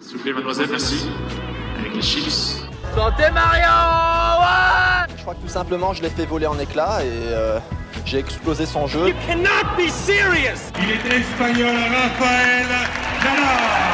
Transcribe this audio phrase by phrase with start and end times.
[0.00, 1.06] S'il vous plaît, mademoiselle, merci.
[1.78, 2.62] Avec les chips.
[2.94, 3.66] Santé Mario
[4.40, 7.58] ouais Je crois que tout simplement, je l'ai fait voler en éclats et euh,
[8.04, 9.08] j'ai explosé son jeu.
[9.08, 12.66] You cannot be serious Il est espagnol, Rafael
[13.22, 13.86] Nadal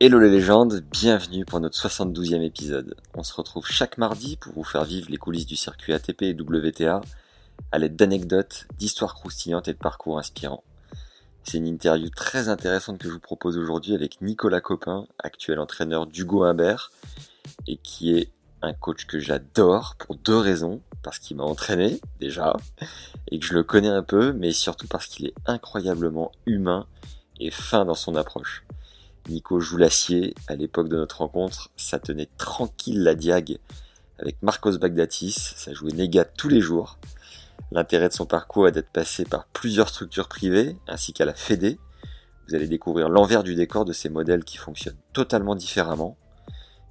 [0.00, 2.96] Hello les légendes, bienvenue pour notre 72e épisode.
[3.14, 6.36] On se retrouve chaque mardi pour vous faire vivre les coulisses du circuit ATP et
[6.38, 7.00] WTA
[7.72, 10.62] à l'aide d'anecdotes, d'histoires croustillantes et de parcours inspirants.
[11.44, 16.06] C'est une interview très intéressante que je vous propose aujourd'hui avec Nicolas Copin, actuel entraîneur
[16.06, 16.92] d'Hugo Humbert
[17.66, 20.80] et qui est un coach que j'adore pour deux raisons.
[21.02, 22.56] Parce qu'il m'a entraîné déjà
[23.30, 26.86] et que je le connais un peu, mais surtout parce qu'il est incroyablement humain
[27.38, 28.64] et fin dans son approche.
[29.28, 30.34] Nico joue l'acier.
[30.48, 33.58] À l'époque de notre rencontre, ça tenait tranquille la diag
[34.18, 35.36] avec Marcos Bagdatis.
[35.56, 36.98] Ça jouait négat tous les jours.
[37.70, 41.78] L'intérêt de son parcours est d'être passé par plusieurs structures privées ainsi qu'à la Fédé.
[42.48, 46.16] Vous allez découvrir l'envers du décor de ces modèles qui fonctionnent totalement différemment.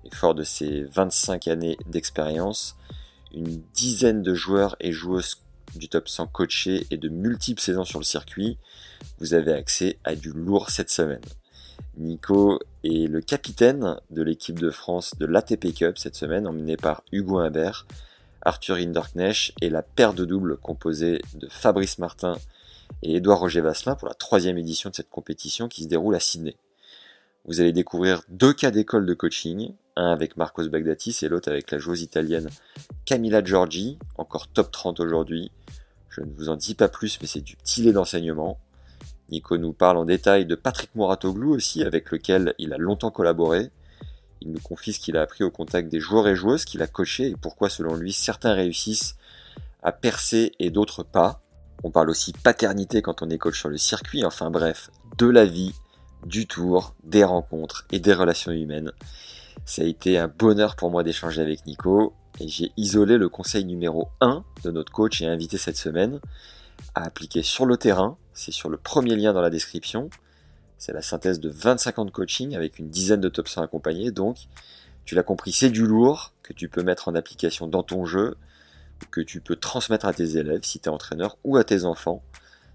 [0.05, 2.77] Et fort de ses 25 années d'expérience,
[3.33, 5.41] une dizaine de joueurs et joueuses
[5.75, 8.57] du top 100 coachés et de multiples saisons sur le circuit,
[9.19, 11.21] vous avez accès à du lourd cette semaine.
[11.97, 17.03] Nico est le capitaine de l'équipe de France de l'ATP Cup cette semaine, emmené par
[17.11, 17.85] Hugo Humbert,
[18.47, 22.37] Arthur Hinderknecht et la paire de doubles composée de Fabrice Martin
[23.03, 26.21] et Édouard Roger Vasselin pour la troisième édition de cette compétition qui se déroule à
[26.21, 26.55] Sydney.
[27.43, 31.71] Vous allez découvrir deux cas d'école de coaching, un avec Marcos Bagdatis et l'autre avec
[31.71, 32.49] la joueuse italienne
[33.03, 35.51] Camilla Giorgi, encore top 30 aujourd'hui.
[36.07, 38.61] Je ne vous en dis pas plus, mais c'est du petit lait d'enseignement.
[39.29, 43.71] Nico nous parle en détail de Patrick Moratoglou aussi, avec lequel il a longtemps collaboré.
[44.41, 46.87] Il nous confie ce qu'il a appris au contact des joueurs et joueuses qu'il a
[46.87, 49.15] coachés et pourquoi selon lui certains réussissent
[49.83, 51.41] à percer et d'autres pas.
[51.83, 55.45] On parle aussi paternité quand on est coach sur le circuit, enfin bref, de la
[55.45, 55.73] vie,
[56.25, 58.91] du tour, des rencontres et des relations humaines.
[59.65, 63.65] Ça a été un bonheur pour moi d'échanger avec Nico et j'ai isolé le conseil
[63.65, 66.19] numéro 1 de notre coach et invité cette semaine
[66.95, 68.17] à appliquer sur le terrain.
[68.33, 70.09] C'est sur le premier lien dans la description.
[70.77, 74.11] C'est la synthèse de 25 ans de coaching avec une dizaine de top 100 accompagnés.
[74.11, 74.37] Donc,
[75.05, 78.35] tu l'as compris, c'est du lourd que tu peux mettre en application dans ton jeu,
[79.11, 82.23] que tu peux transmettre à tes élèves si tu es entraîneur ou à tes enfants.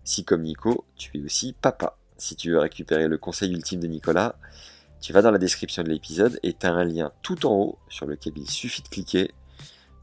[0.04, 1.96] Si comme Nico, tu es aussi papa.
[2.16, 4.36] Si tu veux récupérer le conseil ultime de Nicolas,
[5.00, 7.78] tu vas dans la description de l'épisode et tu as un lien tout en haut
[7.88, 9.32] sur lequel il suffit de cliquer.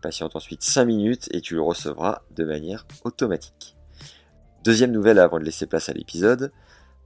[0.01, 3.75] Patiente ensuite 5 minutes et tu le recevras de manière automatique.
[4.63, 6.51] Deuxième nouvelle avant de laisser place à l'épisode,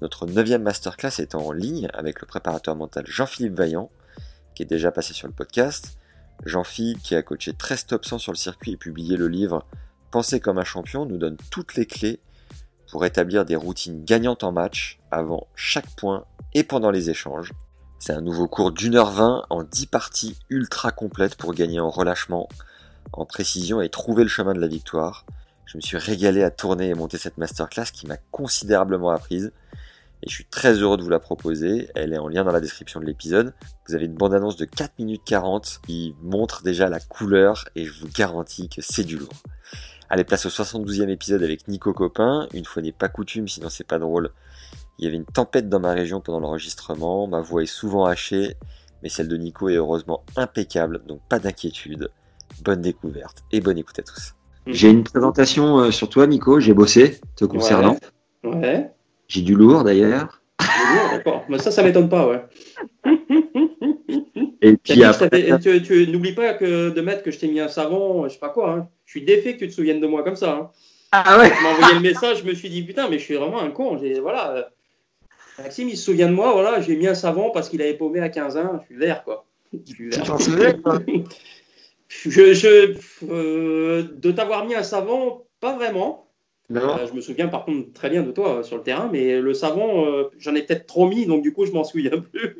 [0.01, 3.89] notre neuvième masterclass est en ligne avec le préparateur mental Jean-Philippe Vaillant,
[4.55, 5.97] qui est déjà passé sur le podcast.
[6.45, 9.65] Jean-Philippe, qui a coaché 13 top 100 sur le circuit et publié le livre
[10.11, 12.19] Penser comme un champion, nous donne toutes les clés
[12.91, 17.51] pour établir des routines gagnantes en match avant chaque point et pendant les échanges.
[17.97, 21.89] C'est un nouveau cours d'une heure vingt en 10 parties ultra complètes pour gagner en
[21.89, 22.49] relâchement,
[23.13, 25.25] en précision et trouver le chemin de la victoire.
[25.65, 29.53] Je me suis régalé à tourner et monter cette masterclass qui m'a considérablement apprise.
[30.23, 31.89] Et je suis très heureux de vous la proposer.
[31.95, 33.53] Elle est en lien dans la description de l'épisode.
[33.87, 37.99] Vous avez une bande-annonce de 4 minutes 40 qui montre déjà la couleur et je
[37.99, 39.33] vous garantis que c'est du lourd.
[40.09, 42.47] Allez, place au 72e épisode avec Nico Copin.
[42.53, 44.31] Une fois n'est pas coutume, sinon c'est pas drôle.
[44.97, 47.27] Il y avait une tempête dans ma région pendant l'enregistrement.
[47.27, 48.55] Ma voix est souvent hachée,
[49.01, 52.11] mais celle de Nico est heureusement impeccable, donc pas d'inquiétude.
[52.63, 54.35] Bonne découverte et bonne écoute à tous.
[54.67, 56.61] J'ai une présentation euh, sur toi, Nico.
[56.61, 57.97] J'ai bossé te concernant.
[58.43, 58.55] Ouais.
[58.55, 58.92] ouais.
[59.27, 60.41] J'ai du lourd d'ailleurs.
[61.11, 61.45] D'accord.
[61.49, 62.41] Mais ça, ça m'étonne pas, ouais.
[64.61, 65.29] Et puis après,
[65.59, 68.39] tu, tu n'oublie pas que de mettre que je t'ai mis un savon, je sais
[68.39, 68.71] pas quoi.
[68.71, 68.87] Hein.
[69.05, 70.53] Je suis défait que tu te souviennes de moi comme ça.
[70.53, 70.69] Hein.
[71.11, 71.51] Ah ouais.
[71.51, 73.71] Tu m'as envoyé le message, je me suis dit putain, mais je suis vraiment un
[73.71, 73.97] con.
[73.97, 74.69] J'ai voilà.
[75.59, 78.19] Maxime, il se souvient de moi, voilà, j'ai mis un savon parce qu'il avait paumé
[78.21, 78.79] à 15 ans.
[78.81, 79.45] Je suis vert, quoi.
[79.73, 80.09] Je suis
[80.81, 80.99] quoi
[82.07, 82.95] je, je
[83.29, 86.22] euh, de t'avoir mis un savon, pas vraiment.
[86.71, 89.39] Euh, je me souviens par contre très bien de toi euh, sur le terrain, mais
[89.39, 92.57] le savon, euh, j'en ai peut-être trop mis, donc du coup, je m'en souviens plus.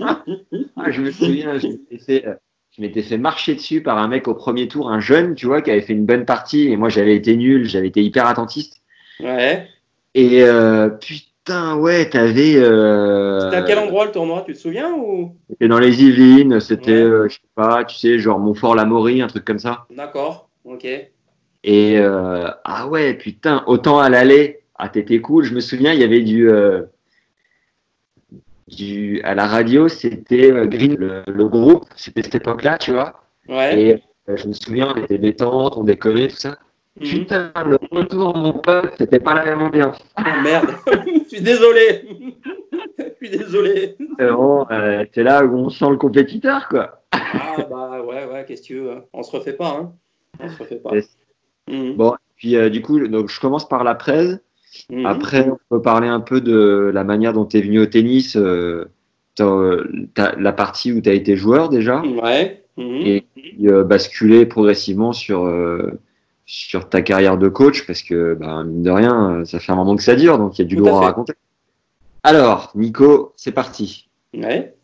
[0.00, 0.22] Ah,
[0.90, 2.24] je me souviens, je m'étais fait,
[2.70, 5.60] je m'étais fait marcher dessus par un mec au premier tour, un jeune, tu vois,
[5.60, 8.82] qui avait fait une bonne partie, et moi j'avais été nul, j'avais été hyper attentiste.
[9.20, 9.68] Ouais.
[10.14, 10.44] Et
[11.00, 12.54] putain, ouais, t'avais.
[12.54, 15.36] C'était à quel endroit le tournoi Tu te souviens ou?
[15.50, 19.44] C'était dans les Yvelines, c'était, euh, je sais pas, tu sais, genre Montfort-la-Maurie, un truc
[19.44, 19.86] comme ça.
[19.90, 20.86] D'accord, ok.
[21.66, 25.42] Et euh, ah ouais, putain, autant à l'aller, ah t'étais cool.
[25.42, 26.82] Je me souviens, il y avait du, euh,
[28.68, 33.20] du à la radio, c'était euh, Green, le, le groupe, c'était cette époque-là, tu vois.
[33.48, 33.80] Ouais.
[33.80, 34.02] Et
[34.36, 36.56] je me souviens, on était détente, on déconnait, tout ça.
[37.00, 37.08] Mhm.
[37.08, 39.98] Putain, le retour, mon pote, c'était pas la même ambiance.
[40.20, 42.06] Oh, merde, je suis désolé.
[42.96, 43.96] je suis désolé.
[43.98, 47.02] C'est euh, c'est là où on sent le compétiteur, quoi.
[47.10, 49.04] Ah bah ouais, ouais, qu'est-ce que tu veux hein.
[49.12, 49.92] On se refait pas, hein.
[50.38, 50.92] On se refait pas.
[51.68, 51.94] Mhm.
[51.96, 54.38] Bon, puis euh, du coup, donc je commence par la presse.
[54.90, 55.06] Mhm.
[55.06, 58.36] Après, on peut parler un peu de la manière dont tu es venu au tennis,
[58.36, 58.84] euh,
[59.34, 62.64] t'as- la partie où tu as été joueur déjà, Ouais.
[62.76, 62.84] mhm.
[63.04, 65.92] et puis, euh, basculer progressivement sur, euh,
[66.46, 69.76] sur ta carrière de coach, parce que, ben, mine de rien, euh, ça fait un
[69.76, 71.32] moment que ça dure, donc il y a du lourd à à raconter.
[72.22, 74.08] Alors, Nico, c'est parti.
[74.34, 74.74] Ouais.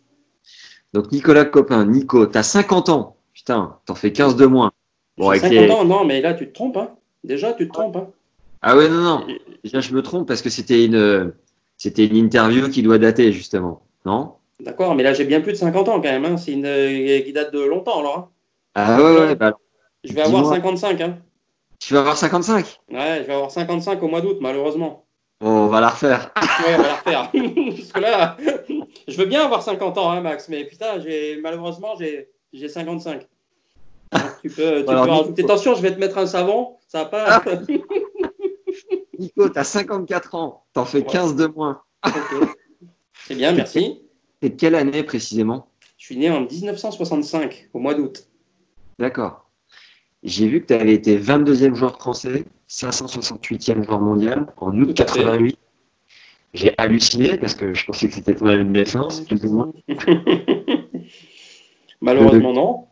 [0.92, 3.16] Donc, Nicolas Copin, Nico, tu as 50 ans.
[3.34, 4.72] Putain, t'en fais 15 de moins.
[5.18, 6.90] Bon, J'ai avec 50 les- ans, non, mais là tu te trompes, hein.
[7.24, 8.08] Déjà, tu te trompes, hein.
[8.62, 9.26] Ah ouais, non, non.
[9.64, 11.32] Déjà, je me trompe parce que c'était une,
[11.76, 13.82] c'était une interview qui doit dater, justement.
[14.06, 14.34] Non?
[14.60, 16.36] D'accord, mais là j'ai bien plus de 50 ans quand même, hein.
[16.36, 18.30] C'est une euh, qui date de longtemps alors.
[18.74, 19.52] Ah ouais, ouais, bah,
[20.04, 20.56] Je vais avoir Dis-moi.
[20.56, 21.18] 55, hein.
[21.78, 22.80] tu vas avoir 55.
[22.90, 25.04] Ouais, je vais avoir 55 au mois d'août, malheureusement.
[25.40, 26.30] Bon, on va la refaire.
[26.36, 27.30] Ouais, on va la refaire.
[27.76, 28.36] Parce que là,
[29.08, 33.26] je veux bien avoir 50 ans, hein, Max, mais putain, j'ai malheureusement, j'ai j'ai 55.
[34.42, 35.22] Tu peux, tu Alors, peux Nico.
[35.22, 35.44] rajouter.
[35.44, 36.76] Attention, je vais te mettre un savon.
[36.88, 37.42] Ça va pas.
[39.18, 40.64] Nico, t'as 54 ans.
[40.72, 41.06] T'en fais Ouais.
[41.06, 41.80] 15 de moins.
[43.26, 44.02] C'est bien, merci.
[44.42, 45.68] C'est de quelle année précisément?
[45.96, 48.26] Je suis né en 1965, au mois d'août.
[48.98, 49.48] D'accord.
[50.24, 55.02] J'ai vu que tu avais été 22e joueur français, 568e joueur mondial en août Tout
[55.02, 55.20] à fait.
[55.20, 55.58] 88.
[56.54, 59.72] J'ai halluciné parce que je pensais que c'était ton année de naissance, plus ou moins.
[62.00, 62.86] Malheureusement, non.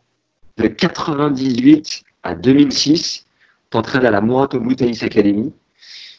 [0.57, 3.25] De 98 à 2006,
[3.69, 5.53] t'entraînes à la Mouratoglou Tennis Academy.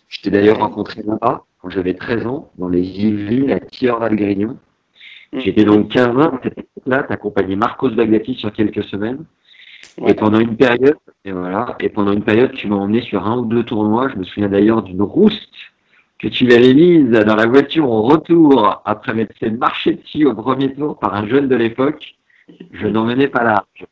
[0.09, 4.59] Je t'ai d'ailleurs rencontré là-bas quand j'avais 13 ans, dans les Yvelines à Thiers-Valgrignon.
[5.33, 9.25] J'étais donc 15 ans, à cette époque-là, t'accompagnais Marcos Baglati sur quelques semaines.
[9.99, 10.11] Ouais.
[10.11, 13.39] Et pendant une période, et voilà, et pendant une période, tu m'as emmené sur un
[13.39, 14.09] ou deux tournois.
[14.09, 15.55] Je me souviens d'ailleurs d'une rouste
[16.19, 20.35] que tu l'avais mise dans la voiture au retour après m'être fait marcher dessus au
[20.35, 22.15] premier tour par un jeune de l'époque.
[22.73, 23.87] Je n'en menais pas large.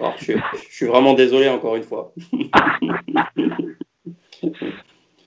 [0.00, 2.12] Alors, je, je suis vraiment désolé encore une fois.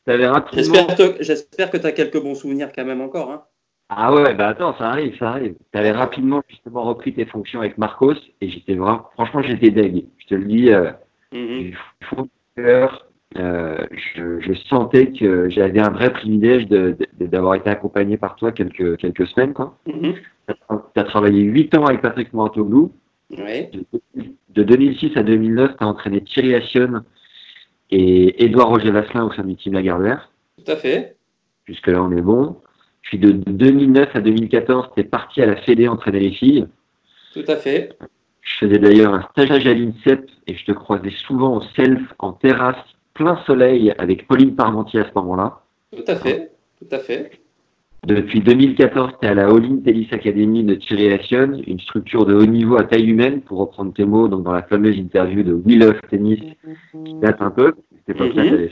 [0.08, 0.88] Rapidement.
[1.20, 3.32] J'espère que tu as quelques bons souvenirs quand même encore.
[3.32, 3.44] Hein.
[3.90, 5.56] Ah ouais, bah attends, ça arrive, ça arrive.
[5.72, 10.06] T'avais rapidement justement repris tes fonctions avec Marcos et j'étais vraiment, franchement, j'étais deg.
[10.18, 10.92] Je te le dis, euh,
[12.10, 13.08] fond du cœur,
[13.38, 13.78] euh,
[14.16, 18.52] je, je sentais que j'avais un vrai privilège de- de- d'avoir été accompagné par toi
[18.52, 19.54] quelques, quelques semaines.
[19.54, 19.78] Quoi.
[19.88, 20.16] Mhm.
[20.48, 22.94] Tu as travaillé 8 ans avec Patrick Mouratoglou.
[23.32, 23.72] Ouais.
[23.74, 23.86] De,
[24.50, 27.04] de 2006 à 2009, tu as entraîné Thierry Assion
[27.92, 30.30] et Édouard Roger Vasselin au sein du team Lagardère.
[30.58, 31.16] Tout à fait.
[31.66, 32.58] Jusque là, on est bon.
[33.02, 36.68] Puis de, de 2009 à 2014, tu es parti à la Fédé entraîner les filles.
[37.34, 37.98] Tout à fait.
[38.42, 42.34] Je faisais d'ailleurs un stage à l'INSEP et je te croisais souvent au self, en
[42.34, 42.78] terrasse,
[43.14, 45.62] plein soleil avec Pauline Parmentier à ce moment-là.
[45.96, 46.52] Tout à fait.
[46.80, 47.40] Tout à fait.
[48.06, 52.26] Depuis 2014, tu es à la All In Tennis Academy de Thierry Assion, une structure
[52.28, 55.42] de haut niveau à taille humaine, pour reprendre tes mots, donc dans la fameuse interview
[55.42, 56.40] de We Love Tennis,
[57.04, 57.74] qui date un peu.
[58.08, 58.70] Époque-là, Mhm.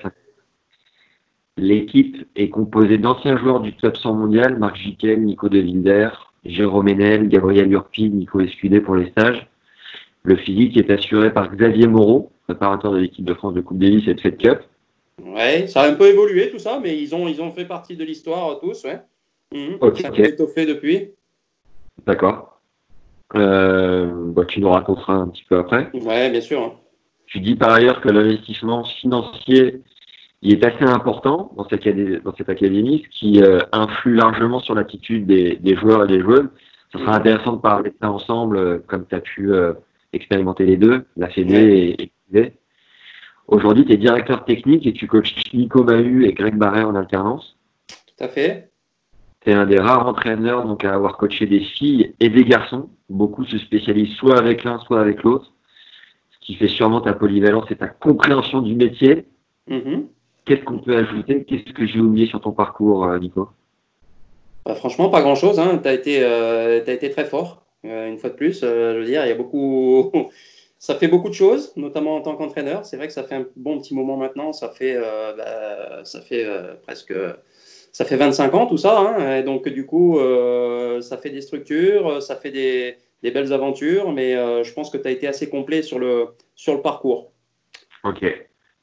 [1.57, 6.09] L'équipe est composée d'anciens joueurs du top 100 mondial, Marc Jiquel, Nico De Wilder,
[6.45, 9.47] Jérôme Enel, Gabriel Urpi, Nico Escudé pour les stages.
[10.23, 14.07] Le physique est assuré par Xavier Moreau, préparateur de l'équipe de France de Coupe Davis
[14.07, 14.59] et de Fed Cup.
[15.23, 17.95] Ouais, ça a un peu évolué tout ça, mais ils ont, ils ont fait partie
[17.95, 18.99] de l'histoire tous, ouais.
[19.53, 19.77] Mhm.
[19.81, 20.19] Ok, ça a ok.
[20.19, 21.11] étoffé depuis?
[22.05, 22.61] D'accord.
[23.35, 25.89] Euh, bah, tu nous raconteras un petit peu après.
[25.93, 26.61] Ouais, bien sûr.
[26.61, 26.73] hein.
[27.25, 29.81] Tu dis par ailleurs que l'investissement financier
[30.45, 31.87] il est assez important dans cette,
[32.23, 36.19] dans cette académie, ce qui euh, influe largement sur l'attitude des, des joueurs et des
[36.19, 36.49] joueuses.
[36.91, 39.71] Ce sera intéressant de parler de ça ensemble, euh, comme tu as pu euh,
[40.11, 41.43] expérimenter les deux, la Ouais.
[41.47, 42.53] et, et.
[43.47, 47.57] Aujourd'hui, tu es directeur technique et tu coaches Nico Mahu et Greg Barret en alternance.
[47.87, 48.69] Tout à fait.
[49.45, 52.89] Es un des rares entraîneurs donc, à avoir coaché des filles et des garçons.
[53.09, 55.51] Beaucoup se spécialisent soit avec l'un, soit avec l'autre.
[56.31, 59.25] Ce qui fait sûrement ta polyvalence et ta compréhension du métier.
[59.67, 60.07] Mhm.
[60.45, 61.43] Qu'est-ce qu'on peut ajouter?
[61.43, 63.49] Qu'est-ce que j'ai oublié sur ton parcours, euh, Nico?
[64.65, 65.59] Bah, franchement, pas grand-chose.
[65.59, 65.79] Hein.
[65.81, 68.61] Tu as, été, euh, t'as été très fort, euh, une fois de plus.
[68.63, 70.11] Euh, je veux dire, il y a beaucoup.
[70.79, 72.85] ça fait beaucoup de choses, notamment en tant qu'entraîneur.
[72.85, 74.53] C'est vrai que ça fait un bon petit moment maintenant.
[74.53, 74.97] Ça fait,
[75.37, 76.45] bah, ça fait
[76.83, 77.13] presque
[77.93, 78.99] ça fait 25 ans tout ça.
[78.99, 80.19] Hein, et donc, du coup,
[80.99, 84.33] ça fait des structures, ça fait des, des belles aventures, mais
[84.63, 87.31] je pense que tu as été assez complet sur le, sur le parcours.
[88.03, 88.25] Ok.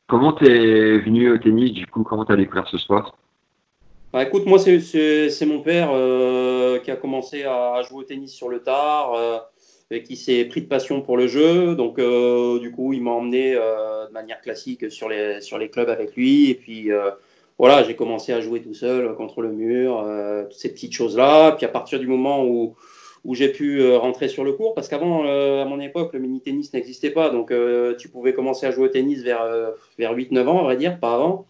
[0.06, 2.02] Comment tu es venu au tennis du coup?
[2.02, 3.16] Comment tu as découvert ce sport?
[4.12, 8.48] Bah, écoute, moi, c'est mon père euh, qui a commencé à jouer au tennis sur
[8.48, 9.38] le tard euh,
[9.92, 11.76] et qui s'est pris de passion pour le jeu.
[11.76, 15.88] Donc, euh, du coup, il m'a emmené de manière classique sur les, sur les clubs
[15.88, 16.50] avec lui.
[16.50, 16.90] Et puis,
[17.60, 20.04] voilà, j'ai commencé à jouer tout seul contre le mur,
[20.48, 21.52] toutes ces petites choses-là.
[21.52, 22.74] Puis, à partir du moment où,
[23.24, 27.10] où j'ai pu rentrer sur le cours, parce qu'avant, à mon époque, le mini-tennis n'existait
[27.10, 27.30] pas.
[27.30, 27.52] Donc,
[27.98, 29.46] tu pouvais commencer à jouer au tennis vers,
[29.98, 31.46] vers 8-9 ans, on va dire, pas avant.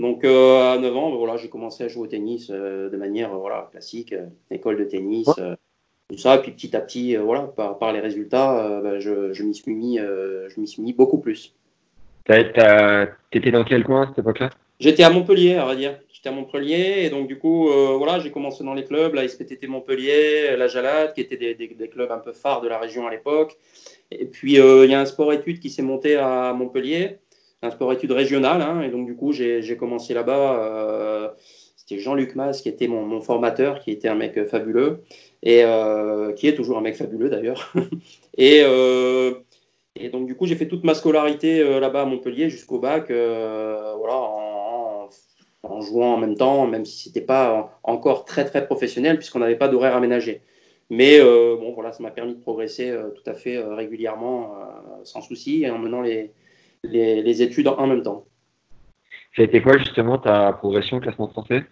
[0.00, 2.96] Donc euh, à 9 ans, ben, voilà, j'ai commencé à jouer au tennis euh, de
[2.96, 5.28] manière voilà, classique, euh, école de tennis,
[6.08, 6.38] tout ça.
[6.38, 10.66] Puis petit à petit, voilà, par, les résultats, ben, je, m'y suis, mis, je m'y
[10.66, 11.54] suis mis beaucoup plus.
[12.24, 14.50] Tu étais dans quel coin à cette époque-là?
[14.80, 15.98] J'étais à Montpellier, à vrai dire.
[16.12, 19.68] J'étais à Montpellier et donc du coup, voilà, j'ai commencé dans les clubs, la SPTT
[19.68, 23.56] Montpellier, la Jalade, qui étaient des, clubs un peu phares de la région à l'époque.
[24.10, 27.20] Et puis il y a un sport-études qui s'est monté à Montpellier
[27.62, 28.62] un sport-études régional.
[28.62, 30.62] Hein, et donc, du coup, j'ai commencé là-bas.
[30.62, 31.28] Euh,
[31.76, 35.02] c'était Jean-Luc Mas qui était mon, formateur, qui était un mec fabuleux,
[35.42, 37.72] et euh, qui est toujours un mec fabuleux d'ailleurs.
[38.36, 39.34] et, euh,
[40.12, 44.14] donc, du coup, j'ai fait toute ma scolarité là-bas à Montpellier jusqu'au bac, voilà,
[45.70, 49.56] en, jouant en même temps, même si c'était pas encore très très professionnel, puisqu'on n'avait
[49.56, 50.42] pas d'horaire aménagé.
[50.90, 54.56] Mais bon, voilà, ça m'a permis de progresser tout à fait régulièrement,
[55.04, 56.32] sans souci, en menant les,
[56.82, 58.26] les, études en même temps.
[59.36, 61.64] Ça a été quoi justement ta progression au classement français?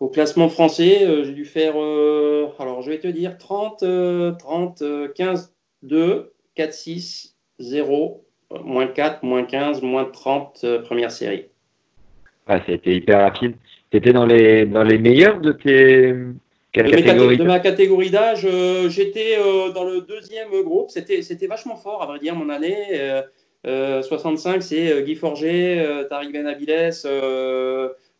[0.00, 3.84] Au classement français, euh, j'ai dû faire, euh, alors je vais te dire 30,
[4.38, 4.82] 30,
[5.14, 8.24] 15, 2, 4, 6, 0,
[8.62, 11.46] moins 4, moins 15, moins 30, euh, première série.
[12.48, 13.54] Ah, ça a été hyper rapide.
[13.90, 16.12] Tu étais dans les, dans les meilleurs de tes.
[16.74, 18.46] de, ma catégorie d'âge,
[18.88, 19.36] j'étais
[19.74, 20.90] dans le deuxième groupe.
[20.90, 23.22] C'était vachement fort, à vrai dire, mon année.
[23.64, 26.92] 65, euh, c'est euh, Guy Forger, euh, Tariq Ben Abiles,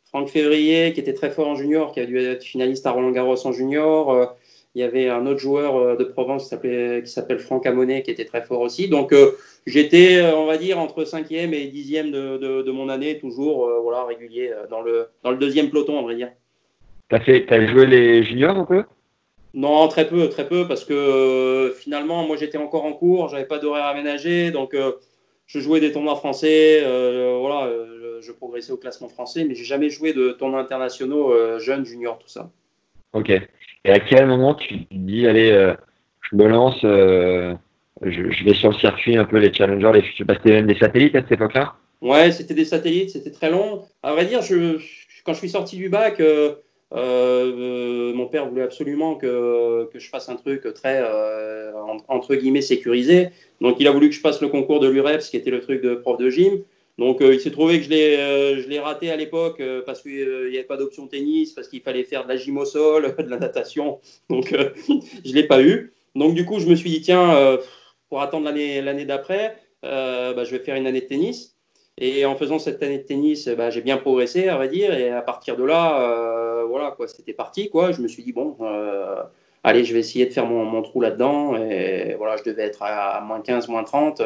[0.05, 3.11] Franck Février, qui était très fort en junior, qui a dû être finaliste à Roland
[3.11, 4.38] Garros en junior.
[4.79, 8.43] Il y avait un autre joueur de Provence qui s'appelle Franck Amonet, qui était très
[8.43, 8.89] fort aussi.
[8.89, 9.13] Donc,
[9.67, 14.81] j'étais, on va dire, entre 5e et 10e de, mon année, toujours voilà, régulier, dans
[14.81, 16.31] le, dans le deuxième peloton, on va dire.
[17.09, 18.85] T'as as joué les juniors un peu?
[19.53, 23.59] Non, très peu, très peu, parce que finalement, moi j'étais encore en cours, j'avais pas
[23.59, 24.75] d'horaire aménagé, donc
[25.49, 29.65] je jouais des tournois français, euh, voilà, euh, je progressais au classement français, mais j'ai
[29.65, 32.51] jamais joué de tournois internationaux euh, jeunes, juniors, tout ça.
[33.15, 33.33] Ok.
[33.85, 35.51] Et à quel moment tu te dis, allez,
[36.21, 40.51] je me lance, je, vais sur le circuit un peu les challengers, les, je c'était
[40.51, 43.85] même des satellites à cette époque-là Ouais, c'était des satellites, c'était très long.
[44.03, 44.41] À vrai dire,
[45.25, 46.21] quand je suis sorti du bac,
[46.95, 51.73] euh, mon père voulait absolument que, que, je fasse un truc très, euh,
[52.09, 53.29] entre guillemets, sécurisé.
[53.61, 55.83] Donc, il a voulu que je passe le concours de l'UREPS, qui était le truc
[55.83, 56.63] de prof de gym.
[56.99, 60.65] Donc, euh, il s'est trouvé que je l'ai raté à l'époque parce qu'il n'y avait
[60.65, 64.01] pas d'option tennis, parce qu'il fallait faire de la gym au sol, de la natation.
[64.29, 64.49] Donc,
[64.89, 65.93] je ne l'ai pas eu.
[66.15, 67.59] Donc, du coup, je me suis dit, tiens,
[68.09, 71.59] pour attendre l'année d'après, bah, je vais faire une année de tennis.
[72.01, 74.95] Et en faisant cette année de tennis, bah, j'ai bien progressé, à vrai dire.
[74.95, 77.71] Et à partir de là, euh, voilà, quoi, c'était parti.
[77.71, 77.91] Quoi.
[77.91, 79.17] Je me suis dit, bon, euh,
[79.65, 81.57] allez, je vais essayer de faire mon, trou là-dedans.
[81.57, 84.23] Et voilà, je devais être à, moins 15, moins 30.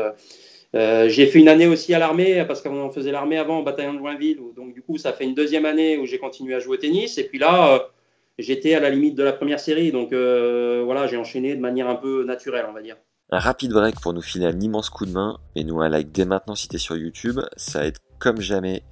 [0.75, 3.95] Euh, j'ai fait une année aussi à l'armée, parce qu'on faisait l'armée avant au bataillon
[3.95, 4.41] de Joinville.
[4.57, 7.19] Donc, du coup, ça fait une deuxième année où j'ai continué à jouer au tennis.
[7.19, 7.91] Et puis là,
[8.39, 9.93] j'étais à la limite de la première série.
[9.93, 12.97] Donc, voilà, j'ai enchaîné de manière un peu naturelle, on va dire.
[13.35, 16.13] Un rapide break pour nous filer un immense coup de main et nous un like
[16.13, 18.83] dès maintenant si t'es sur YouTube, ça aide comme jamais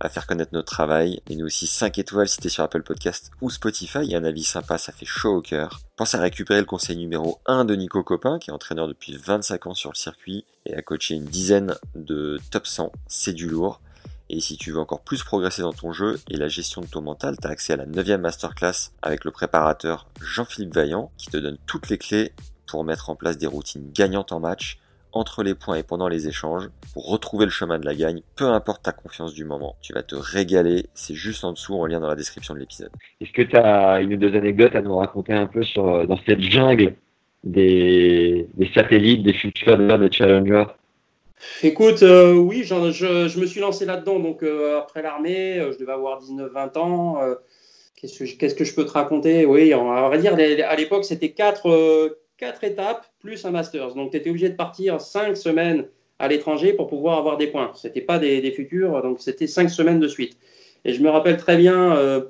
[0.00, 3.30] à faire connaître notre travail et nous aussi 5 étoiles si t'es sur Apple Podcast
[3.42, 5.80] ou Spotify et un avis sympa ça fait chaud au cœur.
[5.96, 9.66] Pense à récupérer le conseil numéro 1 de Nico Copin qui est entraîneur depuis 25
[9.66, 13.80] ans sur le circuit et a coaché une dizaine de top 100, c'est du lourd.
[14.32, 17.00] Et si tu veux encore plus progresser dans ton jeu et la gestion de ton
[17.00, 21.36] mental, tu as accès à la 9 masterclass avec le préparateur Jean-Philippe Vaillant qui te
[21.36, 22.32] donne toutes les clés
[22.68, 24.78] pour mettre en place des routines gagnantes en match,
[25.12, 28.46] entre les points et pendant les échanges, pour retrouver le chemin de la gagne, peu
[28.46, 29.74] importe ta confiance du moment.
[29.82, 32.92] Tu vas te régaler, c'est juste en dessous en lien dans la description de l'épisode.
[33.20, 36.18] Est-ce que tu as une ou deux anecdotes à nous raconter un peu sur, dans
[36.24, 36.94] cette jungle
[37.44, 40.66] des, satellites, des futurs, des challengers
[41.62, 45.92] Écoute, euh, oui, je, me suis lancé là-dedans donc euh, après l'armée, euh, je devais
[45.92, 47.20] avoir 19-20 ans.
[47.96, 49.44] Qu'est-ce que, je peux te raconter?
[49.44, 53.94] Oui, on va dire, à l'époque, c'était quatre, quatre étapes plus un Masters.
[53.94, 55.86] Donc, tu étais obligé de partir cinq semaines
[56.18, 57.72] à l'étranger pour pouvoir avoir des points.
[57.74, 60.38] Ce n'était pas des, futurs, donc c'était cinq semaines de suite.
[60.86, 62.22] Et je me rappelle très bien,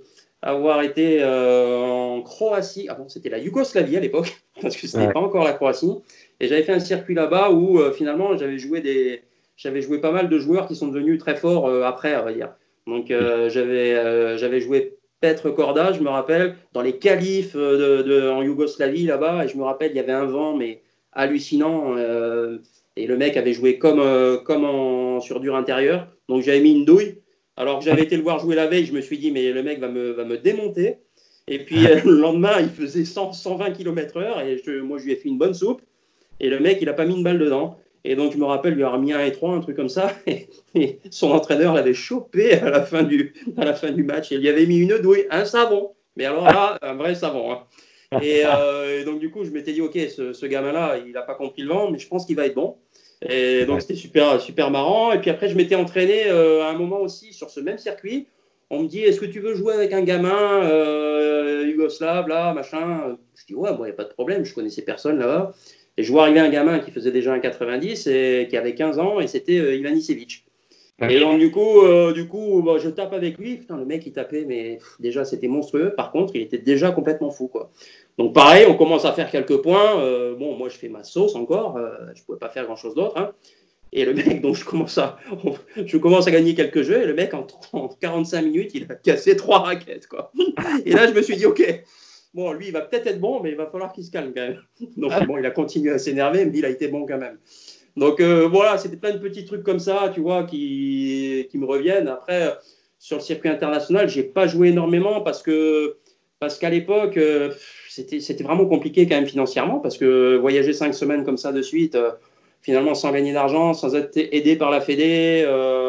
[0.43, 2.87] avoir été en Croatie.
[2.89, 5.93] Ah bon, c'était la Yougoslavie à l'époque, parce que ce n'était pas encore la Croatie.
[6.41, 9.23] Et j'avais fait un circuit là-bas où finalement j'avais joué des,
[9.57, 12.55] j'avais joué pas mal de joueurs qui sont devenus très forts après, on va dire.
[12.87, 19.05] Donc j'avais, j'avais joué Petre Korda, je me rappelle, dans les qualifs de, en Yougoslavie
[19.05, 20.81] là-bas, et je me rappelle, il y avait un vent, mais
[21.13, 21.97] hallucinant.
[21.97, 22.59] Euh,
[22.97, 26.09] et le mec avait joué comme, euh, comme en, sur dur intérieur.
[26.29, 27.20] Donc j'avais mis une douille.
[27.61, 29.63] Alors que j'avais été le voir jouer la veille, je me suis dit, mais le
[29.63, 30.97] mec va me, démonter.
[31.47, 34.47] Et puis euh, le lendemain, il faisait 100, 120 km/h.
[34.47, 35.83] Et je, moi, je lui ai fait une bonne soupe.
[36.41, 37.77] Et le mec, il n'a pas mis une balle dedans.
[38.05, 40.11] Et donc, je me rappelle, lui avoir mis un et trois, un truc comme ça.
[40.75, 44.33] Et, son entraîneur l'avait chopé à la, fin du, à la fin du match.
[44.33, 45.91] Et il lui avait mis une douille, un savon.
[46.17, 47.53] Mais alors là, un vrai savon.
[47.53, 47.59] Hein.
[48.23, 51.35] Euh, et, donc, du coup, je m'étais dit, OK, ce, ce gamin-là, il n'a pas
[51.35, 52.77] compris le vent, mais je pense qu'il va être bon.
[53.23, 55.13] Et donc, c'était super, super marrant.
[55.13, 58.27] Et puis après, je m'étais entraîné euh, à un moment aussi sur ce même circuit.
[58.71, 63.17] On me dit, est-ce que tu veux jouer avec un gamin euh, yougoslave, là, machin?
[63.35, 65.53] Je dis, ouais, il n'y a pas de problème, je connaissais personne là-bas.
[65.97, 68.99] Et je vois arriver un gamin qui faisait déjà un 90 et qui avait 15
[68.99, 70.47] ans, et c'était euh, Ivan Isevic.
[71.09, 73.57] Et donc, du coup, euh, du coup bah, je tape avec lui.
[73.57, 75.95] Putain, le mec, il tapait, mais déjà, c'était monstrueux.
[75.97, 77.71] Par contre, il était déjà complètement fou, quoi.
[78.19, 79.99] Donc, pareil, on commence à faire quelques points.
[80.01, 81.79] Euh, bon, moi, je fais ma sauce encore.
[81.79, 83.17] je ne pouvais pas faire grand-chose d'autre.
[83.17, 83.33] Hein.
[83.93, 85.17] Et le mec, donc, je commence, à,
[85.85, 87.03] je commence à gagner quelques jeux.
[87.03, 90.33] Et le mec, en, en 45 minutes, il a cassé trois raquettes, quoi.
[90.85, 91.63] Et là, je me suis dit, OK,
[92.35, 94.43] bon, lui, il va peut-être être bon, mais il va falloir qu'il se calme quand
[94.43, 94.63] même.
[94.97, 97.39] Donc, bon, il a continué à s'énerver, mais il a été bon quand même.
[98.01, 102.09] Donc, euh, voilà, c'était plein de petits trucs comme ça, tu vois, qui, me reviennent.
[102.09, 102.57] Après,
[102.99, 105.97] sur le circuit international, j'ai pas joué énormément parce que
[106.39, 107.53] parce qu'à l'époque, euh,
[107.91, 111.95] c'était vraiment compliqué quand même financièrement parce que voyager cinq semaines comme ça de suite,
[111.95, 112.13] euh,
[112.63, 115.45] finalement sans gagner d'argent, sans être aidé par la Fédé,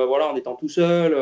[0.08, 1.16] voilà, en étant tout seul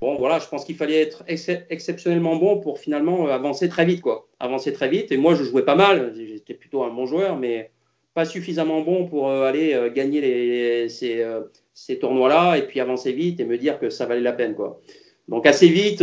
[0.00, 4.26] bon, voilà, je pense qu'il fallait être exceptionnellement bon pour finalement avancer très vite, quoi.
[4.40, 5.12] Avancer très vite.
[5.12, 6.12] Et moi, je jouais pas mal.
[6.16, 7.70] J'étais plutôt un bon joueur, mais
[8.14, 13.40] pas suffisamment bon pour euh, aller euh, gagner les, ces, tournois-là et puis avancer vite
[13.40, 14.80] et me dire que ça valait la peine, quoi.
[15.28, 16.02] Donc assez vite,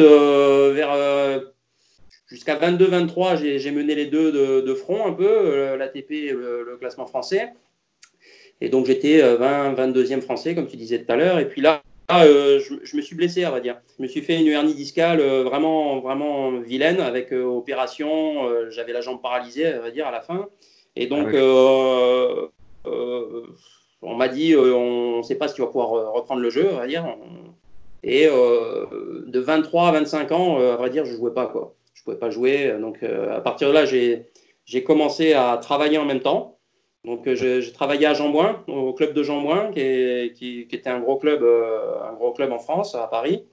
[2.27, 7.49] jusqu'à 22-23, j'ai mené les deux de, front un peu, l'ATP et le, classement français.
[8.61, 11.37] Et donc j'étais 20, 22e français, comme tu disais tout à l'heure.
[11.39, 13.79] Et puis là, euh, je, me suis blessé, on va dire.
[13.97, 18.69] Je me suis fait une hernie discale euh, vraiment, vraiment vilaine avec euh, opération.
[18.71, 20.49] J'avais la jambe paralysée, on va dire, à la fin.
[20.95, 22.91] Et donc, ah
[24.01, 26.77] on m'a dit, on ne sait pas si tu vas pouvoir reprendre le jeu, on
[26.77, 27.05] va dire.
[28.03, 31.47] Et de 23 à 25 ans, à vrai dire, je ne jouais pas.
[31.47, 31.75] Quoi.
[31.93, 32.73] Je ne pouvais pas jouer.
[32.79, 36.59] Donc, à partir de là, j'ai commencé à travailler en même temps.
[37.05, 41.17] Donc, euh, j'ai travaillé à Jambouin, au club de Jambouin, qui, qui, était un gros
[41.17, 43.45] club, euh, un gros club en France, à Paris.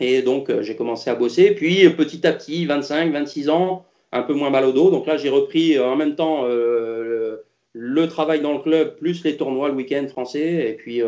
[0.00, 1.54] Et donc, euh, j'ai commencé à bosser.
[1.54, 4.90] Puis, petit à petit, 25, 26 ans, un peu moins mal au dos.
[4.90, 9.68] Donc là, j'ai repris en même temps le, travail dans le club, plus les tournois
[9.68, 10.70] le week-end français.
[10.70, 11.02] Et puis,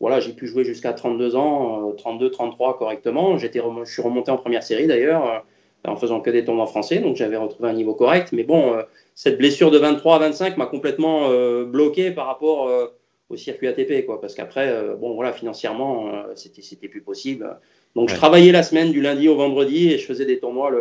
[0.00, 3.38] voilà, j'ai pu jouer jusqu'à 32 ans, 32, 33 correctement.
[3.38, 3.46] je
[3.84, 5.44] suis remonté en première série d'ailleurs,
[5.86, 6.98] en faisant que des tournois français.
[6.98, 8.30] Donc, j'avais retrouvé un niveau correct.
[8.32, 8.74] Mais bon
[9.22, 12.86] cette blessure de 23 à 25 m'a complètement euh, bloqué par rapport euh,
[13.28, 14.18] au circuit ATP, quoi.
[14.18, 17.58] Parce qu'après, euh, bon, voilà, financièrement, c'était, c'était plus possible.
[17.94, 20.78] Donc, je travaillais la semaine du lundi au vendredi et je faisais des tournois le,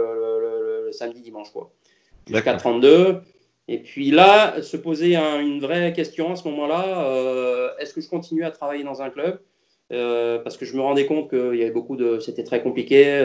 [0.92, 1.72] samedi, dimanche, quoi.
[2.28, 3.22] Jusqu'à 32.
[3.68, 8.44] Et puis là, se poser une vraie question à ce moment-là est-ce que je continue
[8.44, 9.40] à travailler dans un club?
[9.90, 12.20] Parce que je me rendais compte qu'il y avait beaucoup de.
[12.20, 13.24] C'était très compliqué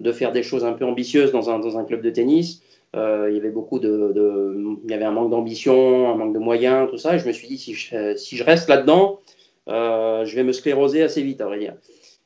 [0.00, 2.62] de faire des choses un peu ambitieuses dans un, dans un club de tennis.
[2.96, 6.38] Euh, il y avait beaucoup de, il y avait un manque d'ambition, un manque de
[6.38, 7.14] moyens, tout ça.
[7.14, 9.20] Et je me suis dit si je, si je reste là-dedans,
[9.68, 11.74] euh, je vais me scléroser assez vite, à vrai dire.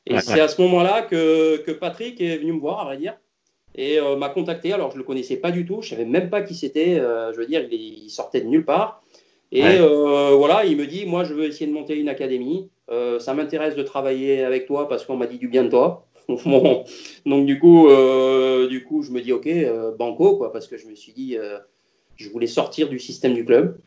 [0.05, 3.17] Et c'est à ce moment-là que, que, Patrick est venu me voir, à vrai dire,
[3.75, 4.73] et euh, m'a contacté.
[4.73, 6.95] Alors je le connaissais pas du tout, je savais même pas qui c'était.
[6.95, 9.03] je veux dire, il, sortait de nulle part.
[9.51, 12.69] Et voilà, il me dit, moi, je veux essayer de monter une académie.
[13.19, 16.07] ça m'intéresse de travailler avec toi parce qu'on m'a dit du bien de toi.
[17.25, 20.77] donc du coup, euh, du coup, je me dis ok, euh, banco quoi, parce que
[20.77, 21.59] je me suis dit, euh,
[22.15, 23.77] je voulais sortir du système du club.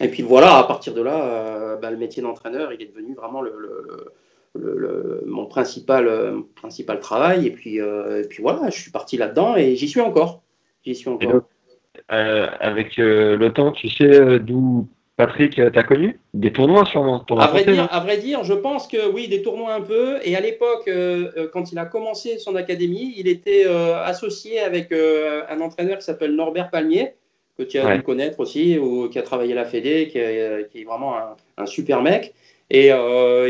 [0.00, 3.42] Et puis voilà, à partir de là, bah, le métier d'entraîneur, il est devenu vraiment
[3.42, 4.12] le,
[4.56, 7.46] mon principal, principal travail.
[7.46, 10.42] Et puis, et puis voilà, je suis parti là-dedans et j'y suis encore.
[10.84, 11.42] J'y suis encore.
[12.08, 14.88] avec le temps, tu sais d'où
[15.20, 16.18] Patrick, tu as connu?
[16.32, 19.74] Des tournois sûrement à vrai, dire, à vrai dire, je pense que oui, des tournois
[19.74, 20.16] un peu.
[20.24, 24.60] Et à l'époque, euh, euh, quand il a commencé son académie, il était euh, associé
[24.60, 27.12] avec un entraîneur qui s'appelle Norbert Palmier,
[27.58, 30.84] que tu as dû connaître aussi, ou qui a travaillé à la Fédé, qui est,
[30.86, 31.14] vraiment
[31.58, 32.32] un, super mec.
[32.70, 32.90] Et,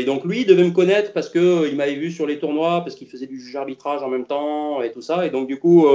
[0.05, 3.07] donc lui, il devait me connaître parce qu'il m'avait vu sur les tournois, parce qu'il
[3.07, 5.25] faisait du juge arbitrage en même temps et tout ça.
[5.25, 5.87] Et donc du coup,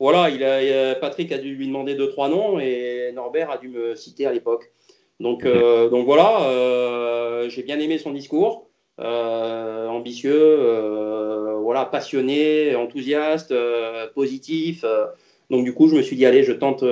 [0.00, 3.68] voilà, il a, Patrick a dû lui demander deux, trois noms et Norbert a dû
[3.68, 4.72] me citer à l'époque.
[5.20, 8.70] Donc, donc voilà, j'ai bien aimé son discours.
[9.00, 14.84] Euh, ambitieux, euh, voilà, passionné, enthousiaste, euh, positif.
[15.50, 16.84] donc du coup, je me suis dit allez, je tente,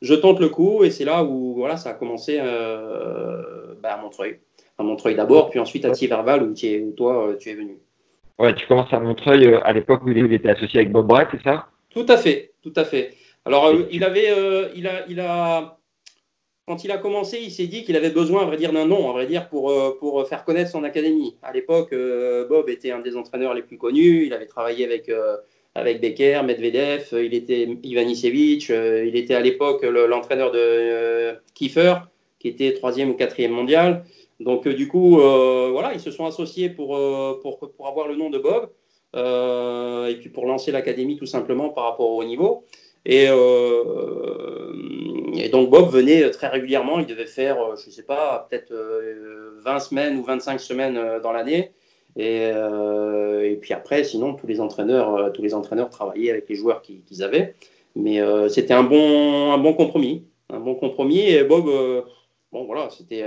[0.00, 4.38] je tente le coup, et c'est là où voilà, ça a commencé bah, à Montreuil,
[4.82, 7.78] à Montreuil d'abord, puis ensuite à Thiers-Verval où, où, toi tu es venu.
[8.38, 11.42] Ouais, tu commences à Montreuil à l'époque où il était associé avec Bob Brett, c'est
[11.42, 11.66] ça?
[11.90, 13.14] Tout à fait, tout à fait.
[13.44, 14.28] Alors, il avait,
[14.74, 15.78] il a, il a,
[16.66, 19.10] quand il a commencé, il s'est dit qu'il avait besoin, à vrai dire, d'un nom,
[19.10, 21.36] à vrai dire, pour, euh, pour faire connaître son académie.
[21.42, 24.26] À l'époque, euh, Bob était un des entraîneurs les plus connus.
[24.26, 25.36] Il avait travaillé avec, euh,
[25.74, 31.94] avec Becker, Medvedev, il était Ivanisevic, il était à l'époque l'entraîneur de Kiefer,
[32.38, 34.04] qui était troisième ou quatrième mondial.
[34.44, 36.98] Donc, du coup, voilà, ils se sont associés pour,
[37.40, 38.70] pour, pour, avoir le nom de Bob.
[39.14, 42.64] et puis pour lancer l'académie tout simplement par rapport au niveau.
[43.04, 44.72] Et, euh,
[45.50, 48.76] donc Bob venait très régulièrement, il devait faire, euh, je ne sais pas, peut-être 20
[48.76, 51.72] euh, semaines ou 25 semaines dans l'année.
[52.16, 56.82] Et, et, puis après, sinon, tous les entraîneurs, tous les entraîneurs travaillaient avec les joueurs
[56.82, 57.54] qu'ils avaient.
[57.96, 60.26] Mais c'était un bon, un bon compromis.
[60.50, 61.20] Un bon compromis.
[61.20, 61.64] Et Bob,
[62.52, 63.24] bon voilà, c'était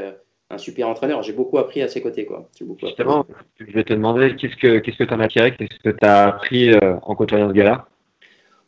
[0.50, 1.24] un super entraîneur.
[1.24, 2.26] J'ai beaucoup appris à ses côtés.
[2.26, 2.50] Quoi.
[2.82, 3.26] Justement,
[3.60, 6.28] je vais te demander, qu'est-ce que tu que en as tiré Qu'est-ce que tu as
[6.28, 7.88] appris en côtoyant ce gars-là?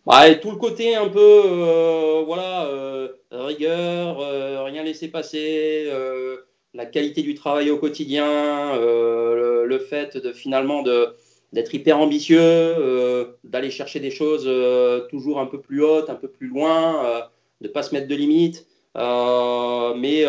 [0.08, 5.92] Ouais, tout le côté un peu, euh, voilà, euh, rigueur, euh, rien laisser passer,
[6.74, 11.10] la qualité du travail au quotidien, le, fait de finalement de
[11.54, 14.50] d'être hyper ambitieux, d'aller chercher des choses
[15.10, 17.28] toujours un peu plus hautes, un peu plus loin,
[17.62, 20.26] de pas se mettre de limites, mais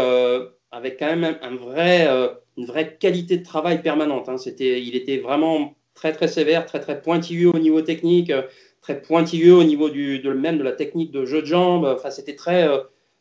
[0.70, 2.06] avec quand même un, vrai,
[2.56, 4.28] une vraie qualité de travail permanente.
[4.28, 4.38] Hein.
[4.38, 8.32] C'était, il était vraiment très très sévère, très très pointilleux au niveau technique
[8.88, 11.84] très pointilleux au niveau du, de, même de la technique de jeu de jambes.
[11.84, 12.78] Enfin, c'était très, euh,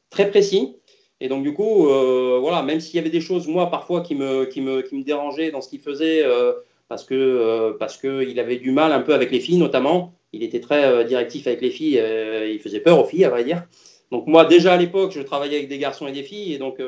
[0.10, 0.78] très précis.
[1.20, 4.16] Et donc, du coup, euh, voilà, même s'il y avait des choses, moi, parfois, qui
[4.16, 6.54] me, qui me, qui me dérangeaient dans ce qu'il faisait, euh,
[6.90, 10.14] parce que parce qu'il avait du mal un peu avec les filles, notamment.
[10.32, 12.02] Il était très directif avec les filles.
[12.50, 13.64] il faisait peur aux filles, à vrai dire.
[14.12, 16.54] Donc, moi, déjà à l'époque, je travaillais avec des garçons et des filles.
[16.54, 16.80] Et donc,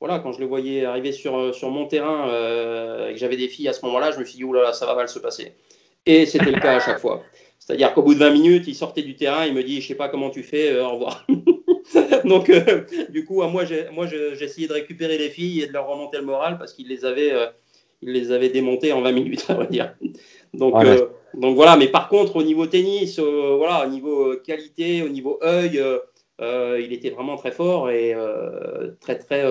[0.00, 2.26] voilà, quand je le voyais arriver sur, sur mon terrain
[3.08, 4.94] et que j'avais des filles à ce moment-là, je me suis dit, oulala, ça va
[4.94, 5.54] mal se passer.
[6.06, 7.22] Et c'était le cas à chaque fois.
[7.68, 9.94] C'est-à-dire qu'au bout de 20 minutes, il sortait du terrain, il me dit, je sais
[9.94, 11.26] pas comment tu fais, euh, au revoir.
[12.24, 16.24] Donc, euh, du coup, moi, essayé de récupérer les filles et de leur remonter le
[16.24, 17.46] moral parce qu'il les avait, euh,
[18.00, 19.94] il les avait démontées en 20 minutes, on va dire.
[20.54, 20.74] Donc,
[21.34, 21.76] donc voilà.
[21.76, 25.82] Mais par contre, au niveau tennis, voilà, au niveau qualité, au niveau œil,
[26.40, 28.14] il était vraiment très fort et
[29.00, 29.44] très, très,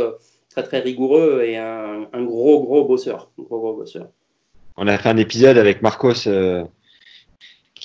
[0.62, 4.08] très, très rigoureux et un, un gros, gros bosseur, gros, gros bosseur.
[4.78, 6.28] On a fait un épisode avec Marcos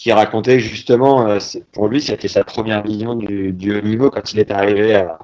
[0.03, 1.39] qui racontait justement, euh,
[1.71, 5.21] pour lui, c'était sa première vision du, du, haut niveau quand il est arrivé à,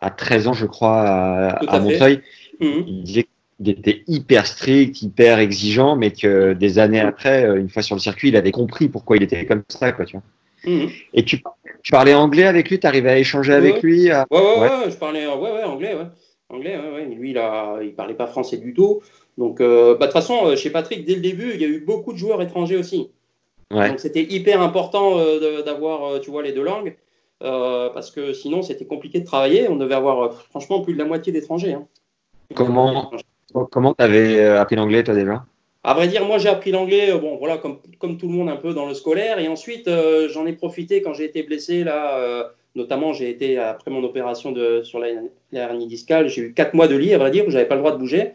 [0.00, 2.22] à 13 ans, je crois, à, à, Montreuil.
[2.58, 2.84] Mhm.
[2.86, 3.26] Il disait
[3.58, 7.94] qu'il était hyper strict, hyper exigeant, mais que des années après, euh, une fois sur
[7.94, 10.72] le circuit, il avait compris pourquoi il était comme ça, quoi, tu vois.
[10.72, 10.88] Mhm.
[11.12, 11.42] Et tu,
[11.82, 14.96] tu, parlais anglais avec lui, tu arrivais à échanger avec lui ouais, ouais, ouais, je
[14.96, 16.06] parlais ouais, ouais, anglais, ouais.
[16.52, 17.04] Anglais, ouais, ouais.
[17.06, 19.00] Lui, il, a, il parlait pas français du tout.
[19.38, 21.80] Donc, euh, bah, de toute façon, chez Patrick, dès le début, il y a eu
[21.80, 23.10] beaucoup de joueurs étrangers aussi.
[23.74, 26.94] Donc c'était hyper important euh, d'avoir, euh, tu vois, les deux langues,
[27.42, 29.66] euh, parce que sinon c'était compliqué de travailler.
[29.66, 31.72] On devait avoir franchement plus de la moitié d'étrangers.
[31.72, 31.86] Hein.
[32.54, 33.10] Comment
[33.70, 35.46] comment t'avais appris l'anglais toi déjà?
[35.84, 38.56] À vrai dire, moi j'ai appris l'anglais, bon voilà, comme, comme tout le monde un
[38.56, 39.88] peu dans le scolaire, et ensuite
[40.28, 42.52] j'en ai profité quand j'ai été blessé là.
[42.74, 45.08] Notamment, j'ai été après mon opération de, sur la,
[45.52, 47.80] hernie discale, j'ai eu quatre mois de lit, à vrai dire, où j'avais pas le
[47.80, 48.32] droit de bouger.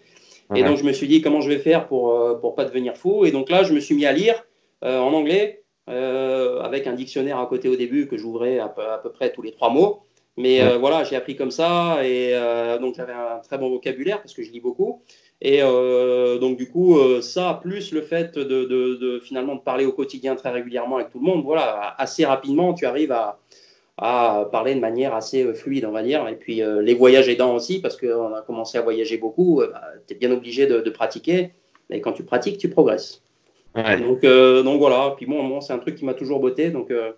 [0.55, 3.25] Et donc, je me suis dit comment je vais faire pour pour pas devenir fou?
[3.25, 4.45] Et donc là, je me suis mis à lire.
[4.83, 9.11] Euh, en anglais, euh, avec un dictionnaire à côté au début que j'ouvrais à, peu
[9.11, 10.03] près tous les trois mots.
[10.39, 12.33] Mais euh, voilà, j'ai appris comme ça et
[12.79, 15.01] donc j'avais un très bon vocabulaire parce que je lis beaucoup.
[15.41, 20.51] Et donc du coup, ça plus le fait de, finalement de parler au quotidien très
[20.51, 23.39] régulièrement avec tout le monde, voilà, assez rapidement, tu arrives à,
[23.97, 26.27] parler de manière assez fluide, on va dire.
[26.27, 30.13] Et puis les voyages aidants aussi, parce qu'on a commencé à voyager beaucoup, bah, tu
[30.13, 31.51] es bien obligé de, de pratiquer.
[31.89, 33.21] Et quand tu pratiques, tu progresses.
[33.75, 37.11] Donc, euh, donc voilà, puis bon, c'est un truc qui m'a toujours botté, donc, euh,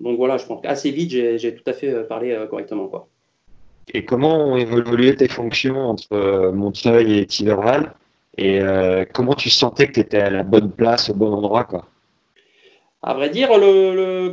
[0.00, 2.88] donc voilà, je pense qu'assez vite, j'ai tout à fait euh, parlé correctement.
[2.88, 3.08] Quoi.
[3.94, 7.94] Et comment ont évolué tes fonctions entre Montreuil et Tiverval
[8.36, 8.60] Et
[9.14, 11.86] comment tu sentais que tu étais à la bonne place, au bon endroit quoi?
[13.02, 14.32] À vrai dire, le,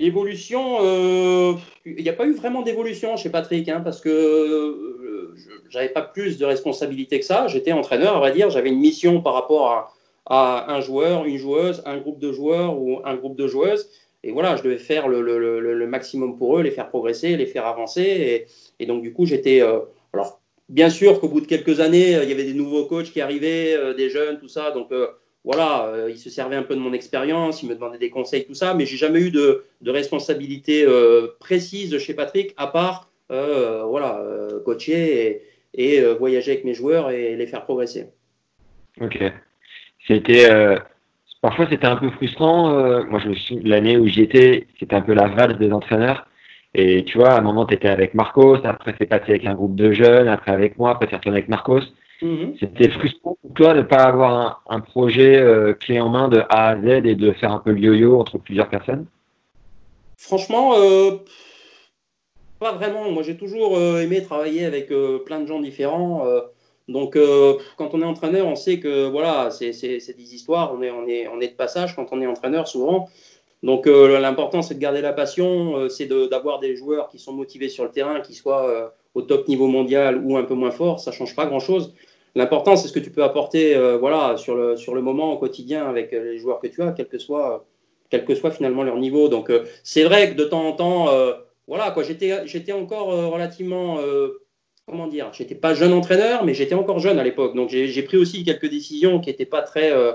[0.00, 5.34] l'évolution, il n'y a pas eu vraiment d'évolution chez Patrick, hein, parce que
[5.68, 7.46] je n'avais pas plus de responsabilité que ça.
[7.46, 8.50] J'étais entraîneur, on va dire.
[8.50, 9.92] J'avais une mission par rapport à,
[10.26, 13.88] à, un joueur, une joueuse, un groupe de joueurs ou un groupe de joueuses.
[14.22, 18.46] Et voilà, je devais faire le, maximum pour eux, les faire progresser, les faire avancer.
[18.78, 19.62] Et, donc, du coup, j'étais.
[19.62, 19.80] Euh,
[20.12, 23.20] alors, bien sûr qu'au bout de quelques années, il y avait des nouveaux coachs qui
[23.20, 24.70] arrivaient, euh, des jeunes, tout ça.
[24.72, 25.08] Donc, euh,
[25.44, 28.54] voilà, ils se servaient un peu de mon expérience, ils me demandaient des conseils, tout
[28.54, 28.74] ça.
[28.74, 30.86] Mais j'ai jamais eu de, responsabilité
[31.38, 34.22] précise chez Patrick, à part, voilà,
[34.64, 35.42] coacher
[35.74, 38.08] et, voyager avec mes joueurs et les faire progresser.
[39.00, 39.18] Ok.
[40.06, 40.48] C'était
[41.42, 42.70] Parfois, c'était un peu frustrant.
[42.74, 45.72] Euh, moi, je me souviens l'année où j'y étais, c'était un peu la valse des
[45.72, 46.26] entraîneurs.
[46.74, 49.54] Et tu vois, à un moment, tu étais avec Marcos, après, c'est passé avec un
[49.54, 51.80] groupe de jeunes, après avec moi, après, c'est retourné avec Marcos.
[52.22, 52.54] Mhm.
[52.60, 56.40] C'était frustrant pour toi de ne pas avoir un, projet euh, clé en main de
[56.50, 59.06] A à Z et de faire un peu le yo-yo entre plusieurs personnes?
[60.18, 61.12] Franchement, euh,
[62.58, 63.10] pas vraiment.
[63.10, 64.92] Moi, j'ai toujours aimé travailler avec
[65.24, 66.26] plein de gens différents.
[66.90, 70.90] Donc, euh, quand on est entraîneur, on sait que voilà, c'est des histoires, on est,
[70.90, 73.08] on, est, on est de passage quand on est entraîneur souvent.
[73.62, 77.32] Donc, euh, l'important, c'est de garder la passion, euh, c'est d'avoir des joueurs qui sont
[77.32, 80.98] motivés sur le terrain, qui soient au top niveau mondial ou un peu moins fort,
[80.98, 81.94] ça ne change pas grand-chose.
[82.34, 85.88] L'important, c'est ce que tu peux apporter voilà, sur, le, sur le moment, au quotidien,
[85.88, 87.66] avec les joueurs que tu as, quel que soit,
[88.08, 89.28] quel que soit finalement leur niveau.
[89.28, 89.50] Donc,
[89.82, 91.08] c'est vrai que de temps en temps,
[91.66, 91.94] voilà,
[92.46, 93.98] j'étais encore relativement
[94.90, 97.54] comment dire, j'étais pas jeune entraîneur, mais j'étais encore jeune à l'époque.
[97.54, 100.12] Donc j'ai pris aussi quelques décisions qui n'étaient pas très, euh,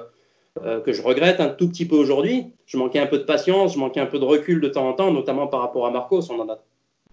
[0.64, 2.48] euh, que je regrette un tout petit peu aujourd'hui.
[2.66, 4.94] Je manquais un peu de patience, je manquais un peu de recul de temps en
[4.94, 6.30] temps, notamment par rapport à Marcos.
[6.30, 6.60] On en a,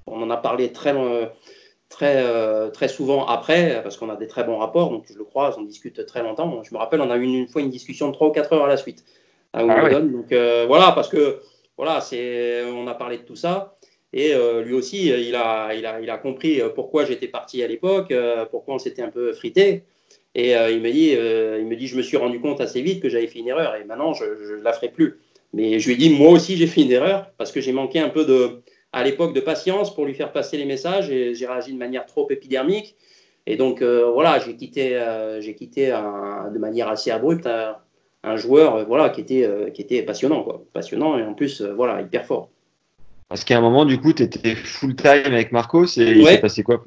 [0.06, 0.92] on en a parlé très,
[2.00, 4.90] euh, très, très souvent après, parce qu'on a des très bons rapports.
[4.90, 6.62] Donc je le crois, on discute très longtemps.
[6.62, 8.64] Je me rappelle, on a eu une, fois une discussion de 3 ou 4 heures
[8.64, 9.05] à la suite
[9.52, 11.40] à ah Donc voilà, parce que
[11.76, 13.76] voilà, c'est, on a parlé de tout ça.
[14.12, 17.28] Et euh, lui aussi, euh, il a, il, a, il a compris euh, pourquoi j'étais
[17.28, 18.12] parti à l'époque,
[18.50, 19.85] pourquoi on s'était un peu frité.
[20.35, 23.11] Et il, me dit, il me dit, je me suis rendu compte assez vite que
[23.11, 25.18] j'avais fait une erreur et maintenant je ne la ferai plus.
[25.52, 27.98] Mais je lui ai dit, moi aussi j'ai fait une erreur parce que j'ai manqué
[27.98, 31.46] un peu de, à l'époque de patience pour lui faire passer les messages et j'ai
[31.46, 32.96] réagi de manière trop épidermique.
[33.46, 35.02] Et donc voilà, j'ai quitté,
[35.40, 37.48] j'ai quitté de manière assez abrupte
[38.22, 40.62] un, joueur voilà, qui, était, qui était passionnant, quoi.
[40.72, 42.50] passionnant et en plus voilà, hyper fort.
[43.33, 46.62] Parce qu'à un moment, du coup, tu étais full-time avec Marcos et il s'est passé
[46.62, 46.85] quoi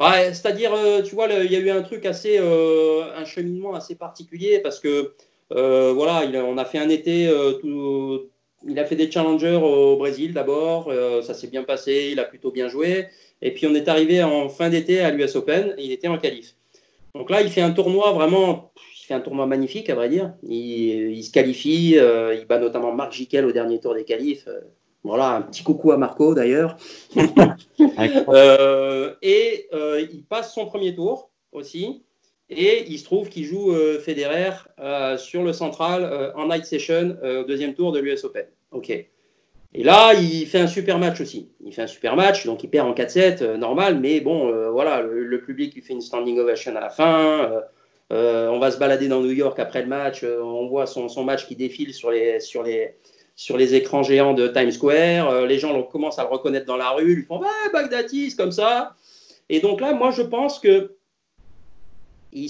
[0.00, 3.74] ouais, C'est-à-dire, euh, tu vois, il y a eu un truc assez, euh, un cheminement
[3.74, 5.12] assez particulier parce que,
[5.52, 7.30] euh, voilà, il on a fait un été,
[7.60, 8.22] tout,
[8.68, 12.50] il a fait des challengers au Brésil d'abord, ça s'est bien passé, il a plutôt
[12.50, 13.06] bien joué.
[13.42, 16.18] Et puis on est arrivé en fin d'été à l'US Open et il était en
[16.18, 16.54] qualif.
[17.14, 20.32] Donc là, il fait un tournoi vraiment, il fait un tournoi magnifique à vrai dire.
[20.42, 24.48] Il, il se qualifie, il bat notamment Marc Jiquel au dernier tour des qualifs.
[25.06, 26.76] Voilà, un petit coucou à Marco d'ailleurs.
[28.28, 32.02] Euh, et euh, il passe son premier tour aussi.
[32.48, 34.52] Et il se trouve qu'il joue euh, Federer
[35.18, 38.46] sur le central en night session au deuxième tour de l'US Open.
[38.72, 38.90] Ok.
[38.90, 41.50] Et là, il fait un super match aussi.
[41.64, 45.40] Il fait un super match, donc il perd en 4-7, normal, mais bon, voilà, le,
[45.42, 47.62] public lui fait une standing ovation à la fin.
[48.10, 50.24] on va se balader dans New York après le match.
[50.24, 55.28] on voit son, match qui défile sur les, écrans géants de Times Square.
[55.28, 58.52] Euh, les gens commencent à le reconnaître dans la rue, ils font ah, Bagdatis, comme
[58.52, 58.94] ça.
[59.48, 60.95] Et donc là, moi, je pense que
[62.44, 62.48] il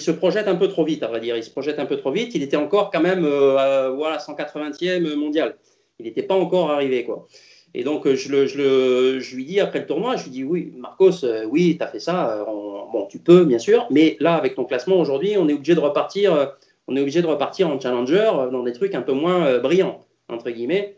[0.00, 1.36] se, projette un peu trop vite, à vrai dire.
[1.36, 2.34] Il se projette un peu trop vite.
[2.34, 5.56] Il était encore quand même euh, voilà, 180e mondial.
[5.98, 7.04] Il n'était pas encore arrivé.
[7.04, 7.26] quoi.
[7.74, 11.24] Et donc, je, le, je, lui dis après le tournoi, je lui dis oui, Marcos,
[11.24, 12.44] euh, oui, tu as fait ça.
[12.46, 13.86] bon, tu peux, bien sûr.
[13.90, 16.56] Mais là, avec ton classement aujourd'hui, on est obligé de repartir
[16.88, 19.60] on est obligé de repartir en challenger euh, dans des trucs un peu moins euh,
[19.60, 20.96] brillants, entre guillemets.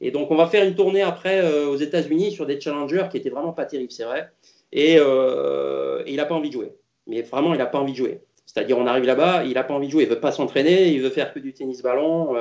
[0.00, 3.16] Et donc, on va faire une tournée après euh, aux États-Unis sur des challengers qui
[3.16, 4.30] étaient vraiment pas terribles, c'est vrai.
[4.72, 6.72] Et, il n'a pas envie de jouer.
[7.06, 8.20] Mais vraiment, il n'a pas envie de jouer.
[8.46, 10.04] C'est-à-dire, on arrive là-bas, il n'a pas envie de jouer.
[10.04, 12.36] Il veut pas s'entraîner, il veut faire que du tennis-ballon.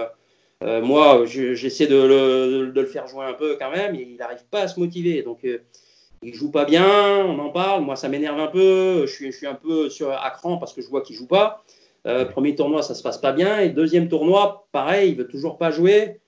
[0.61, 3.95] moi, j'essaie de, le faire jouer un peu quand même.
[3.95, 5.23] Il n'arrive pas à se motiver.
[5.23, 5.45] Donc,
[6.25, 7.83] il joue pas bien, on en parle.
[7.83, 9.05] Moi, ça m'énerve un peu.
[9.05, 11.63] Je suis, un peu sur, à cran parce que je vois qu'il joue pas.
[12.07, 13.59] Euh, premier tournoi, ça se passe pas bien.
[13.59, 16.19] Et deuxième tournoi, pareil, il veut toujours pas jouer.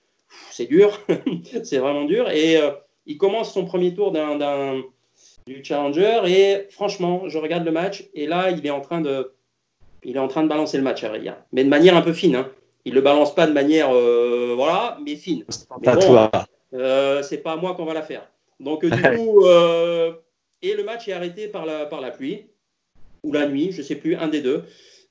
[0.52, 1.00] C'est dur,
[1.63, 2.30] c'est vraiment dur.
[2.30, 2.71] Et euh,
[3.06, 4.82] il commence son premier tour d'un,
[5.48, 6.22] du challenger.
[6.28, 8.06] Et franchement, je regarde le match.
[8.14, 9.34] Et là, il est en train de,
[10.04, 12.14] il est en train de balancer le match, à vrai Mais de manière un peu
[12.14, 12.36] fine.
[12.36, 12.50] Hein.
[12.86, 15.44] Il le balance pas de manière, euh, voilà, mais fine.
[15.82, 16.30] Mais bon,
[17.24, 18.30] c'est pas à moi qu'on va la faire.
[18.60, 19.46] Donc du coup,
[20.62, 22.48] et le match est arrêté par la, par la pluie
[23.24, 24.64] ou la nuit, je sais plus, un des deux.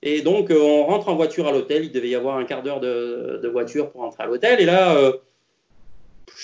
[0.03, 1.85] Et donc, euh, on rentre en voiture à l'hôtel.
[1.85, 4.61] Il devait y avoir un quart d'heure de, voiture pour rentrer à l'hôtel.
[4.61, 4.97] Et là,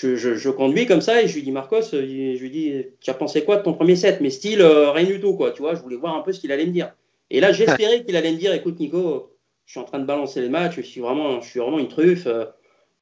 [0.05, 3.11] euh, je, je, conduis comme ça et je lui dis Marcos, je lui dis tu
[3.11, 4.21] as pensé quoi de ton premier set?
[4.21, 5.75] Mais style rien du tout quoi, tu vois.
[5.75, 6.93] Je voulais voir un peu ce qu'il allait me dire.
[7.31, 10.41] Et là j'espérais qu'il allait me dire écoute Nico, je suis en train de balancer
[10.41, 12.29] les matchs, je suis vraiment, je suis vraiment une truffe.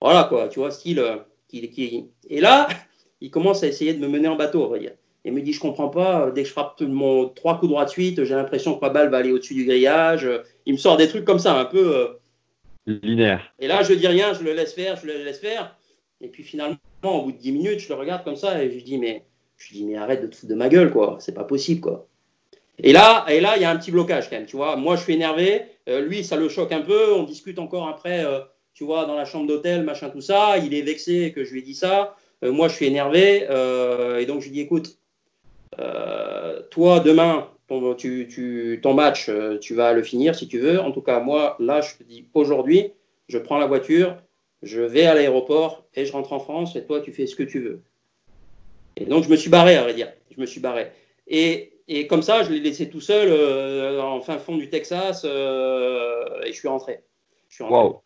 [0.01, 1.03] voilà quoi, tu vois style.
[1.49, 2.69] Qui, Et là
[3.21, 4.93] il commence à essayer de me mener en bateau, on va dire.
[5.25, 7.91] Et me dit, je comprends pas, dès que je frappe mon trois coups droits de
[7.91, 10.27] suite, j'ai l'impression que ma balle va aller au-dessus du grillage.
[10.65, 11.97] Il me sort des trucs comme ça, un peu.
[11.97, 12.07] Euh,
[12.87, 13.53] Linéaire.
[13.59, 15.77] Et là, je dis rien, je le laisse faire, je le laisse faire.
[16.21, 18.85] Et puis finalement, au bout de 10 minutes, je le regarde comme ça et je
[18.85, 19.25] dis, mais,
[19.57, 21.17] je dis, mais arrête de te foutre de ma gueule, quoi.
[21.21, 22.07] C'est pas possible, quoi.
[22.83, 24.77] Et là, et là, il y a un petit blocage quand même, tu vois.
[24.77, 25.63] Moi, je suis énervé.
[25.89, 27.13] Euh, lui, ça le choque un peu.
[27.13, 28.41] On discute encore après, euh,
[28.75, 30.59] tu vois, dans la chambre d'hôtel, machin, tout ça.
[30.59, 32.17] Il est vexé que je lui ai dit ça.
[32.43, 33.47] moi, je suis énervé.
[34.19, 34.97] et donc, je lui dis, écoute,
[35.79, 40.81] euh, toi, demain, ton, tu, ton match, euh, tu vas le finir si tu veux.
[40.81, 42.93] En tout cas, moi, là, je te dis aujourd'hui,
[43.29, 44.17] je prends la voiture,
[44.63, 47.43] je vais à l'aéroport et je rentre en France et toi, tu fais ce que
[47.43, 47.83] tu veux.
[48.97, 50.13] Et donc, je me suis barré, à vrai dire.
[50.31, 50.89] Je me suis barré.
[51.27, 55.25] Et, et comme ça, je l'ai laissé tout seul euh, en fin fond du Texas
[55.25, 57.01] et je suis rentré.
[57.49, 57.99] Je suis rentré.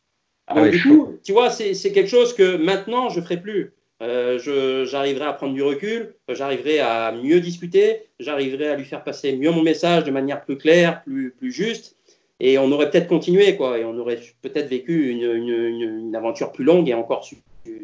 [0.47, 3.73] Ah du coup, tu vois, c'est quelque chose que maintenant, je ne ferai plus.
[4.03, 9.37] Euh, j'arriverai à prendre du recul, j'arriverai à mieux discuter, j'arriverai à lui faire passer
[9.37, 11.97] mieux mon message de manière plus claire, plus, plus juste,
[12.41, 16.65] et on aurait peut-être continué, quoi, et on aurait peut-être vécu une, une, aventure plus
[16.65, 17.29] longue et encore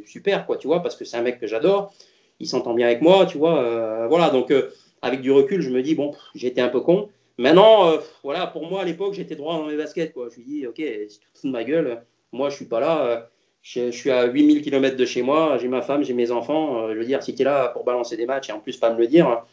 [0.05, 1.93] super, quoi, tu vois, parce que c'est un mec que j'adore,
[2.41, 4.71] il s'entend bien avec moi, tu vois, euh, voilà, donc euh,
[5.03, 7.09] avec du recul, je me dis, bon, j'étais un peu con.
[7.39, 10.29] Maintenant, voilà, pour moi, à l'époque, j'étais droit dans mes baskets, quoi.
[10.31, 13.31] Je lui dis, ok, c'est tout de ma gueule, moi, je suis pas là
[13.63, 16.83] je, suis à 8000 km de chez moi, j'ai ma femme, j'ai mes enfants.
[16.83, 18.77] Euh, je veux dire, si tu es là pour balancer des matchs et en plus
[18.77, 19.45] pas me le dire,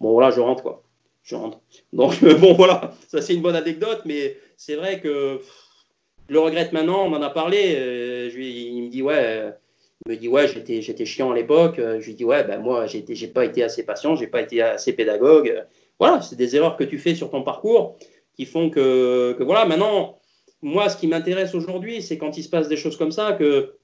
[0.00, 0.82] bon voilà, je rentre quoi.
[1.22, 1.60] Je rentre.
[1.92, 5.40] Donc bon voilà, ça c'est une bonne anecdote, mais c'est vrai que
[6.28, 7.74] je le regrette maintenant, on en a parlé.
[7.76, 9.52] Euh, je il me dit ouais,
[10.06, 11.76] il me dit ouais, j'étais, j'étais chiant à l'époque.
[11.78, 14.62] Je lui dis ouais, ben moi j'étais, j'ai pas été assez patient, j'ai pas été
[14.62, 15.64] assez pédagogue.
[15.98, 17.96] Voilà, c'est des erreurs que tu fais sur ton parcours
[18.36, 20.18] qui font que, que voilà, maintenant
[20.64, 23.74] moi, ce qui m'intéresse aujourd'hui, c'est quand il se passe des choses comme ça, que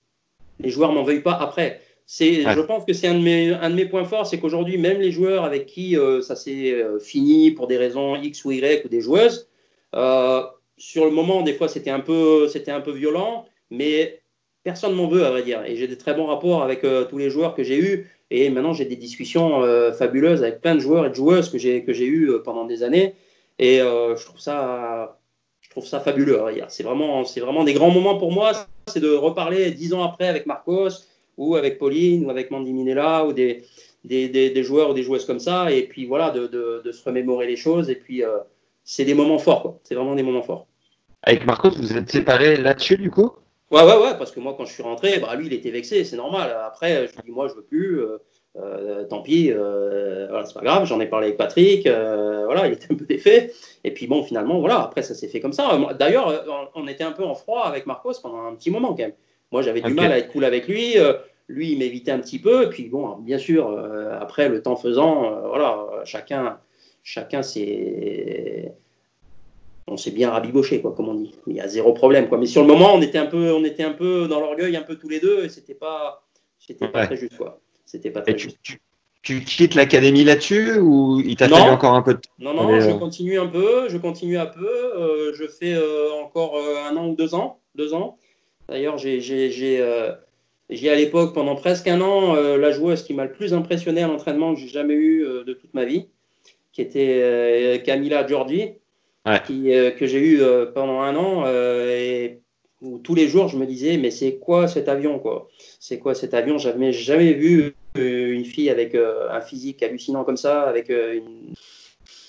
[0.58, 1.82] les joueurs m'en veuillent pas après.
[2.06, 4.78] C'est, Je pense que c'est un, de mes, un de mes points forts, c'est qu'aujourd'hui,
[4.78, 8.50] même les joueurs avec qui euh, ça s'est euh, fini pour des raisons X ou
[8.50, 9.48] Y ou des joueuses,
[9.94, 10.42] euh,
[10.80, 12.48] sur le moment, des fois, c'était un peu,
[12.92, 14.20] violent, mais
[14.64, 15.62] personne m'en veut, à vrai dire.
[15.64, 18.10] Et j'ai des très bons rapports avec tous les joueurs que j'ai eus.
[18.30, 19.62] Et maintenant, j'ai des discussions
[19.92, 22.82] fabuleuses avec plein de joueurs et de joueuses que j'ai, que j'ai eues pendant des
[22.82, 23.14] années.
[23.58, 25.20] Et je trouve ça
[25.70, 26.40] je trouve ça fabuleux.
[26.66, 28.50] C'est vraiment, c'est vraiment des grands moments pour moi.
[28.88, 30.88] C'est de reparler dix ans après avec Marcos
[31.36, 33.62] ou avec Pauline ou avec Mandy Minella ou des,
[34.02, 35.70] des, des, joueurs ou des joueuses comme ça.
[35.70, 37.88] Et puis voilà, de, de, de se remémorer les choses.
[37.88, 38.38] Et puis, euh,
[38.82, 39.78] c'est des moments forts.
[39.84, 40.66] C'est vraiment des moments forts.
[41.22, 43.32] Avec Marcos, vous êtes séparés là-dessus du coup?
[43.70, 46.02] Ouais, ouais, ouais, parce que moi, quand je suis rentré, bah, lui, il était vexé,
[46.04, 46.56] c'est normal.
[46.66, 48.00] Après, je lui dis, moi, je veux plus.
[48.00, 48.18] Euh,
[48.56, 52.66] euh, tant pis, euh, voilà, c'est pas grave, j'en ai parlé avec Patrick, euh, voilà,
[52.66, 53.52] il était un peu défait.
[53.84, 55.78] Et puis bon, finalement, voilà, après ça s'est fait comme ça.
[55.98, 59.12] D'ailleurs, on était un peu en froid avec Marcos pendant un petit moment quand même.
[59.52, 60.96] Moi, j'avais du mal à être cool avec lui.
[61.48, 62.64] lui, il m'évitait un petit peu.
[62.64, 63.78] Et puis bon, bien sûr,
[64.20, 66.58] après, le temps faisant, voilà, chacun,
[67.02, 68.74] chacun s'est
[69.90, 71.34] on s'est bien rabiboché, quoi, comme on dit.
[71.46, 72.38] Il y a zéro problème, quoi.
[72.38, 74.82] Mais sur le moment, on était un peu, on était un peu dans l'orgueil, un
[74.82, 76.24] peu tous les deux, et c'était pas,
[76.58, 77.60] c'était pas très juste, quoi.
[77.84, 78.50] C'était pas très tu,
[79.22, 82.88] tu, quittes l'académie là-dessus ou il t'a fallu encore un peu de Non, non, je
[82.88, 84.68] euh, continue un peu, je continue un peu.
[84.96, 87.58] Euh, je fais euh, encore un an ou deux ans.
[87.74, 88.16] Deux ans.
[88.68, 94.02] D'ailleurs, j'ai à l'époque, pendant presque un an, la joueuse qui m'a le plus impressionné
[94.02, 96.06] à l'entraînement que j'ai jamais eu de toute ma vie,
[96.72, 98.74] qui était Camila Giorgi,
[99.24, 100.40] que j'ai eu
[100.74, 101.46] pendant un an.
[101.46, 102.40] et
[102.82, 105.48] où tous les jours, je me disais, mais c'est quoi cet avion quoi?
[105.78, 106.58] C'est quoi cet avion?
[106.58, 111.20] J'avais jamais vu euh, une fille avec euh, un physique hallucinant comme ça, avec euh,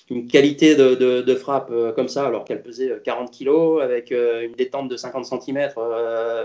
[0.10, 4.98] une, qualité de, frappe comme ça, alors qu'elle pesait 40 kilos, avec une détente de
[4.98, 5.70] 50 cm.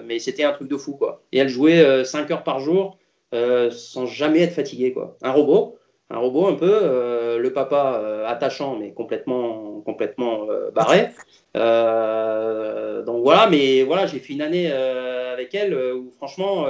[0.05, 1.25] mais c'était un truc de fou, quoi.
[1.33, 2.97] Et elle jouait 5 heures par jour
[3.33, 5.17] sans jamais être fatiguée, quoi.
[5.21, 5.76] Un robot,
[6.11, 11.11] un robot un peu, le papa attachant, mais complètement, complètement barré.
[11.55, 16.67] donc voilà, mais voilà, j'ai fait une année avec elle où franchement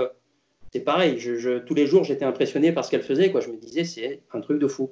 [0.76, 1.18] c'est pareil.
[1.18, 3.30] Je, tous les jours, j'étais impressionné par ce qu'elle faisait.
[3.30, 3.40] Quoi.
[3.40, 4.90] Je me disais, c'est un truc de fou.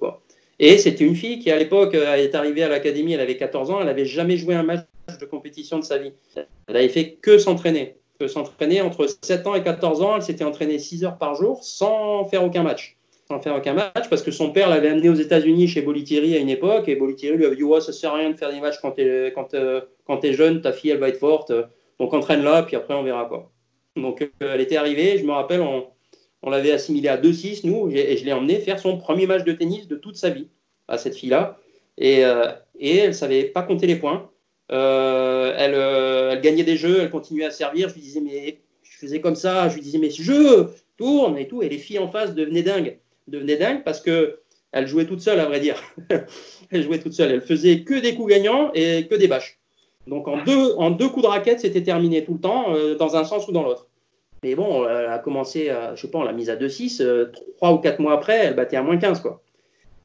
[0.59, 3.71] Et c'était une fille qui, à l'époque, euh, est arrivée à l'académie, elle avait 14
[3.71, 4.87] ans, elle n'avait jamais joué un match
[5.21, 6.13] de compétition de sa vie.
[6.69, 7.97] Elle avait fait que s'entraîner.
[8.19, 11.65] Que s'entraîner entre 7 ans et 14 ans, elle s'était entraînée 6 heures par jour
[11.65, 12.94] sans faire aucun match.
[13.29, 16.39] Sans faire aucun match parce que son père l'avait amené aux États-Unis chez Bolitieri à
[16.39, 18.61] une époque et Bolitieri lui avait dit ouais, ça sert à rien de faire des
[18.61, 19.81] matchs quand tu es, quand, euh,
[20.23, 21.51] es jeune, ta fille elle va être forte,
[21.99, 23.51] donc entraîne-la, puis après on verra quoi.
[23.97, 25.87] Donc euh, elle était arrivée, je me rappelle, on,
[26.43, 29.53] On l'avait assimilé à 2-6, nous, et je l'ai emmené faire son premier match de
[29.53, 30.49] tennis de toute sa vie
[30.89, 31.59] à cette fille-là.
[31.97, 34.31] Et, euh, et elle savait pas compter les points.
[34.73, 37.89] Euh, elle, elle, gagnait des jeux, elle continuait à servir.
[37.89, 39.69] Je lui disais, mais je faisais comme ça.
[39.69, 41.63] Je lui disais, mais je tourne et tout.
[41.63, 42.99] Et les filles en face devenaient dingues.
[43.29, 44.41] Devenaient dingues parce que
[44.75, 45.81] elle jouait toute seule, à vrai dire.
[46.71, 47.31] elle jouait toute seule.
[47.31, 49.59] Elle faisait que des coups gagnants et que des bâches.
[50.07, 53.17] Donc en deux, en deux coups de raquette, c'était terminé tout le temps, euh, dans
[53.17, 53.87] un sens ou dans l'autre.
[54.43, 57.01] Mais bon, elle a commencé, à, je sais pas, on l'a mise à 2-6.
[57.01, 59.43] Euh, trois ou quatre mois après, elle battait à moins 15, quoi.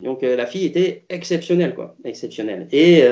[0.01, 1.95] Donc euh, la fille était exceptionnelle, quoi.
[2.05, 2.67] Exceptionnelle.
[2.72, 3.03] Et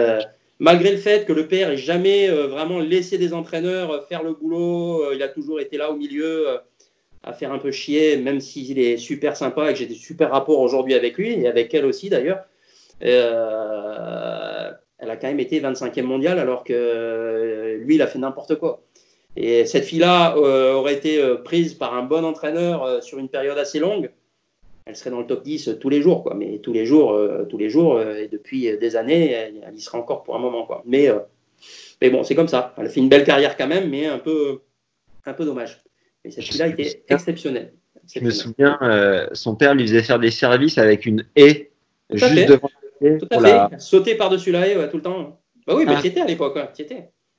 [0.60, 5.12] malgré le fait que le père ait jamais vraiment laissé des entraîneurs faire le boulot,
[5.12, 6.48] il a toujours été là au milieu
[7.28, 10.32] à faire un peu chier, même s'il est super sympa et que j'ai des super
[10.32, 12.46] rapports aujourd'hui avec lui et avec elle aussi d'ailleurs.
[13.04, 18.18] Euh, elle a quand même été 25e mondiale alors que euh, lui, il a fait
[18.18, 18.82] n'importe quoi.
[19.36, 23.80] Et cette fille-là euh, aurait été prise par un bon entraîneur sur une période assez
[23.80, 24.10] longue.
[24.86, 26.34] Elle serait dans le top 10 tous les jours, quoi.
[26.34, 27.20] Mais tous les jours,
[27.50, 30.82] tous les jours, et depuis des années, elle, y sera encore pour un moment, quoi.
[30.86, 31.10] Mais,
[32.02, 32.74] mais bon, c'est comme ça.
[32.78, 34.62] Elle a fait une belle carrière quand même, mais un peu,
[35.26, 35.84] un peu dommage.
[36.36, 37.74] Mais fille-là était exceptionnelle.
[38.16, 41.72] Je me souviens, euh, son père lui faisait faire des services avec une haie
[42.10, 42.46] Tout juste fait.
[42.46, 42.70] devant
[43.02, 43.42] Tout à fait.
[43.42, 43.70] la...
[43.80, 45.40] Sauter par-dessus la haie ouais, tout le temps.
[45.68, 46.02] Bah oui, mais Ah.
[46.02, 46.70] tu étais à l'époque, ouais.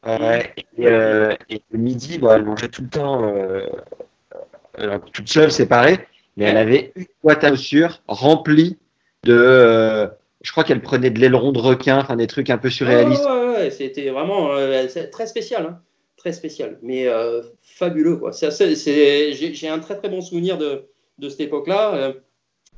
[0.07, 3.67] Ouais, et, euh, et le midi, bon, elle mangeait tout le temps euh,
[5.13, 5.99] toute seule, séparée,
[6.37, 8.77] mais elle avait une boîte à chaussures remplie
[9.25, 10.09] de.
[10.43, 13.25] je crois qu'elle prenait de l'aileron de requin, enfin des trucs un peu surréalistes.
[13.25, 14.51] Ouais, ouais, ouais, c'était vraiment
[15.11, 15.81] très spécial, hein.
[16.19, 18.17] Très spécial, mais euh, fabuleux.
[18.17, 18.33] Quoi.
[18.33, 20.89] C'est, assez- c'est- j'ai, un très très bon souvenir de,
[21.19, 22.13] de cette époque-là, euh,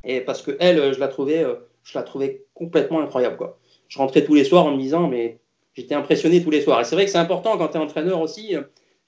[0.04, 3.36] et parce que elle, je la trouvais, euh, je la trouvais complètement incroyable.
[3.36, 3.58] Quoi.
[3.88, 5.40] Je rentrais tous les soirs en me disant, mais
[5.74, 6.80] j'étais impressionné tous les soirs.
[6.80, 8.54] Et c'est vrai que c'est important quand tu es entraîneur aussi.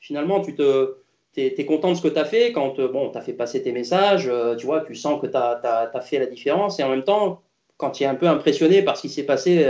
[0.00, 0.96] finalement, tu te
[1.36, 3.72] es content de ce que tu as fait quand bon, tu as fait passer tes
[3.72, 7.42] messages, tu vois, tu sens que tu as, fait la différence et en même temps,
[7.78, 9.64] quand tu es un peu impressionné par ce qui s'est passé,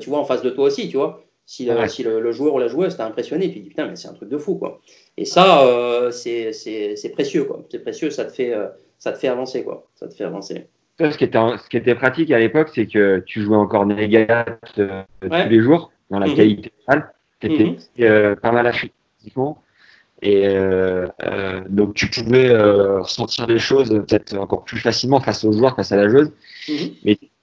[0.00, 1.88] tu vois, en face de toi aussi, tu vois, si, le, Ouais.
[1.88, 4.06] si le, le joueur ou la joueuse t'a impressionné, tu te dis putain, mais c'est
[4.08, 4.80] un truc de fou, quoi.
[5.16, 7.58] Et ça, euh, c'est c'est- c'est précieux, quoi.
[7.70, 8.68] C'est précieux, ça te, fait, euh,
[9.00, 9.76] ça te fait avancer, quoi.
[9.96, 10.68] Ça te fait avancer.
[10.98, 13.84] Ça, ce, qui était, ce qui était pratique à l'époque, c'est que tu jouais encore
[13.84, 14.44] négat
[14.78, 15.42] euh, Ouais.
[15.44, 16.36] tous les jours, dans la Mhm.
[16.36, 17.12] qualité finale.
[17.40, 17.64] Tu étais
[17.98, 18.36] Mhm.
[18.36, 19.60] pas mal affûté physiquement.
[20.22, 25.42] Et euh, euh, donc, tu pouvais euh, ressentir les choses peut-être encore plus facilement face
[25.44, 26.30] aux joueurs, face à la joueuse.
[26.68, 26.90] Mhm.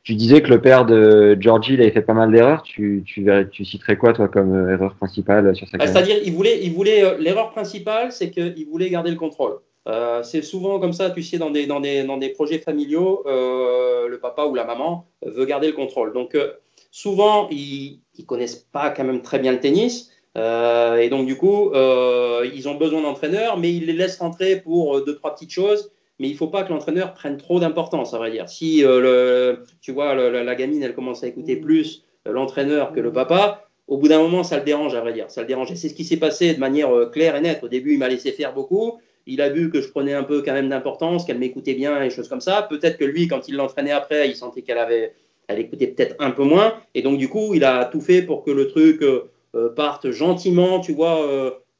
[0.07, 2.61] Tu disais que le père de Georgie il avait fait pas mal d'erreurs.
[2.63, 5.93] Tu, tu, citerais quoi, toi, comme euh, erreur principale sur sa Ah, carrière?
[5.93, 9.57] C'est-à-dire, il voulait, il voulait euh, l'erreur principale, c'est qu'il voulait garder le contrôle.
[9.89, 13.21] Euh, c'est souvent comme ça, tu sais, dans des, dans des, dans des projets familiaux,
[13.27, 16.13] euh, le papa ou la maman veut garder le contrôle.
[16.13, 16.53] Donc, euh,
[16.89, 20.09] souvent, ils ne connaissent pas quand même très bien le tennis.
[20.37, 24.55] Euh, et donc, du coup, euh, ils ont besoin d'entraîneurs, mais ils les laissent rentrer
[24.55, 25.91] pour euh, deux, trois petites choses.
[26.19, 28.49] Mais il ne faut pas que l'entraîneur prenne trop d'importance, à vrai dire.
[28.49, 32.31] Si, euh, le, tu vois, le- la, la gamine, elle commence à écouter plus euh,
[32.31, 35.29] l'entraîneur que le papa, au bout d'un moment, ça le dérange, à vrai dire.
[35.29, 35.71] Ça le dérange.
[35.71, 37.63] Et c'est ce qui s'est passé de manière euh, claire et nette.
[37.63, 38.99] Au début, il m'a laissé faire beaucoup.
[39.27, 42.09] Il a vu que je prenais un peu quand même d'importance, qu'elle m'écoutait bien et
[42.09, 42.63] choses comme ça.
[42.63, 45.13] Peut-être que lui, quand il l'entraînait après, il sentait qu'elle avait,
[45.47, 46.73] elle écoutait peut-être un peu moins.
[46.95, 50.79] Et donc, du coup, il a tout fait pour que le truc euh, parte gentiment,
[50.79, 51.21] tu vois,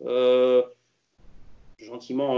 [0.06, 0.62] euh,
[1.80, 2.38] gentiment,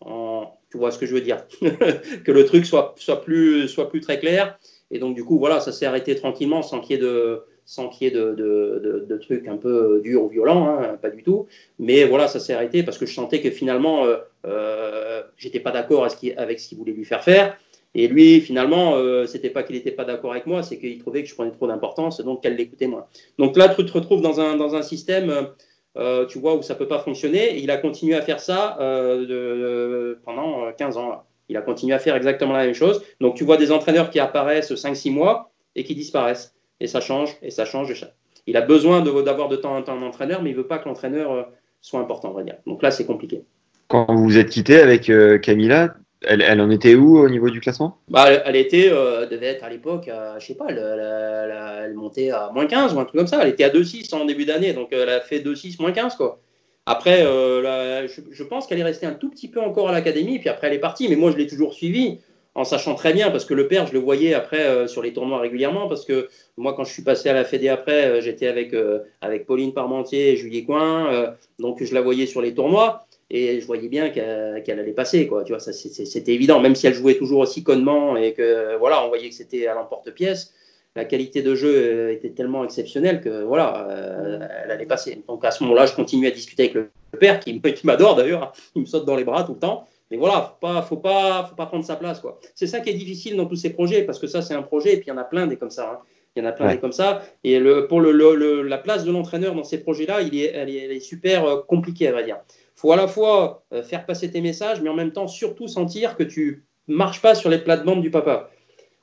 [0.00, 3.88] en, tu vois ce que je veux dire, que le truc soit, soit, plus, soit
[3.88, 4.58] plus très clair.
[4.90, 7.88] Et donc, du coup, voilà, ça s'est arrêté tranquillement sans qu'il y ait de, sans
[7.88, 11.22] qu'il y ait de, de, de, trucs un peu durs ou violents, hein, pas du
[11.22, 11.46] tout.
[11.78, 14.16] Mais voilà, ça s'est arrêté parce que je sentais que finalement, euh,
[14.46, 17.56] euh, j'étais pas d'accord avec ce qu'il voulait lui faire faire.
[17.94, 21.22] Et lui, finalement, euh, c'était pas qu'il n'était pas d'accord avec moi, c'est qu'il trouvait
[21.22, 23.06] que je prenais trop d'importance, donc qu'elle l'écoutait moins.
[23.38, 25.48] Donc là, tu te retrouves dans un, dans un système,
[25.96, 27.56] euh, tu vois, où ça peut pas fonctionner.
[27.56, 31.08] Et il a continué à faire ça euh, pendant 15 ans.
[31.08, 31.24] Là.
[31.48, 33.02] Il a continué à faire exactement la même chose.
[33.20, 36.54] Donc tu vois des entraîneurs qui apparaissent 5-6 mois et qui disparaissent.
[36.78, 37.90] Et ça change, et ça change.
[37.90, 38.12] Et ça...
[38.46, 40.78] Il a besoin d'avoir de, de, temps en temps un entraîneur, mais il veut pas
[40.78, 41.42] que l'entraîneur euh,
[41.80, 42.56] soit important, on va dire.
[42.66, 43.44] Donc là, c'est compliqué.
[43.88, 47.60] Quand vous vous êtes quitté avec euh, Camilla, elle, en était où au niveau du
[47.60, 47.98] classement?
[48.08, 52.50] Bah, elle, était, euh, devait être à l'époque, euh, je sais pas, elle, montait à
[52.52, 53.40] moins 15 ou un truc comme ça.
[53.42, 56.40] Elle était à 2-6 en début d'année, donc elle a fait 2-6, moins 15 quoi.
[56.86, 60.48] Après, euh, je, pense qu'elle est restée un tout petit peu encore à l'académie, puis
[60.48, 61.08] après elle est partie.
[61.08, 62.18] Mais moi, je l'ai toujours suivie
[62.54, 65.12] en sachant très bien, parce que le père, je le voyais après euh, sur les
[65.12, 68.48] tournois régulièrement, parce que moi, quand je suis passé à la Fédé après, euh, j'étais
[68.48, 68.74] avec,
[69.20, 73.60] avec Pauline Parmentier et Julie Coin, euh, donc je la voyais sur les tournois et
[73.60, 76.86] je voyais bien qu'elle qu allait passer quoi tu vois ça c'était évident même si
[76.86, 80.54] elle jouait toujours aussi connement et que voilà on voyait que c'était à l'emporte-pièce
[80.96, 85.50] la qualité de jeu était tellement exceptionnelle que voilà euh, elle allait passer donc à
[85.50, 88.86] ce moment-là je continue à discuter avec le père qui, qui m'adore d'ailleurs il me
[88.86, 91.66] saute dans les bras tout le temps Mais voilà, faut pas, faut pas, faut pas
[91.66, 92.40] prendre sa place, quoi.
[92.54, 94.94] C'est ça qui est difficile dans tous ces projets, parce que ça, c'est un projet,
[94.94, 95.88] et puis il y en a plein des comme ça.
[95.88, 95.98] Hein.
[96.34, 97.22] Il y en a plein des comme ça.
[97.44, 101.00] Et le, pour le, la place de l'entraîneur dans ces projets-là, il est, elle est,
[101.00, 102.38] super euh, compliquée, à vrai dire.
[102.80, 106.16] Faut à la fois euh, faire passer tes messages, mais en même temps surtout sentir
[106.16, 108.48] que tu marches pas sur les plates-bandes du papa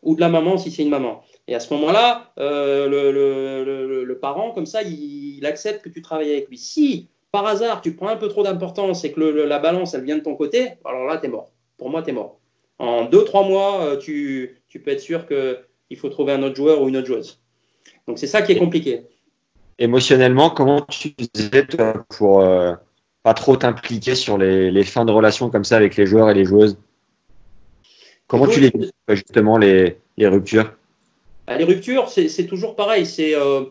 [0.02, 1.22] ou de la maman si c'est une maman.
[1.48, 6.50] Et à ce moment-là, euh, le, parent, comme ça, il, accepte que tu travailles avec
[6.50, 6.58] lui.
[6.58, 10.18] Si par hasard tu prends un peu trop d'importance et que la balance, elle vient
[10.18, 11.52] de ton côté, alors là, tu es mort.
[11.78, 12.40] Pour moi, tu es mort.
[12.80, 16.56] En deux, trois mois, euh, tu, tu peux être sûr qu'il faut trouver un autre
[16.56, 17.40] joueur ou une autre joueuse.
[18.08, 19.04] Donc c'est ça qui est compliqué.
[19.78, 21.68] Émotionnellement, comment tu faisais
[22.18, 22.74] pour euh,
[23.28, 26.34] pas trop t'impliquer sur les, les, fins de relation comme ça avec les joueurs et
[26.34, 26.78] les joueuses
[28.26, 30.72] Comment tu les vis justement les, les ruptures?
[31.46, 33.06] Bah, Les ruptures, c'est toujours pareil.
[33.06, 33.66] C'est euh,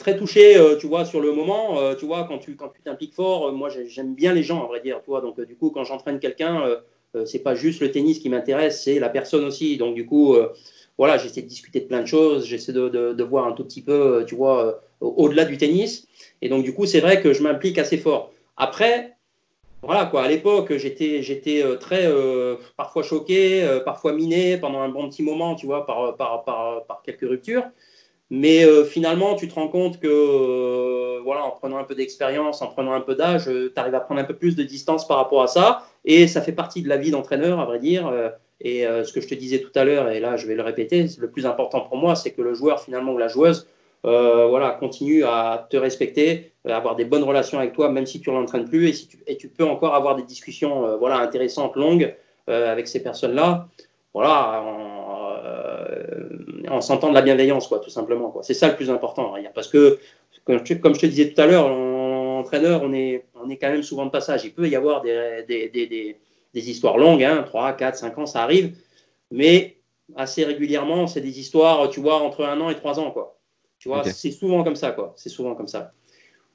[0.00, 1.78] très touché, euh, tu vois, sur le moment.
[1.78, 4.66] Euh, tu vois, quand tu quand tu t'impliques fort, moi j'aime bien les gens, à
[4.66, 5.00] vrai dire.
[5.04, 6.56] Tu vois, donc du coup, quand j'entraîne quelqu'un,
[7.24, 9.76] c'est pas juste le tennis qui m'intéresse, c'est la personne aussi.
[9.76, 10.36] Donc du coup,
[10.98, 12.46] voilà, j'essaie de discuter de plein de choses.
[12.46, 16.06] J'essaie de, de, de, voir un tout petit peu, tu vois, au-delà du tennis.
[16.40, 18.32] Et donc du coup, c'est vrai que je m'implique assez fort.
[18.56, 19.12] Après,
[19.84, 24.88] voilà quoi, à l'époque, j'étais, euh, très euh, parfois choqué, euh, parfois miné pendant un
[24.88, 27.64] bon petit moment, tu vois, par, par, par, par quelques ruptures.
[28.30, 32.94] Mais finalement, tu te rends compte que, voilà, en prenant un peu d'expérience, en prenant
[32.94, 35.48] un peu d'âge, tu arrives à prendre un peu plus de distance par rapport à
[35.48, 35.82] ça.
[36.06, 38.10] Et ça fait partie de la vie d'entraîneur, à vrai dire.
[38.62, 41.08] et ce que je te disais tout à l'heure, et là, je vais le répéter,
[41.18, 43.68] le plus important pour moi, c'est que le joueur, finalement, ou la joueuse,
[44.04, 48.20] euh, voilà, continue à te respecter, à avoir des bonnes relations avec toi, même si
[48.20, 50.96] tu ne l'entraînes plus, et, si tu, et tu peux encore avoir des discussions euh,
[50.96, 52.14] voilà, intéressantes, longues
[52.48, 53.68] euh, avec ces personnes-là.
[54.14, 54.62] Voilà,
[56.68, 58.30] en, sentant de la bienveillance, quoi, tout simplement.
[58.30, 58.42] Quoi.
[58.42, 59.34] C'est ça le plus important.
[59.36, 59.44] Hein.
[59.54, 59.98] Parce que,
[60.44, 64.04] comme je, te disais tout à l'heure, entraîneur, on est, on est quand même souvent
[64.04, 64.44] de passage.
[64.44, 66.18] Il peut y avoir des, des, des,
[66.52, 68.76] des histoires longues, hein, 3, 4, 5 ans, ça arrive,
[69.30, 69.76] mais
[70.16, 73.38] assez régulièrement, c'est des histoires, tu vois, entre un an et trois ans, quoi.
[73.82, 75.12] Tu vois, c'est souvent comme ça, quoi.
[75.16, 75.92] C'est souvent comme ça.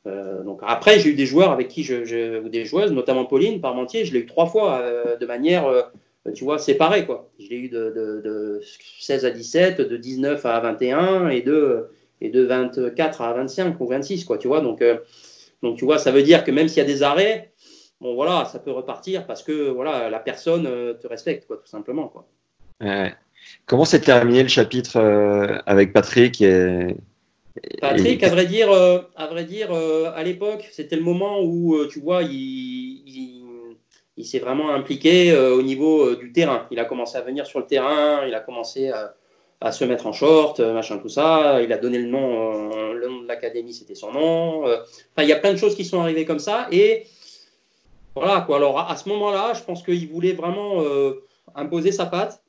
[0.05, 3.59] Euh, donc après, j'ai eu des joueurs avec qui je, ou des joueuses, notamment Pauline
[3.59, 5.81] Parmentier, je l'ai eu trois fois euh, de manière, euh,
[6.33, 7.29] tu vois, séparée, quoi.
[7.37, 8.61] Je l'ai eu de,
[9.01, 11.89] 16 à 17, de 19 à 21 et de,
[12.21, 14.61] et de 24 à 25 ou 26, quoi, tu vois.
[14.61, 14.81] Donc,
[15.61, 17.51] donc tu vois, ça veut dire que même s'il y a des arrêts,
[17.99, 22.07] bon voilà, ça peut repartir parce que voilà, la personne te respecte, quoi, tout simplement,
[22.07, 22.25] quoi.
[23.65, 24.97] Comment s'est terminé le chapitre
[25.65, 26.95] avec Patrick et,
[27.81, 31.75] Patrick, à vrai dire, euh, à, vrai dire euh, à l'époque, c'était le moment où,
[31.75, 33.03] euh, tu vois, il,
[34.17, 36.67] il, s'est vraiment impliqué au niveau du terrain.
[36.71, 38.91] Il a commencé à venir sur le terrain, il a commencé
[39.61, 41.61] à, se mettre en short, machin, tout ça.
[41.61, 44.63] Il a donné le nom, le nom de l'académie, c'était son nom.
[44.63, 46.67] Enfin, il y a plein de choses qui sont arrivées comme ça.
[46.71, 47.05] Et
[48.15, 48.57] voilà, quoi.
[48.57, 50.83] Alors, à, à ce moment-là, je pense qu'il voulait vraiment
[51.55, 52.41] imposer sa patte.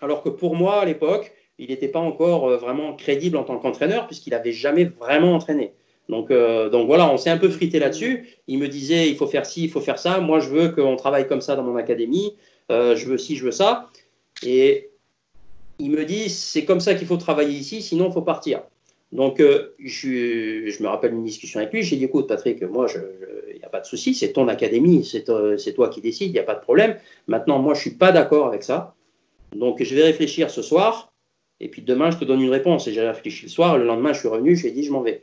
[0.00, 1.32] Alors que pour moi, à l'époque,
[1.62, 5.72] il n'était pas encore euh, vraiment crédible en tant qu'entraîneur puisqu'il n'avait jamais vraiment entraîné.
[6.08, 8.26] Donc, euh, donc voilà, on s'est un peu frité là-dessus.
[8.48, 10.18] Il me disait, il faut faire ci, il faut faire ça.
[10.18, 12.34] Moi, je veux qu'on travaille comme ça dans mon académie.
[12.70, 13.88] Euh, je veux ci, je veux ça.
[14.44, 14.90] Et
[15.78, 18.62] il me dit, c'est comme ça qu'il faut travailler ici, sinon il faut partir.
[19.12, 21.82] Donc, je, je, me rappelle une discussion avec lui.
[21.82, 22.86] J'ai dit, écoute, Patrick, moi,
[23.52, 25.24] il n'y a pas de souci, c'est ton académie, c'est
[25.74, 26.96] toi qui décides, il n'y a pas de problème.
[27.28, 28.94] Maintenant, moi, je ne suis pas d'accord avec ça.
[29.54, 31.11] Donc, je vais réfléchir ce soir
[31.62, 32.88] et puis demain, je te donne une réponse.
[32.88, 34.90] Et j'ai réfléchi le soir, le lendemain, je suis revenu, je lui ai dit, je
[34.90, 35.22] m'en vais.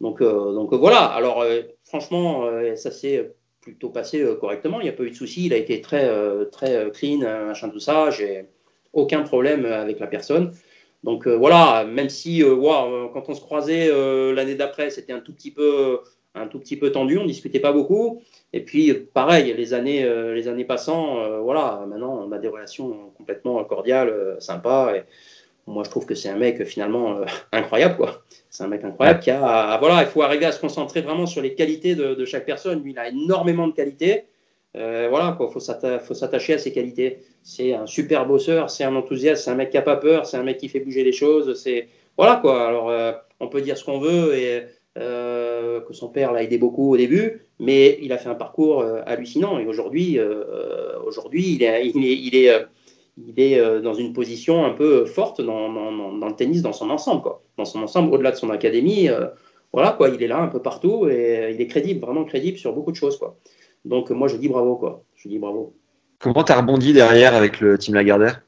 [0.00, 1.04] Donc, euh, donc voilà.
[1.04, 4.80] Alors, euh, franchement, euh, ça s'est plutôt passé correctement.
[4.80, 5.46] Il n'y a pas eu de souci.
[5.46, 6.10] Il a été très,
[6.50, 8.10] très clean, machin, tout ça.
[8.10, 8.46] J'ai
[8.92, 10.52] aucun problème avec la personne.
[11.04, 13.88] Donc voilà, même si quand on se croisait
[14.32, 16.00] l'année d'après, c'était un tout petit peu
[16.34, 18.22] un tout petit peu tendu, on discutait pas beaucoup.
[18.52, 23.62] Et puis pareil, les années les années passant, voilà, maintenant on a des relations complètement
[23.64, 24.94] cordiales, sympas.
[25.68, 28.22] Moi, je trouve que c'est un mec finalement euh, incroyable, quoi.
[28.50, 31.42] C'est un mec incroyable qui a, voilà, il faut arriver à se concentrer vraiment sur
[31.42, 32.82] les qualités de, chaque personne.
[32.82, 34.24] Lui, il a énormément de qualités.
[34.76, 35.50] Euh, voilà, quoi.
[35.50, 37.18] Faut s'attacher à ses qualités.
[37.42, 40.38] C'est un super bosseur, c'est un enthousiaste, c'est un mec qui a pas peur, c'est
[40.38, 41.60] un mec qui fait bouger les choses.
[41.62, 42.66] C'est voilà, quoi.
[42.66, 44.62] Alors, euh, on peut dire ce qu'on veut et
[44.96, 49.60] que son père l'a aidé beaucoup au début, mais il a fait un parcours hallucinant.
[49.60, 50.18] Et aujourd'hui,
[51.06, 51.62] aujourd'hui, il
[52.34, 52.66] est
[53.26, 57.22] il est euh, dans une position un peu forte dans, le tennis dans son ensemble,
[57.22, 57.42] quoi.
[57.56, 59.26] Dans son ensemble, au-delà de son académie, euh,
[59.72, 60.08] voilà, quoi.
[60.08, 62.96] Il est là un peu partout et il est crédible, vraiment crédible sur beaucoup de
[62.96, 63.36] choses, quoi.
[63.84, 65.02] Donc moi, je dis bravo, quoi.
[65.16, 65.74] Je dis bravo.
[66.18, 68.42] Comment tu as rebondi derrière avec le team Lagardère?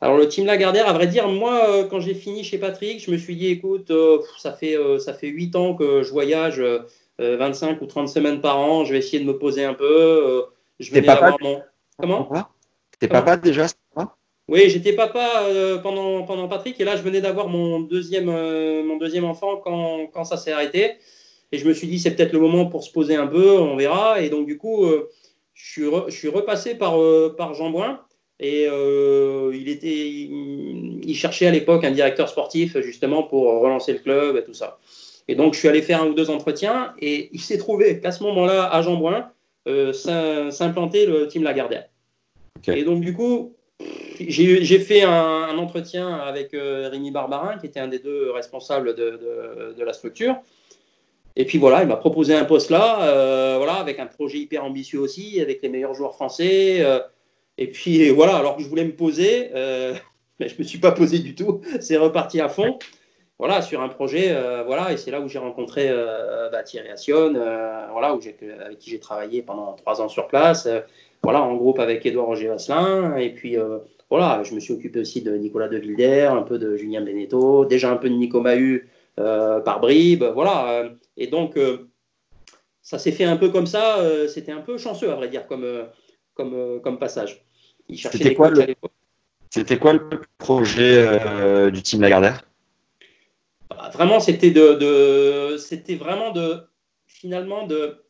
[0.00, 3.10] Alors le team Lagardère, à vrai dire, moi, euh, quand j'ai fini chez Patrick, je
[3.10, 3.92] me suis dit, écoute,
[4.38, 6.62] ça fait ça fait huit ans que je voyage
[7.18, 8.84] 25 ou 30 semaines par an.
[8.84, 10.44] Je vais essayer de me poser un peu
[10.80, 11.60] je venais d'avoir mon.
[11.98, 12.28] Comment?
[13.00, 13.66] T'es papa déjà
[14.46, 18.84] Oui, j'étais papa euh, pendant, pendant Patrick et là je venais d'avoir mon deuxième, euh,
[18.84, 20.96] mon deuxième enfant quand, quand ça s'est arrêté.
[21.50, 23.74] Et je me suis dit c'est peut-être le moment pour se poser un peu, on
[23.76, 24.20] verra.
[24.20, 25.08] Et donc du coup, euh,
[25.54, 26.94] je, suis je suis repassé par,
[27.38, 28.00] par Jean Boin
[28.38, 34.36] et il, était, il, cherchait à l'époque un directeur sportif justement pour relancer le club
[34.36, 34.78] et tout ça.
[35.26, 38.12] Et donc je suis allé faire un ou deux entretiens et il s'est trouvé qu'à
[38.12, 39.30] ce moment-là à Jean Boin
[39.94, 41.86] s'implanter le team Lagardère.
[42.68, 43.54] Et donc, du coup,
[44.28, 49.82] j'ai fait un, entretien avec euh, Rémi Barbarin, qui était un des deux responsables de,
[49.82, 50.36] la structure.
[51.36, 54.64] Et puis voilà, il m'a proposé un poste là, euh, voilà, avec un projet hyper
[54.64, 56.78] ambitieux aussi, avec les meilleurs joueurs français.
[56.80, 57.00] Euh,
[57.56, 59.50] et puis voilà, alors que je voulais me poser,
[60.40, 61.60] mais je ne me suis pas posé du tout.
[61.80, 62.78] C'est reparti à fond.
[63.38, 64.36] Voilà, sur un projet,
[64.66, 65.90] voilà, et c'est là où j'ai rencontré
[66.52, 70.68] bah, Thierry Assion, voilà, avec qui j'ai travaillé pendant trois ans sur place
[71.22, 73.16] voilà, en groupe avec Édouard Roger Vasselin.
[73.16, 76.58] Et puis, euh, voilà, je me suis occupé aussi de Nicolas de Wilder, un peu
[76.58, 80.24] de Julien Beneteau, déjà un peu de Nico Mahut euh, par bribes.
[80.24, 80.90] Voilà.
[81.16, 81.88] Et donc, euh,
[82.82, 83.98] ça s'est fait un peu comme ça.
[84.28, 85.66] C'était un peu chanceux, à vrai dire, comme,
[86.34, 87.44] comme, comme passage.
[87.92, 88.74] C'était quoi, le...
[89.78, 92.42] quoi le projet du team Lagardère?
[93.68, 96.60] Bah, Vraiment, c'était de, de c'était vraiment de
[97.06, 98.02] finalement de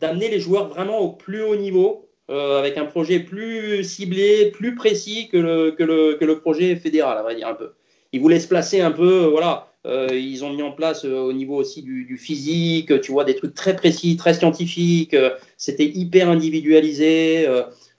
[0.00, 4.74] d'amener les joueurs vraiment au plus haut niveau, euh, avec un projet plus ciblé, plus
[4.74, 7.72] précis que le, que le, que le projet fédéral, à vrai dire un peu.
[8.12, 9.72] Ils voulaient se placer un peu, voilà.
[9.86, 13.24] Euh, ils ont mis en place euh, au niveau aussi du, du, physique, tu vois,
[13.24, 15.16] des trucs très précis, très scientifiques.
[15.56, 17.46] c'était hyper individualisé.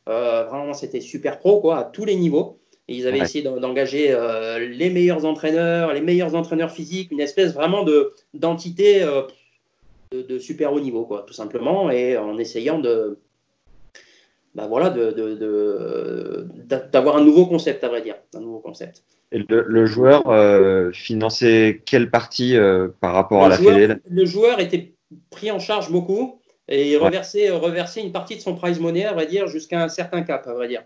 [0.06, 2.60] vraiment, c'était super pro, quoi, à tous les niveaux.
[2.88, 4.16] Et ils avaient essayé d'engager
[4.60, 9.04] les meilleurs entraîneurs, les meilleurs entraîneurs physiques, une espèce vraiment de d'entité
[10.12, 13.20] de, super haut niveau, quoi, tout simplement, et en essayant de,
[14.56, 16.48] bah voilà, de,
[16.92, 19.04] d'avoir un nouveau concept, à vrai dire, un nouveau concept.
[19.32, 24.60] Et le, joueur euh, finançait quelle partie euh, par rapport à la joueur, Le joueur
[24.60, 24.94] était
[25.30, 29.28] pris en charge beaucoup et reversait, reversait une partie de son prize money, à vrai
[29.28, 30.84] dire, jusqu'à un certain cap, à vrai dire.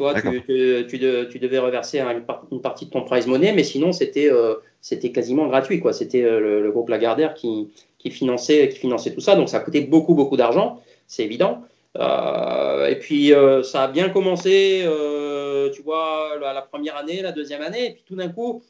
[0.00, 4.32] Tu vois, tu, tu, devais reverser une partie de ton prize money, mais sinon, c'était
[4.32, 5.78] euh, c'était quasiment gratuit.
[5.78, 5.92] quoi.
[5.92, 9.36] C'était le, le, groupe Lagardère qui, qui finançait, qui finançait tout ça.
[9.36, 11.62] Donc ça a coûté beaucoup, beaucoup d'argent, c'est évident.
[11.98, 17.20] Euh, et puis euh, ça a bien commencé, euh, tu vois, la, la, première année,
[17.20, 18.62] la deuxième année, et puis tout d'un coup,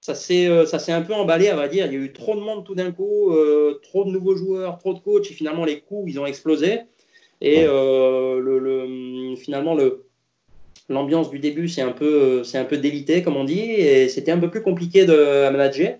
[0.00, 0.48] ça s'est
[0.92, 1.86] un peu emballé, à vrai dire.
[1.86, 3.32] Il y a eu trop de monde tout d'un coup,
[3.82, 6.80] trop de nouveaux joueurs, trop de coachs, et finalement les coûts, ils ont explosé.
[7.40, 10.06] Et le, le, finalement, le,
[10.88, 14.32] l'ambiance du début, c'est un peu, c'est un peu délité, comme on dit, et c'était
[14.32, 15.96] un peu plus compliqué de, à manager.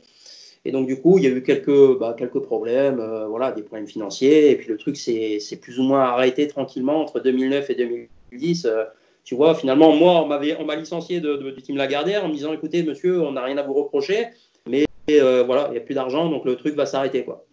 [0.65, 3.63] Et donc, du coup, il y a eu quelques, bah, quelques problèmes, euh, voilà, des
[3.63, 4.51] problèmes financiers.
[4.51, 8.67] Et puis, le truc, c'est plus ou moins arrêté tranquillement entre 2009 et 2010.
[8.67, 8.85] Euh,
[9.25, 12.53] tu vois, finalement, moi, on m'a licencié de, de, du team Lagardère en me disant
[12.53, 14.27] écoutez, monsieur, on n'a rien à vous reprocher,
[14.67, 17.25] mais euh, voilà, il n'y a plus d'argent, donc le truc va s'arrêter.
[17.25, 17.47] quoi.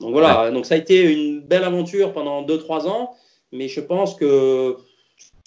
[0.00, 3.14] Donc, voilà, donc ça a été une belle aventure pendant 2-3 ans,
[3.52, 4.76] mais je pense que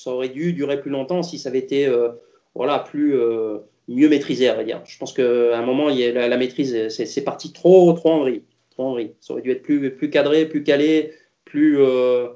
[0.03, 1.89] ça aurait dû durer plus longtemps si ça avait été
[2.55, 3.15] voilà, plus
[3.87, 4.81] mieux maîtrisé, à vrai dire.
[4.85, 8.43] Je pense qu'à un moment, la, maîtrise, c'est parti trop, trop en vrille.
[8.71, 8.97] Trop en.
[9.19, 11.13] Ça aurait dû être plus, cadré, plus calé,
[11.45, 12.29] plus, euh,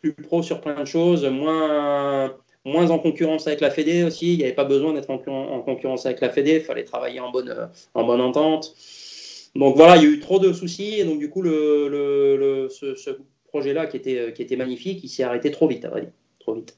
[0.00, 4.32] plus pro sur plein de choses, moins, moins en concurrence avec la Fédé aussi.
[4.34, 7.20] Il n'y avait pas besoin d'être en, en, concurrence avec la Fédé, il fallait travailler
[7.20, 8.74] en bonne, en bonne entente.
[9.54, 13.10] Donc voilà, il y a eu trop de soucis et donc du coup, ce, ce
[13.48, 16.12] projet-là qui était, qui était magnifique, il s'est arrêté trop vite, à vrai dire.
[16.40, 16.76] Trop vite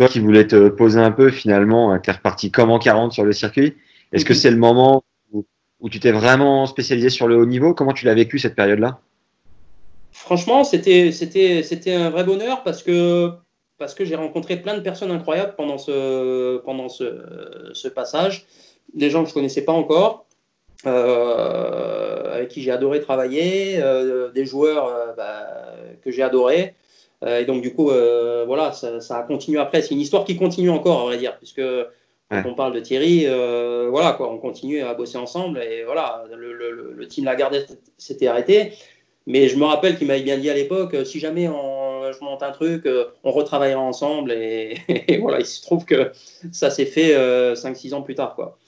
[0.00, 3.22] toi qui voulais te poser un peu, finalement, tu es reparti comme en 40 sur
[3.22, 3.76] le circuit.
[4.14, 7.74] Est-ce que c'est le moment où, tu t'es vraiment spécialisé sur le haut niveau?
[7.74, 8.98] Comment tu l'as vécu cette période-là?
[10.10, 13.32] Franchement, c'était, c'était, c'était un vrai bonheur parce que,
[13.76, 18.46] parce que j'ai rencontré plein de personnes incroyables pendant ce, pendant ce, ce passage.
[18.94, 20.24] Des gens que je ne connaissais pas encore,
[20.86, 25.46] euh, avec qui j'ai adoré travailler, euh, des joueurs euh, bah,
[26.02, 26.74] que j'ai adorés.
[27.24, 29.82] Euh, et donc, du coup, euh, voilà, ça, ça, a continué après.
[29.82, 31.62] C'est une histoire qui continue encore, à vrai dire, puisque
[32.30, 35.58] quand on parle de Thierry, euh, voilà, quoi, on continue à bosser ensemble.
[35.62, 37.62] Et voilà, le, le, le team Lagardère
[37.98, 38.72] s'était arrêté.
[39.26, 42.42] Mais je me rappelle qu'il m'avait bien dit à l'époque, si jamais on, je monte
[42.42, 42.88] un truc,
[43.24, 44.32] on retravaillera ensemble.
[44.32, 44.78] Et,
[45.20, 46.12] voilà, il se trouve que
[46.52, 47.14] ça s'est fait
[47.54, 48.34] 5-6 ans plus tard.
[48.34, 48.58] Quoi.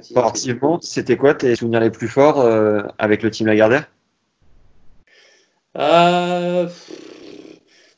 [0.00, 2.44] Sportivement, c'était quoi tes souvenirs les plus forts
[2.98, 3.86] avec le team Lagardère?
[5.78, 6.68] Euh,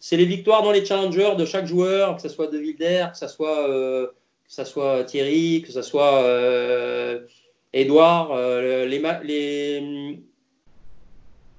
[0.06, 3.16] c'est les victoires dans les challengers de chaque joueur, que ce soit De Wilder, que
[3.16, 4.08] ce soit, euh,
[4.48, 7.20] soit Thierry, que ce soit euh,
[7.72, 10.18] Edouard, euh, les, les,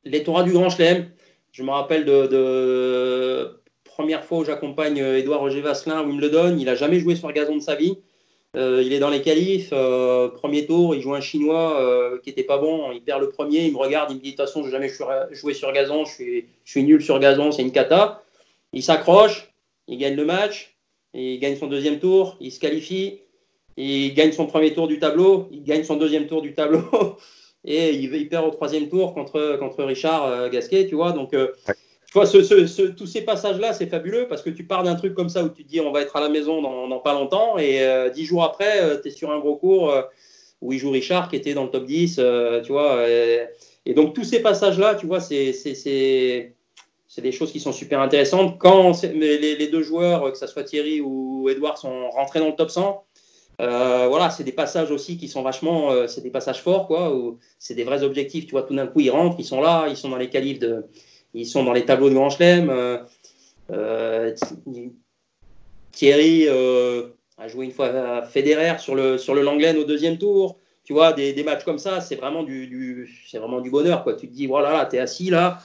[0.03, 1.09] les tournois du Grand Chelem.
[1.53, 6.55] Je me rappelle de, première fois où j'accompagne Edouard Roger Vasselin à Wimbledon.
[6.59, 7.97] Il n'a jamais joué sur gazon de sa vie.
[8.53, 9.71] il est dans les qualifs.
[9.71, 12.91] premier tour, il joue un Chinois qui n'était pas bon.
[12.91, 13.65] Il perd le premier.
[13.65, 14.11] Il me regarde.
[14.11, 14.91] Il me dit De toute façon, je n'ai jamais
[15.31, 16.05] joué sur gazon.
[16.05, 17.51] Je suis, je suis nul sur gazon.
[17.51, 18.21] C'est une cata.
[18.75, 19.51] Il s'accroche.
[19.87, 20.77] Il gagne le match.
[21.13, 22.37] il gagne son deuxième tour.
[22.39, 23.21] Il se qualifie.
[23.77, 25.47] Il gagne son premier tour du tableau.
[25.51, 26.83] Il gagne son deuxième tour du tableau.
[27.65, 31.13] et il, perd au troisième tour contre, contre Richard euh, Gasquet, tu vois.
[31.13, 31.47] Donc, euh,
[32.07, 35.43] tu vois, tous ces passages-là, c'est fabuleux parce que tu pars d'un truc comme ça
[35.43, 38.09] où tu te dis on va être à la maison dans, pas longtemps et euh,
[38.09, 39.93] dix jours après, tu es sur un gros cours
[40.61, 42.21] où il joue Richard qui était dans le top 10,
[42.63, 43.05] tu vois.
[43.09, 46.54] Et, donc, tous ces passages-là, tu vois, c'est
[47.21, 48.57] des choses qui sont super intéressantes.
[48.59, 52.69] Quand les, deux joueurs, que ce soit Thierry ou Edouard, sont rentrés dans le top
[52.71, 53.05] 100,
[53.61, 57.15] euh, voilà, c'est des passages aussi qui sont vachement, euh, c'est des passages forts, quoi,
[57.57, 58.45] c'est des vrais objectifs.
[58.45, 60.59] Tu vois, tout d'un coup, ils rentrent, ils sont là, ils sont dans les qualifs
[60.59, 60.85] de,
[61.33, 62.69] ils sont dans les tableaux de Grand Chelem.
[63.71, 64.35] Euh,
[65.91, 70.59] Thierry a joué une fois à Federer sur le sur le Langlen au deuxième tour.
[70.83, 74.13] Tu vois, des, des matchs comme ça, c'est vraiment du, c'est vraiment du bonheur, quoi.
[74.13, 75.59] Tu te dis, voilà, là, t'es assis là,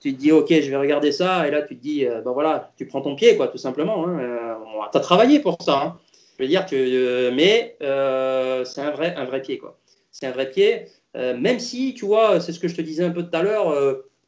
[0.00, 2.72] tu te dis, ok, je vais regarder ça, et là, tu te dis, ben voilà,
[2.76, 4.06] tu prends ton pied, quoi, tout simplement.
[4.06, 4.58] Hein.
[4.90, 5.82] tu as travaillé pour ça.
[5.82, 5.98] Hein.
[6.38, 9.78] Je veux dire que, euh, mais euh, c'est un vrai, un vrai pied, quoi.
[10.10, 10.86] C'est un vrai pied.
[11.16, 13.42] Euh, même si, tu vois, c'est ce que je te disais un peu tout à
[13.42, 13.72] l'heure,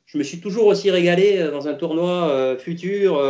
[0.06, 3.20] je me suis toujours aussi régalé dans un tournoi futur.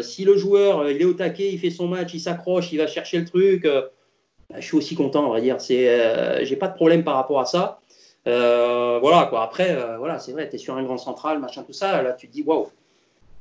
[0.00, 2.86] si le joueur, il est au taquet, il fait son match, il s'accroche, il va
[2.86, 5.60] chercher le truc, bah, je suis aussi content, on va dire.
[5.60, 7.80] C'est, j'ai pas de problème par rapport à ça.
[8.26, 9.42] Voilà, quoi.
[9.42, 12.02] Après, voilà, c'est vrai, tu es sur un grand central, machin, tout ça.
[12.02, 12.68] Là, tu te dis, waouh,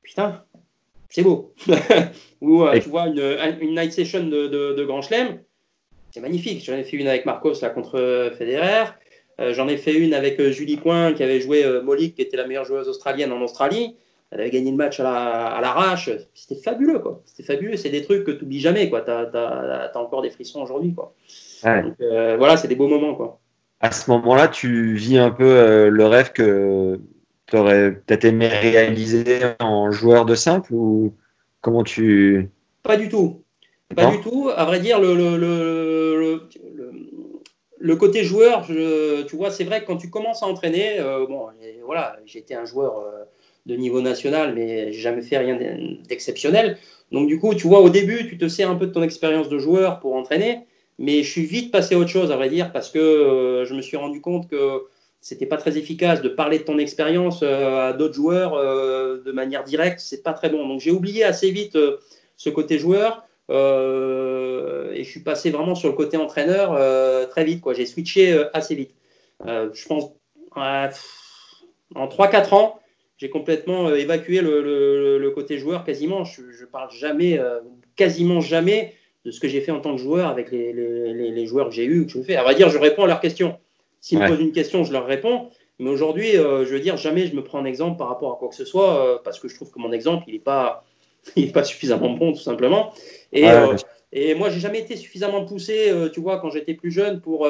[0.01, 0.43] putain,
[1.13, 1.53] c'est beau.
[2.41, 5.39] Ou euh, tu vois une, une, night session de, de, Grand Chelem,
[6.09, 6.65] c'est magnifique.
[6.65, 8.85] J'en ai fait une avec Marcos là contre Federer.
[9.39, 12.35] Euh, j'en ai fait une avec euh, Julie Coin qui avait joué Molik, qui était
[12.35, 13.95] la meilleure joueuse australienne en Australie.
[14.31, 16.09] Elle avait gagné le match à l'arrache.
[16.33, 17.21] C'était fabuleux, quoi.
[17.25, 17.77] C'était fabuleux.
[17.77, 19.01] C'est des trucs que tu n'oublies jamais, quoi.
[19.01, 21.13] Tu as, encore des frissons aujourd'hui, quoi.
[21.61, 23.39] voilà, c'est des beaux moments, quoi.
[23.83, 26.99] À ce moment-là, tu vis un peu le rêve que
[27.47, 31.13] tu aurais peut-être aimé réaliser en joueur de simple ou
[31.61, 32.49] comment tu.
[32.81, 33.43] Pas du tout.
[33.95, 34.49] Pas du tout.
[34.55, 36.47] À vrai dire, le, le, le,
[37.83, 41.47] le côté joueur, tu vois, c'est vrai que quand tu commences à entraîner, euh, bon,
[41.85, 43.25] voilà, j'étais un joueur euh,
[43.65, 45.59] de niveau national, mais j'ai jamais fait rien
[46.07, 46.77] d'exceptionnel.
[47.11, 49.49] Donc du coup, tu vois, au début, tu te sers un peu de ton expérience
[49.49, 50.59] de joueur pour entraîner,
[50.99, 53.73] mais je suis vite passé à autre chose, à vrai dire, parce que euh, je
[53.73, 54.83] me suis rendu compte que
[55.21, 59.31] c'était pas très efficace de parler de ton expérience euh, à d'autres joueurs euh, de
[59.31, 60.67] manière directe, c'est pas très bon.
[60.67, 61.77] Donc j'ai oublié assez vite
[62.35, 67.63] ce côté joueur et je suis passé vraiment sur le côté entraîneur très vite.
[67.75, 68.95] J'ai switché assez vite.
[69.45, 70.11] je pense
[70.55, 72.79] en 3-4 ans,
[73.17, 76.23] j'ai complètement évacué le, côté joueur quasiment.
[76.23, 77.39] Je, je parle jamais,
[77.95, 78.93] quasiment jamais
[79.25, 81.85] de ce que j'ai fait en tant que joueur avec les, les joueurs que j'ai
[81.85, 82.35] eus que je fais.
[82.35, 83.57] À vrai dire, je réponds à leurs questions.
[84.01, 85.49] S'ils me posent une question, je leur réponds.
[85.79, 88.35] Mais aujourd'hui, euh, je veux dire, jamais je me prends un exemple par rapport à
[88.35, 90.83] quoi que ce soit, euh, parce que je trouve que mon exemple, il n'est pas,
[91.53, 92.93] pas suffisamment bon, tout simplement.
[93.31, 93.75] Et, euh,
[94.11, 97.47] et moi, j'ai jamais été suffisamment poussé, tu vois, quand j'étais plus jeune, pour,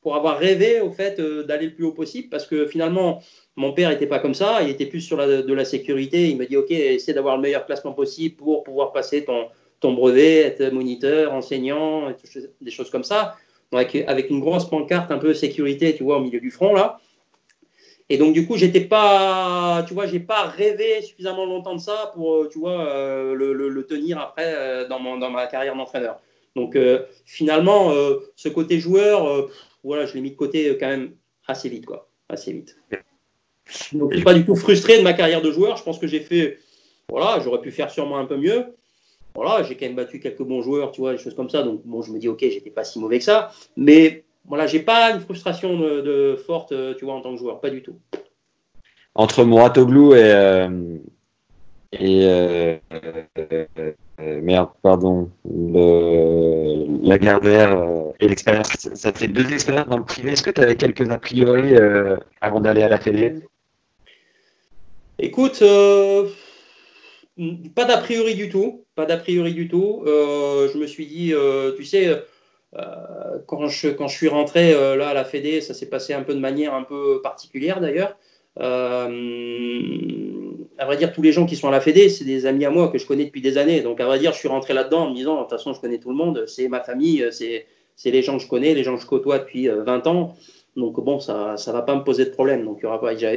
[0.00, 3.22] pour avoir rêvé, au fait, d'aller le plus haut possible, parce que finalement,
[3.54, 6.30] mon père n'était pas comme ça, il était plus sur la, de la sécurité.
[6.30, 9.46] Il me dit, OK, essaie d'avoir le meilleur classement possible pour pouvoir passer ton,
[9.80, 12.12] ton brevet, être moniteur, enseignant,
[12.60, 13.36] des choses comme ça
[13.76, 17.00] avec, une grosse pancarte un peu sécurité, tu vois, au milieu du front, là.
[18.10, 22.10] Et donc, du coup, j'étais pas, tu vois, j'ai pas rêvé suffisamment longtemps de ça
[22.14, 26.18] pour, euh, tu vois, euh, le, tenir après euh, dans, mon, dans ma carrière d'entraîneur.
[26.56, 26.76] Donc,
[27.24, 27.92] finalement,
[28.34, 29.48] ce côté joueur,
[29.84, 31.12] voilà, je l'ai mis de côté quand même
[31.46, 32.76] assez vite, quoi, assez vite.
[33.92, 35.76] Donc, je suis pas du tout frustré de ma carrière de joueur.
[35.76, 36.58] Je pense que j'ai fait,
[37.08, 38.74] voilà, j'aurais pu faire sûrement un peu mieux
[39.34, 41.62] voilà, j'ai quand même battu quelques bons joueurs, tu vois, des choses comme ça.
[41.62, 43.52] Donc, bon, je me dis, ok, j'étais pas si mauvais que ça.
[43.76, 47.70] Mais voilà, j'ai pas une frustration de, forte, tu vois, en tant que joueur, pas
[47.70, 47.98] du tout.
[49.14, 50.22] Entre Mouratoglou et.
[50.22, 50.96] Euh,
[51.92, 52.20] et.
[52.24, 52.76] Euh,
[53.38, 55.30] euh, merde, pardon.
[55.44, 57.78] Le, la Gardère
[58.20, 60.32] et l'expérience, ça fait deux expériences dans le privé.
[60.32, 61.74] Est-ce que tu avais quelques a priori
[62.40, 63.34] avant d'aller à la télé?
[65.18, 65.62] Écoute.
[67.74, 70.02] Pas d'a priori du tout, pas d'a priori du tout.
[70.06, 75.14] Euh, je me suis dit, euh, tu sais, euh, quand, je, suis rentré là à
[75.14, 78.16] la Fédé, ça s'est passé un peu de manière un peu particulière d'ailleurs.
[78.56, 79.06] à
[80.84, 82.88] vrai dire, tous les gens qui sont à la Fédé, c'est des amis à moi
[82.88, 83.82] que je connais depuis des années.
[83.82, 85.80] Donc, à vrai dire, je suis rentré là-dedans en me disant, de toute façon, je
[85.80, 87.66] connais tout le monde, c'est ma famille, c'est
[88.10, 90.34] les gens que je connais, les gens que je côtoie depuis 20 ans.
[90.78, 92.64] Donc bon, ça ne va pas me poser de problème.
[92.64, 92.86] Donc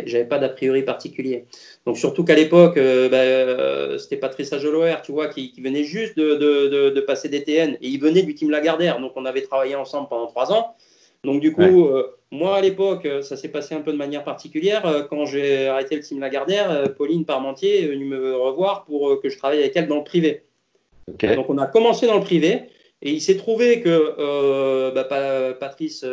[0.06, 1.46] j'avais pas d'a priori particulier.
[1.88, 6.16] Donc surtout qu'à l'époque, euh, bah, euh, c'était Patrice Ageloer, tu vois, qui, venait juste
[6.16, 9.00] de, de, de, passer DTN et il venait du team Lagardère.
[9.00, 10.76] Donc on avait travaillé ensemble pendant trois ans.
[11.24, 15.08] Donc du coup, euh, moi à l'époque, ça s'est passé un peu de manière particulière.
[15.10, 19.38] Quand j'ai arrêté le team Lagardère, Pauline Parmentier est venue me revoir pour que je
[19.40, 20.44] travaille avec elle dans le privé.
[21.08, 22.66] Donc on a commencé dans le privé.
[23.04, 25.06] Et il s'est trouvé que bah,
[25.60, 26.06] Patrice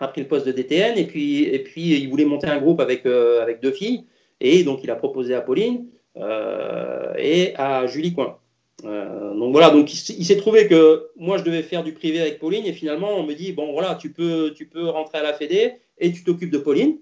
[0.00, 2.80] a pris le poste de DTN et puis, et puis il voulait monter un groupe
[2.80, 4.04] avec, euh, avec deux filles.
[4.40, 5.86] Et donc il a proposé à Pauline
[6.16, 8.38] euh, et à Julie Coin.
[8.86, 12.38] Euh, donc voilà, donc il, s'est trouvé que moi je devais faire du privé avec
[12.38, 15.34] Pauline et finalement on me dit bon voilà tu peux tu peux rentrer à la
[15.34, 16.96] Fédé et tu t'occupes de Pauline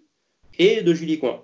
[0.59, 1.42] et de Julie Coin.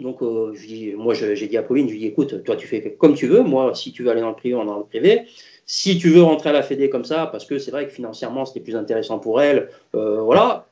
[0.00, 2.96] Donc je dis, moi j'ai dit à Pauline je lui dis écoute toi tu fais
[2.98, 4.84] comme tu veux moi si tu veux aller dans le privé on va dans le
[4.84, 5.22] privé
[5.64, 8.46] si tu veux rentrer à la Fédé comme ça parce que c'est vrai que financièrement
[8.46, 10.67] c'était plus intéressant pour elle voilà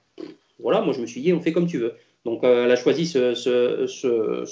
[0.59, 1.95] voilà, moi je me suis dit, on fait comme tu veux.
[2.25, 3.37] Donc euh, elle a choisi ce,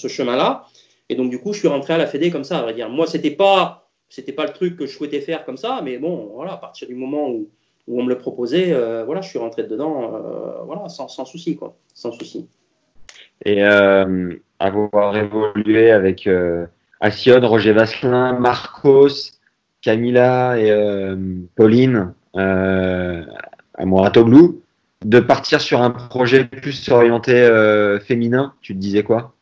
[0.08, 0.64] chemin-là.
[1.08, 2.88] Et donc du coup, je suis rentré à la Fédé comme ça, à vrai dire.
[2.88, 3.88] Moi, c'était pas,
[4.36, 6.94] pas le truc que je souhaitais faire comme ça, mais bon, voilà, à partir du
[6.94, 7.50] moment où,
[7.86, 11.76] on me le proposait, euh, voilà, je suis rentré dedans, euh, voilà, sans, souci, quoi,
[11.92, 12.48] sans souci.
[13.44, 16.26] Et avoir évolué avec
[17.00, 19.32] Assion, Roger Vasselin, Marcos,
[19.82, 20.72] Camilla et
[21.56, 24.63] Pauline à Moratoglou,
[25.04, 29.34] de partir sur un projet plus orienté euh, féminin, tu te disais quoi?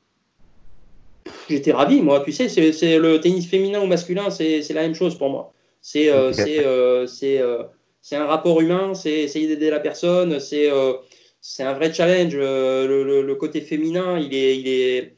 [1.49, 2.23] J'étais ravi, moi.
[2.25, 5.53] Tu sais, c'est le tennis féminin ou masculin, c'est la même chose pour moi.
[5.81, 11.93] C'est euh, euh, c'est un rapport humain, c'est essayer d'aider la personne, c'est un vrai
[11.93, 12.35] challenge.
[12.37, 15.17] Le, côté féminin, il est, il, est,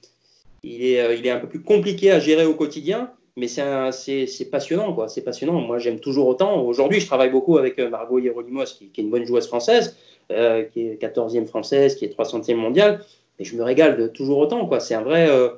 [0.63, 4.93] il, est, il est un peu plus compliqué à gérer au quotidien mais c'est passionnant,
[4.93, 5.09] quoi.
[5.09, 5.61] C'est passionnant.
[5.61, 6.63] Moi, j'aime toujours autant.
[6.63, 9.97] Aujourd'hui, je travaille beaucoup avec Margot Hieronymos, qui, qui, est une bonne joueuse française.
[10.33, 13.05] Euh, qui est 14e française, qui est 300e mondiale.
[13.39, 14.67] Et je me régale de toujours autant.
[14.67, 14.81] Quoi.
[14.81, 15.29] C'est un vrai.
[15.29, 15.51] Euh,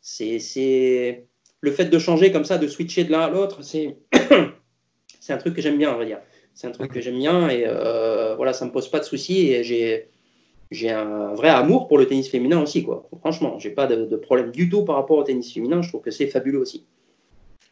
[0.00, 1.24] c'est,
[1.60, 3.96] le fait de changer comme ça, de switcher de l'un à l'autre, c'est,
[5.20, 6.20] c'est un truc que j'aime bien, on va dire.
[6.54, 9.50] C'est un truc que j'aime bien et euh, voilà, ça me pose pas de soucis
[9.50, 10.08] et j'ai,
[10.70, 13.08] j'ai un vrai amour pour le tennis féminin aussi, quoi.
[13.20, 15.82] Franchement, j'ai pas de, problème du tout par rapport au tennis féminin.
[15.82, 16.84] Je trouve que c'est fabuleux aussi.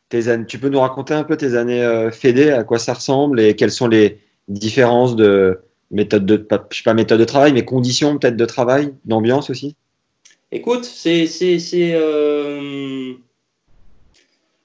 [0.08, 3.40] Tes tu peux nous raconter un peu tes années euh, fédé, à quoi ça ressemble
[3.40, 5.60] et quelles sont les différences de,
[5.90, 9.76] méthode de, je sais pas méthode de travail, mais conditions peut-être de travail, d'ambiance aussi
[10.52, 13.14] Écoute, c'est, c'est, c'est euh,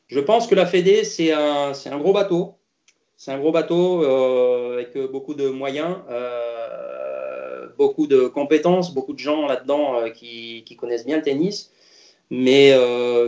[0.08, 2.56] je pense que la Fédé, c'est un, c'est un gros bateau.
[3.18, 9.20] C'est un gros bateau euh, avec beaucoup de moyens, euh, beaucoup de compétences, beaucoup de
[9.20, 11.72] gens là-dedans qui, qui, connaissent bien le tennis,
[12.32, 12.74] mais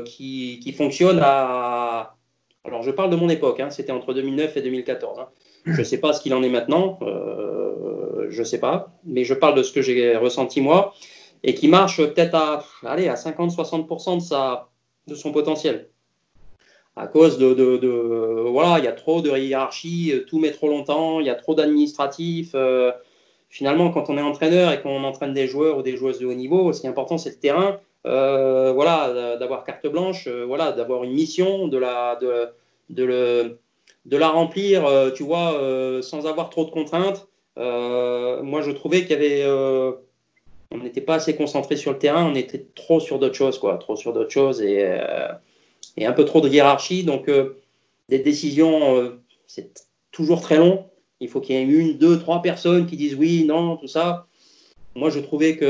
[0.06, 2.16] qui, qui fonctionnent à.
[2.64, 5.20] Alors, je parle de mon époque, hein, c'était entre 2009 et 2014.
[5.20, 5.30] Hein.
[5.68, 9.26] Je ne sais pas ce qu'il en est maintenant, euh, je ne sais pas, mais
[9.26, 10.94] je parle de ce que j'ai ressenti moi
[11.44, 14.70] et qui marche peut-être à, allez, à 50-60% de, sa,
[15.08, 15.90] de son potentiel.
[16.96, 21.20] À cause de, de, voilà, il y a trop de hiérarchie, tout met trop longtemps,
[21.20, 22.52] il y a trop d'administratifs.
[22.56, 22.92] Euh,
[23.50, 26.34] finalement, quand on est entraîneur et qu'on entraîne des joueurs ou des joueuses de haut
[26.34, 27.80] niveau, ce qui est important, c'est le terrain.
[28.08, 32.50] Euh, voilà, d'avoir carte blanche, voilà, d'avoir une mission, de la, de,
[32.90, 33.60] de le
[34.08, 37.28] de la remplir, euh, tu vois, euh, sans avoir trop de contraintes.
[37.58, 39.46] Euh, moi, je trouvais qu'il y avait,
[40.72, 43.78] on n'était pas assez concentré sur le terrain, on était trop sur d'autres choses, quoi,
[43.78, 44.88] trop sur d'autres choses et,
[45.98, 47.04] et, un peu trop de hiérarchie.
[47.04, 47.30] Donc,
[48.10, 50.86] des décisions, c'est toujours très long.
[51.20, 54.28] Il faut qu'il y ait une, deux, trois personnes qui disent oui, non, tout ça.
[54.96, 55.68] Moi, je trouvais que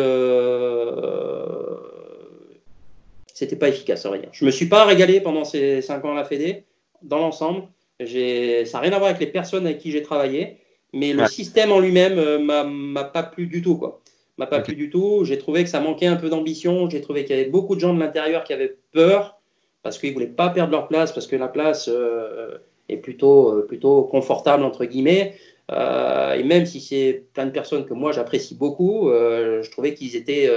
[3.33, 4.29] c'était pas efficace, à dire.
[4.31, 6.65] Je me suis pas régalé pendant ces cinq ans à la Fédé,
[7.01, 7.63] dans l'ensemble.
[7.99, 10.57] Ça n'a rien à voir avec les personnes avec qui j'ai travaillé,
[10.93, 13.77] mais le système en lui-même euh, m'a pas plu du tout.
[13.77, 14.01] Quoi.
[14.37, 15.23] M'a pas plu du tout.
[15.23, 16.89] J'ai trouvé que ça manquait un peu d'ambition.
[16.89, 19.39] J'ai trouvé qu'il y avait beaucoup de gens de l'intérieur qui avaient peur
[19.81, 22.57] parce qu'ils voulaient pas perdre leur place, parce que la place euh,
[22.89, 25.35] est plutôt, euh, plutôt confortable, entre guillemets.
[25.71, 30.49] et même si c'est plein de personnes que moi j'apprécie beaucoup, je trouvais qu'ils étaient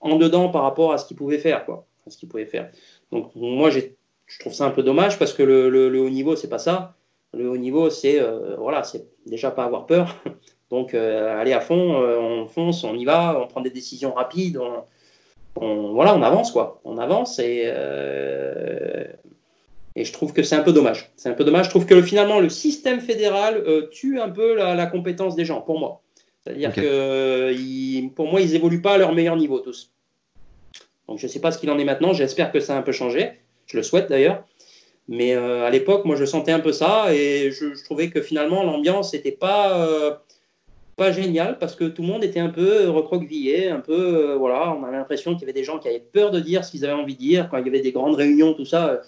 [0.00, 1.64] en dedans par rapport à ce qu'ils pouvaient faire.
[1.64, 2.70] Quoi, à ce qu'ils pouvaient faire.
[3.12, 3.96] Donc moi j'ai
[4.26, 6.94] je trouve ça un peu dommage parce que le, le, haut niveau, c'est pas ça.
[7.32, 10.16] Le haut niveau, c'est euh, voilà, c'est déjà pas avoir peur.
[10.70, 14.12] Donc, euh, aller à fond, euh, on fonce, on y va, on prend des décisions
[14.12, 16.80] rapides, on, voilà, on avance quoi.
[16.84, 17.72] On avance et,
[19.94, 21.12] et je trouve que c'est un peu dommage.
[21.16, 21.66] C'est un peu dommage.
[21.66, 25.78] Je trouve que finalement, le système fédéral tue un peu la, compétence des gens, pour
[25.78, 26.02] moi.
[26.44, 29.92] C'est-à-dire que pour moi, ils évoluent pas à leur meilleur niveau tous.
[31.08, 32.12] Donc, je sais pas ce qu'il en est maintenant.
[32.12, 33.38] J'espère que ça a un peu changé.
[33.66, 34.44] Je le souhaite d'ailleurs.
[35.08, 38.64] Mais euh, à l'époque, moi, je sentais un peu ça et je, trouvais que finalement,
[38.64, 40.14] l'ambiance n'était pas, euh,
[40.96, 44.74] pas génial parce que tout le monde était un peu recroquevillé, un peu, euh, voilà,
[44.74, 46.84] on avait l'impression qu'il y avait des gens qui avaient peur de dire ce qu'ils
[46.84, 49.00] avaient envie de dire quand il y avait des grandes réunions, tout ça.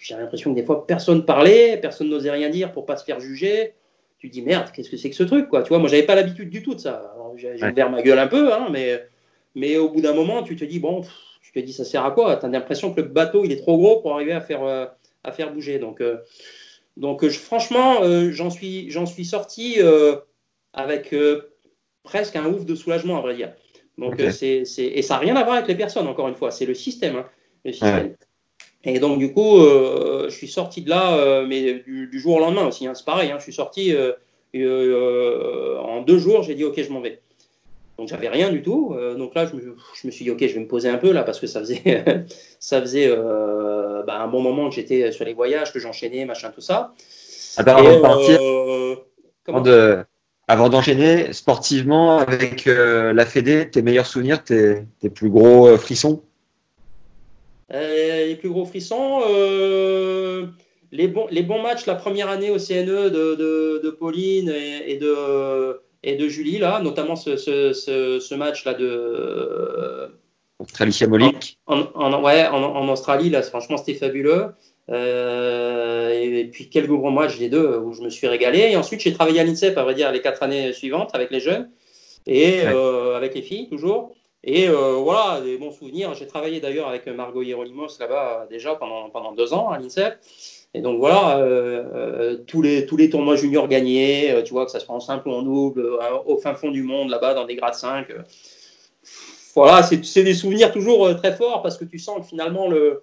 [0.00, 3.20] J'avais l'impression que des fois personne parlait, personne n'osait rien dire pour pas se faire
[3.20, 3.72] juger.
[4.18, 5.62] Tu te dis merde, qu'est-ce que c'est que ce truc, quoi.
[5.62, 7.14] Tu vois, moi j'avais pas l'habitude du tout de ça.
[7.36, 9.02] J'ai ouvert ma gueule un peu, hein, mais,
[9.54, 12.04] mais au bout d'un moment, tu te dis bon, pff, tu te dis ça sert
[12.04, 12.36] à quoi?
[12.36, 14.86] Tu as l'impression que le bateau il est trop gros pour arriver à faire, euh,
[15.24, 15.78] à faire bouger.
[15.78, 16.18] Donc, euh,
[16.96, 19.78] donc euh, je- franchement, j'en suis, suis sorti
[20.72, 21.14] avec
[22.04, 23.52] presque un ouf de soulagement, à vrai dire.
[23.98, 24.20] Donc, Ok.
[24.20, 26.66] euh, c'est, et ça n'a rien à voir avec les personnes, encore une fois, c'est
[26.66, 27.16] le système.
[27.16, 27.26] hein,
[27.64, 28.14] le système.
[28.84, 32.36] Et donc, du coup, euh, je suis sorti de là, euh, mais du, du jour
[32.36, 36.54] au lendemain aussi, hein, c'est pareil, hein, je suis sorti euh, en deux jours, j'ai
[36.54, 37.20] dit, OK, je m'en vais.
[37.98, 38.94] Donc, j'avais rien du tout.
[38.96, 39.60] euh, donc là, je me,
[40.00, 41.58] je me suis dit, OK, je vais me poser un peu là, parce que ça
[41.60, 41.82] faisait,
[42.60, 46.50] ça faisait euh, bah, un bon moment que j'étais sur les voyages, que j'enchaînais, machin,
[46.54, 46.94] tout ça.
[47.56, 48.38] Attends, avant de partir,
[49.44, 49.98] comment avant de-
[50.46, 56.22] avant d'enchaîner, sportivement, avec euh, la Fédé, tes meilleurs souvenirs, tes, tes plus gros frissons?
[57.70, 59.20] Les plus gros frissons,
[60.90, 64.92] les, bons, les bons matchs la première année au CNE de, de, de Pauline et,
[64.92, 70.10] et de, et de Julie, là, notamment ce, ce, ce, ce match-là de,
[70.58, 74.46] Australie Chamonix en, en, ouais, en, en Australie, là, franchement, c'était fabuleux.
[74.90, 78.60] Euh, et, puis quelques gros matchs des deux où je me suis régalé.
[78.70, 81.40] Et ensuite, j'ai travaillé à l'INSEP, à vrai dire, les quatre années suivantes avec les
[81.40, 81.70] jeunes
[82.26, 82.72] et Ouais.
[82.74, 84.14] euh, avec les filles, toujours.
[84.44, 86.14] Et euh, voilà, des bons souvenirs.
[86.14, 90.18] J'ai travaillé d'ailleurs avec Margot Hieronymos là-bas déjà pendant, pendant deux ans à l'INSEP.
[90.74, 94.66] Et donc voilà, euh, euh, tous, les, tous les tournois juniors gagnés, euh, tu vois,
[94.66, 97.46] que ça soit en simple ou en double, au fin fond du monde, là-bas, dans
[97.46, 98.10] des grades 5.
[98.10, 98.22] euh.
[99.54, 103.02] Voilà, c'est des souvenirs toujours très forts parce que tu sens que finalement, le,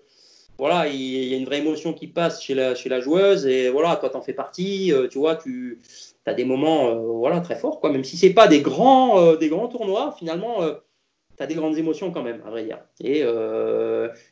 [0.58, 3.46] voilà, il y a une vraie émotion qui passe chez la, chez la joueuse.
[3.46, 5.82] Et voilà, toi, t'en fais partie, tu vois, tu
[6.26, 7.92] as des moments voilà, très forts, quoi.
[7.92, 10.60] Même si c'est pas des grands, des grands tournois, finalement,
[11.36, 12.80] tu as des grandes émotions quand même, à vrai dire.
[13.04, 13.24] Et,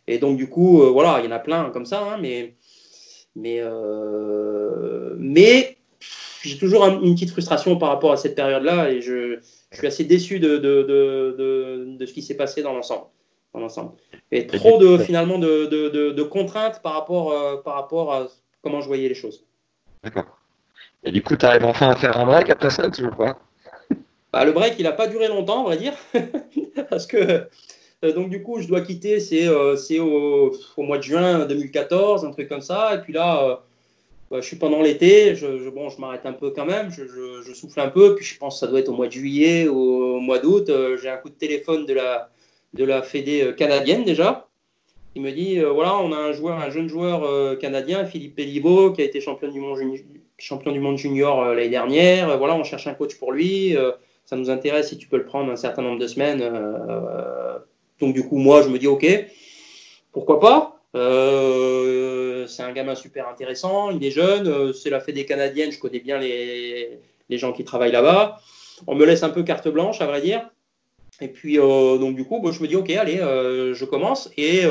[0.07, 2.53] et donc, du coup, voilà, il y en a plein comme ça, hein, mais,
[3.35, 5.77] mais, euh, mais
[6.41, 9.39] j'ai toujours un- une petite frustration par rapport à cette période-là et je,
[9.71, 13.05] je suis assez déçu de, de, de, de, ce qui s'est passé dans l'ensemble.
[13.53, 13.91] Dans l'ensemble.
[14.31, 18.27] Et trop de, finalement, de, de, de, de contraintes par rapport, euh, par rapport à
[18.63, 19.45] comment je voyais les choses.
[20.03, 20.25] D'accord.
[21.03, 23.37] Et du coup, tu arrives enfin à faire un break après ça, toujours pas?
[24.31, 25.93] Bah, le break, il n'a pas duré longtemps, on va dire,
[26.89, 27.47] parce que
[28.11, 32.49] donc du coup, je dois quitter, c'est euh, au, mois de juin 2014, un truc
[32.49, 32.95] comme ça.
[32.95, 33.55] Et puis là, euh,
[34.29, 37.79] bah, je suis pendant l'été, je, bon, je m'arrête un peu quand même, je, souffle
[37.79, 38.15] un peu.
[38.15, 40.69] Puis je pense que ça doit être au mois de juillet ou au mois d'août.
[40.69, 42.29] euh, J'ai un coup de téléphone de la
[42.73, 44.47] de Fédé euh, canadienne déjà.
[45.15, 48.35] Il me dit euh, voilà, on a un joueur, un jeune joueur euh, canadien, Philippe
[48.35, 52.29] Pelliveau, qui a été champion du monde, junior euh, l'année dernière.
[52.29, 53.77] Euh, voilà, on cherche un coach pour lui.
[53.77, 53.91] Euh,
[54.25, 56.41] ça nous intéresse si tu peux le prendre un certain nombre de semaines.
[57.99, 59.05] Donc du coup, moi, je me dis ok,
[60.11, 60.79] pourquoi pas.
[60.95, 65.79] Euh, c'est un gamin super intéressant, il est jeune, euh, c'est la Fédé canadienne, je
[65.79, 68.39] connais bien les, les gens qui travaillent là-bas.
[68.85, 70.49] On me laisse un peu carte blanche, à vrai dire.
[71.19, 74.29] Et puis, euh, donc du coup, je me dis, ok, allez, euh, je commence.
[74.37, 74.63] Et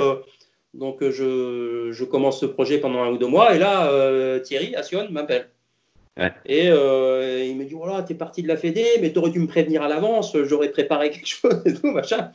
[0.74, 3.54] donc, je, je commence ce projet pendant un ou deux mois.
[3.54, 5.48] Et là, Thierry Assion m'appelle.
[6.18, 6.30] Ouais.
[6.44, 9.46] Et euh, il me dit, voilà, t'es parti de la Fédé, mais t'aurais dû me
[9.46, 12.32] prévenir à l'avance, j'aurais préparé quelque chose et tout, machin.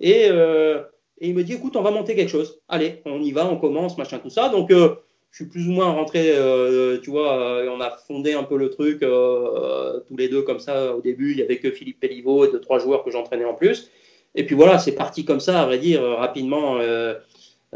[0.00, 0.82] Et, euh,
[1.18, 2.60] et il me dit, écoute, on va monter quelque chose.
[2.68, 4.48] Allez, on y va, on commence, machin, tout ça.
[4.48, 4.96] Donc, euh,
[5.30, 8.70] je suis plus ou moins rentré, euh, tu vois, on a fondé un peu le
[8.70, 11.32] truc tous les deux comme ça au début.
[11.32, 13.90] Il y avait que Philippe Pelliveau et deux, trois joueurs que j'entraînais en plus.
[14.36, 16.78] Et puis voilà, c'est parti comme ça, à vrai dire, rapidement.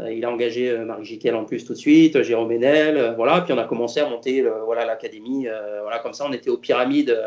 [0.09, 3.41] il a engagé Marie Giquel en plus tout de suite, Jérôme Enel, euh, voilà.
[3.41, 5.47] Puis on a commencé à monter voilà l'académie,
[5.81, 6.25] voilà comme ça.
[6.29, 7.17] On était aux pyramides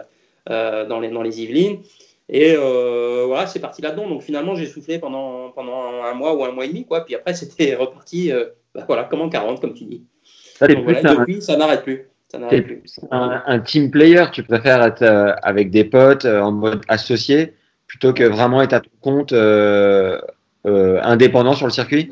[0.46, 1.80] dans les Yvelines.
[2.28, 4.08] Et euh, voilà, c'est parti là-dedans.
[4.08, 7.04] Donc finalement, j'ai soufflé pendant, pendant un mois ou un mois et demi, quoi.
[7.04, 10.02] Puis après, c'était reparti, euh, bah, voilà, comme en 40, comme tu dis.
[10.54, 12.08] Ça, t'es Donc plus voilà, un- depuis, ça n'arrête plus.
[12.30, 12.78] Ça t'es n'arrête plus.
[12.78, 17.54] plus un, un team player, tu préfères être euh, avec des potes en mode associé
[17.86, 19.34] plutôt que vraiment être à ton compte
[20.64, 22.10] indépendant sur le circuit?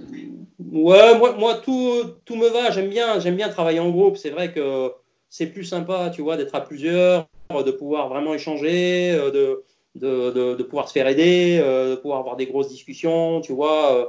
[0.72, 2.70] Ouais, moi, moi tout, tout me va.
[2.70, 4.18] J'aime bien, j'aime bien travailler en groupe.
[4.18, 4.92] C'est vrai que
[5.30, 9.62] c'est plus sympa, tu vois, d'être à plusieurs, de pouvoir vraiment échanger, de,
[9.94, 13.52] de, de, de pouvoir se faire aider, euh, de pouvoir avoir des grosses discussions, tu
[13.52, 13.96] vois.
[13.98, 14.06] euh,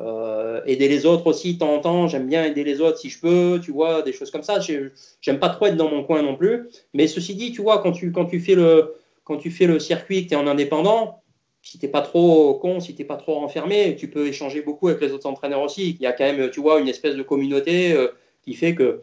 [0.00, 2.08] euh, aider les autres aussi de temps en temps.
[2.08, 4.58] J'aime bien aider les autres si je peux, tu vois, des choses comme ça.
[4.60, 6.68] J'ai- J'aime pas trop être dans mon coin non plus.
[6.94, 9.78] Mais ceci dit, tu vois, quand tu, quand tu fais le, quand tu fais le
[9.78, 11.22] circuit, que tu es en indépendant,
[11.62, 15.00] si t'es pas trop con, si t'es pas trop renfermé, tu peux échanger beaucoup avec
[15.00, 15.90] les autres entraîneurs aussi.
[15.92, 18.08] Il y a quand même, tu vois, une espèce de communauté euh,
[18.42, 19.02] qui fait que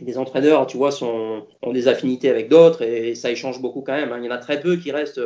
[0.00, 3.94] des entraîneurs, tu vois, sont, ont des affinités avec d'autres et, ça échange beaucoup quand
[3.94, 4.12] même.
[4.12, 4.18] Hein.
[4.20, 5.20] Il y en a très peu qui restent,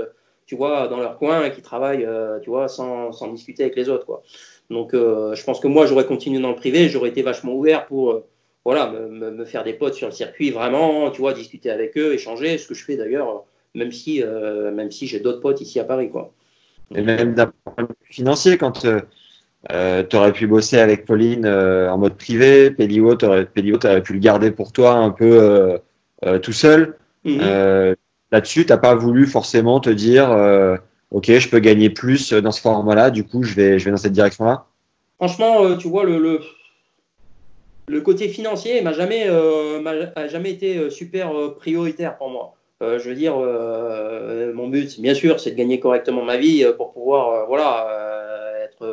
[0.47, 2.07] tu vois, dans leur coin et qui travaillent,
[2.43, 4.23] tu vois, sans, sans, discuter avec les autres, quoi.
[4.71, 8.23] Donc, je pense que moi, j'aurais continué dans le privé, j'aurais été vachement ouvert pour,
[8.65, 12.15] voilà, me, me, faire des potes sur le circuit, vraiment, tu vois, discuter avec eux,
[12.15, 13.45] échanger, ce que je fais d'ailleurs,
[13.75, 16.33] même si, même si j'ai d'autres potes ici à Paris, quoi.
[16.95, 18.87] Et même d'un point de vue financier, quand
[19.71, 23.63] euh, tu aurais pu bosser avec Pauline euh, en mode privé, Pelio, tu aurais, pu
[23.63, 25.79] le garder pour toi un peu euh,
[26.25, 26.97] euh tout seul.
[27.25, 27.97] Mhm.
[28.33, 30.31] Là-dessus, tu pas voulu forcément te dire
[31.11, 33.97] Ok, je peux gagner plus dans ce format-là, du coup, je vais, je vais dans
[33.97, 34.67] cette direction-là
[35.17, 36.41] Franchement, tu vois, le, le,
[37.89, 39.29] le côté financier m'a jamais,
[39.81, 42.55] m'a jamais été super prioritaire pour moi.
[42.81, 43.37] je veux dire,
[44.55, 48.20] mon but, bien sûr, c'est de gagner correctement ma vie pour pouvoir, voilà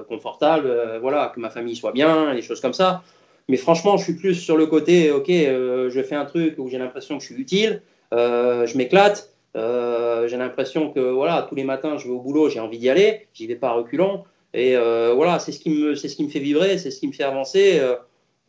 [0.07, 3.03] confortable, euh, voilà, que ma famille soit bien, des choses comme ça.
[3.49, 6.67] Mais franchement, je suis plus sur le côté, ok, euh, je fais un truc où
[6.69, 7.81] j'ai l'impression que je suis utile,
[8.13, 12.59] euh, je m'éclate, j'ai l'impression que voilà, tous les matins, je vais au boulot, j'ai
[12.59, 14.25] envie d'y aller, j'y vais pas reculant.
[14.53, 17.07] Et voilà, c'est ce qui me, c'est ce qui me fait vibrer, c'est ce qui
[17.07, 17.81] me fait avancer.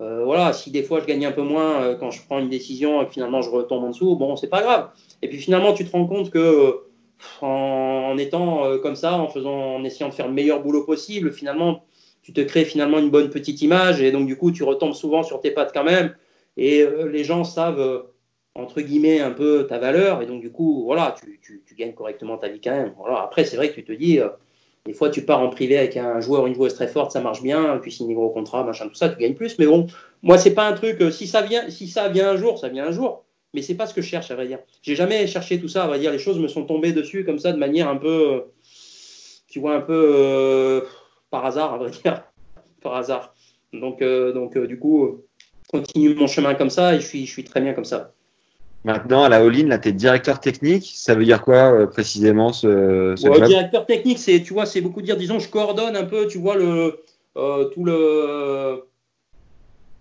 [0.01, 3.07] voilà, si des fois je gagne un peu moins quand je prends une décision et
[3.07, 4.91] que finalement je retombe en dessous, bon, c'est pas grave.
[5.23, 6.88] Et puis finalement, tu te rends compte que
[7.41, 11.33] en, étant euh, comme ça, en faisant, en essayant de faire le meilleur boulot possible,
[11.33, 11.85] finalement,
[12.23, 15.23] tu te crées finalement une bonne petite image et donc du coup, tu retombes souvent
[15.23, 16.15] sur tes pattes quand même.
[16.57, 18.03] Et euh, les gens savent euh,
[18.55, 21.95] entre guillemets un peu ta valeur et donc du coup, voilà, tu, tu, tu gagnes
[21.95, 22.93] correctement ta vie quand même.
[22.99, 23.23] Voilà.
[23.23, 24.21] Après, c'est vrai que tu te dis.
[24.87, 27.43] des fois, tu pars en privé avec un joueur, une joueuse très forte, ça marche
[27.43, 29.59] bien, puis signes des gros contrats, machin, tout ça, tu gagnes plus.
[29.59, 29.87] Mais bon,
[30.23, 31.01] moi, c'est pas un truc.
[31.13, 33.25] Si ça vient, si ça vient un jour, ça vient un jour
[33.59, 34.61] mais c'est pas ce que je cherche à vrai dire.
[34.83, 36.13] J'ai jamais cherché tout ça, à vrai dire.
[36.13, 38.45] Les choses me sont tombées dessus comme ça de manière un peu,
[39.49, 40.83] tu vois, un peu euh,
[41.29, 42.23] par hasard, à vrai dire,
[42.83, 43.35] par hasard.
[43.73, 45.25] Donc, euh, donc euh, du coup,
[45.69, 48.13] continue mon chemin comme ça et je suis, je suis très bien comme ça.
[48.85, 50.93] Maintenant, à la all là, tu es directeur technique.
[50.95, 55.17] Ça veut dire quoi précisément ce, ce Directeur technique, c'est, tu vois, c'est beaucoup dire,
[55.17, 57.03] disons, je coordonne un peu, tu vois, le,
[57.35, 58.85] tout le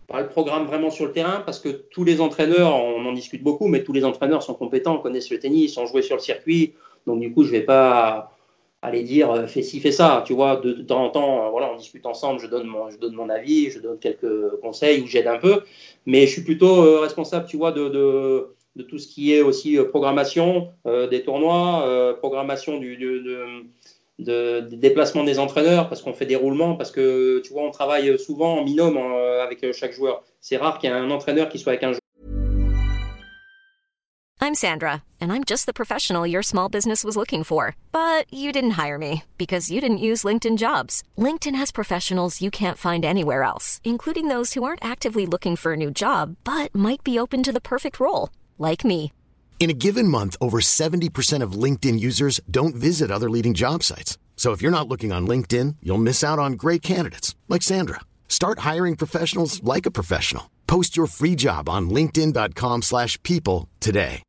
[0.07, 3.43] pas le programme vraiment sur le terrain parce que tous les entraîneurs, on en discute
[3.43, 6.73] beaucoup, mais tous les entraîneurs sont compétents, connaissent le tennis, ont joué sur le circuit.
[7.05, 8.31] Donc du coup, je vais pas
[8.81, 10.23] aller dire euh, fais ci, fais ça.
[10.25, 13.69] Tu vois, de, temps en temps, euh, voilà, on discute ensemble, je donne mon, avis,
[13.69, 15.63] je donne quelques conseils ou j'aide un peu.
[16.05, 17.89] Mais je suis plutôt euh, responsable, tu vois, de,
[18.89, 22.95] tout ce qui est aussi programmation des tournois, programmation du,
[24.19, 28.17] de, déplacement des entraîneurs parce qu'on fait des roulements, parce que tu vois, on travaille
[28.19, 30.23] souvent en binôme euh, avec euh, chaque joueur.
[30.41, 32.01] C'est rare qu'il y ait un entraîneur qui soit avec un joueur.
[34.39, 37.75] I'm Sandra, and I'm just the professional your small business was looking for.
[37.91, 41.03] But you didn't hire me because you didn't use LinkedIn jobs.
[41.17, 45.73] LinkedIn has professionals you can't find anywhere else, including those who aren't actively looking for
[45.73, 49.11] a new job but might be open to the perfect role, like me.
[49.59, 54.17] In a given month, over 70% of LinkedIn users don't visit other leading job sites.
[54.37, 58.01] So if you're not looking on LinkedIn, you'll miss out on great candidates like Sandra.
[58.29, 60.51] Start hiring professionals like a professional.
[60.67, 64.21] Post your free job on linkedin.com/people today.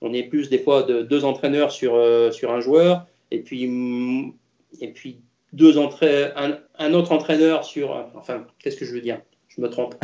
[0.00, 3.66] On est plus des fois de deux entraîneurs sur euh, sur un joueur et puis
[3.66, 4.32] mm,
[4.80, 5.20] et puis
[5.52, 9.68] deux entraîneurs un, un autre entraîneur sur enfin, qu'est-ce que je veux dire Je me
[9.68, 9.96] trompe.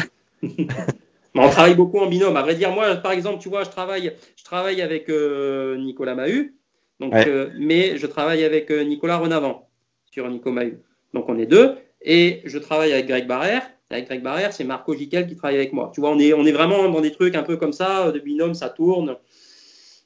[1.43, 2.37] on travaille beaucoup en binôme.
[2.37, 6.15] À vrai dire, moi, par exemple, tu vois, je travaille, je travaille avec euh, Nicolas
[6.15, 6.57] Mahut,
[7.01, 9.69] donc, euh, mais je travaille avec euh, Nicolas Renavant
[10.11, 10.79] sur Nico Mahut.
[11.13, 11.75] Donc, on est deux.
[12.03, 13.69] Et je travaille avec Greg Barrère.
[13.91, 15.91] Avec Greg Barrère, c'est Marco Giquel qui travaille avec moi.
[15.95, 18.19] Tu vois, on est, on est vraiment dans des trucs un peu comme ça, de
[18.19, 19.17] binôme, ça tourne.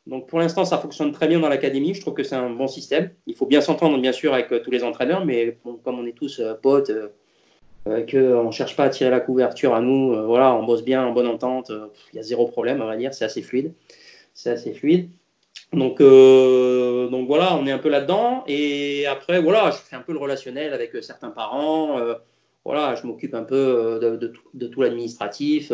[0.06, 1.92] Donc, pour l'instant, ça fonctionne très bien dans l'académie.
[1.92, 3.10] Je trouve que c'est un bon système.
[3.26, 6.42] Il faut bien s'entendre, bien sûr, avec tous les entraîneurs, mais comme on est tous
[6.62, 6.90] potes,
[7.88, 10.12] euh, qu'on ne cherche pas à tirer la couverture à nous.
[10.12, 11.70] Euh, voilà, on bosse bien en bonne entente.
[11.70, 13.14] Euh, il y a zéro problème, on va dire.
[13.14, 13.72] C'est assez fluide.
[14.34, 15.10] C'est assez fluide.
[15.72, 18.44] Donc, donc voilà, on est un peu là-dedans.
[18.46, 21.98] Et après, voilà, je fais un peu le relationnel avec certains parents.
[22.64, 25.70] voilà, je m'occupe un peu de, de, tout l'administratif,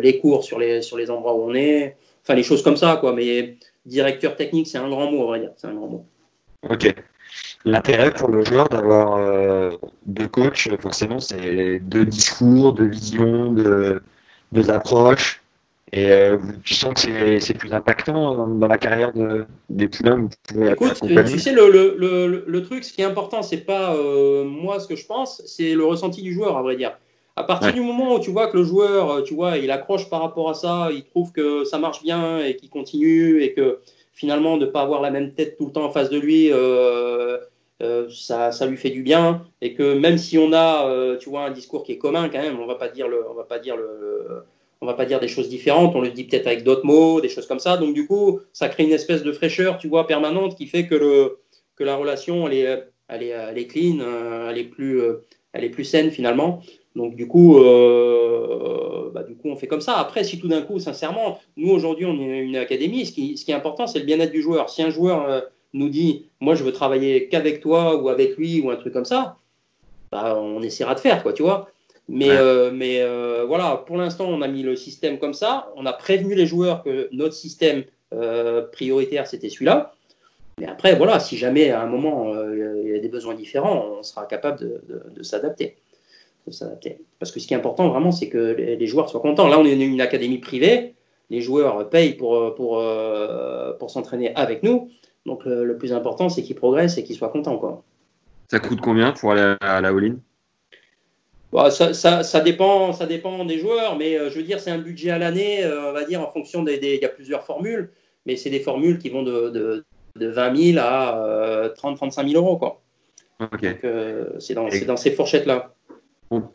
[0.00, 1.96] les cours sur les, sur les endroits où on est.
[2.24, 3.12] Enfin, les choses comme ça, quoi.
[3.12, 5.52] Mais directeur technique, c'est un grand mot, on va dire.
[5.56, 6.06] C'est un grand mot.
[6.68, 6.92] Ok
[7.64, 9.70] l'intérêt pour le joueur d'avoir euh,
[10.06, 14.00] deux coachs, forcément, c'est deux discours, deux visions, deux,
[14.52, 15.40] deux approches.
[15.94, 20.28] Et euh, tu sens que c'est plus impactant dans la carrière de, des poulains.
[20.70, 24.80] Écoute, tu sais, le, le, le, truc, ce qui est important, c'est pas euh, moi
[24.80, 26.96] ce que je pense, c'est le ressenti du joueur, à vrai dire.
[27.36, 30.20] À partir du moment où tu vois que le joueur, tu vois, il accroche par
[30.22, 33.80] rapport à ça, il trouve que ça marche bien et qu'il continue et que
[34.14, 36.50] finalement de ne pas avoir la même tête tout le temps en face de lui,
[38.10, 41.50] ça, ça lui fait du bien et que même si on a, tu vois, un
[41.50, 43.76] discours qui est commun quand même, on va pas dire le, on va pas dire
[43.76, 44.44] le,
[44.80, 47.28] on va pas dire des choses différentes, on le dit peut-être avec d'autres mots, des
[47.28, 47.76] choses comme ça.
[47.76, 50.94] Donc du coup, ça crée une espèce de fraîcheur, tu vois, permanente qui fait que
[50.94, 51.38] le,
[51.76, 53.98] que la relation, elle est, elle est, elle est clean,
[54.50, 55.00] elle est plus,
[55.52, 56.62] elle est plus saine finalement.
[56.94, 59.98] Donc du coup, euh, bah, du coup, on fait comme ça.
[59.98, 63.44] Après, si tout d'un coup, sincèrement, nous aujourd'hui, on est une académie, ce qui, ce
[63.44, 64.68] qui est important, c'est le bien-être du joueur.
[64.68, 65.40] Si un joueur euh,
[65.74, 69.04] nous dit, moi, je veux travailler qu'avec toi ou avec lui ou un truc comme
[69.04, 69.38] ça,
[70.10, 71.70] bah, on essaiera de faire, quoi, tu vois.
[72.08, 75.72] Mais, euh, mais euh, voilà, pour l'instant, on a mis le système comme ça.
[75.76, 79.94] On a prévenu les joueurs que notre système euh, prioritaire, c'était celui-là.
[80.58, 84.02] Mais après, voilà, si jamais à un moment il y a des besoins différents, on
[84.02, 85.76] sera capable de, de, de s'adapter.
[86.44, 89.48] Parce que ce qui est important vraiment, c'est que les, joueurs soient contents.
[89.48, 90.94] Là, on est une académie privée,
[91.30, 92.84] les joueurs payent pour, pour,
[93.78, 94.90] pour s'entraîner avec nous.
[95.26, 97.58] Donc le, plus important, c'est qu'ils progressent et qu'ils soient contents.
[97.58, 97.82] Quoi.
[98.50, 100.16] Ça coûte combien pour aller à la all-in?
[101.52, 104.70] Bah, ça, ça, ça, dépend, ça dépend des joueurs, mais euh, je veux dire, c'est
[104.70, 106.80] un budget à l'année, euh, on va dire, en fonction des.
[106.82, 107.90] Il y a plusieurs formules,
[108.26, 109.84] mais c'est des formules qui vont de, de,
[110.16, 112.56] de 20 000 à 30-35 000 euros.
[112.56, 112.80] Quoi.
[113.38, 113.86] Donc
[114.38, 115.74] c'est dans, dans ces fourchettes-là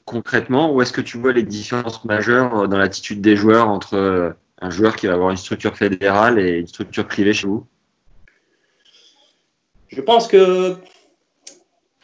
[0.06, 3.95] concrètement, où est-ce que tu vois les différences majeures euh, dans l'attitude des joueurs entre
[3.95, 4.31] euh,
[4.61, 7.65] un joueur qui va avoir une structure fédérale et une structure privée chez vous?
[9.89, 10.76] Je pense que,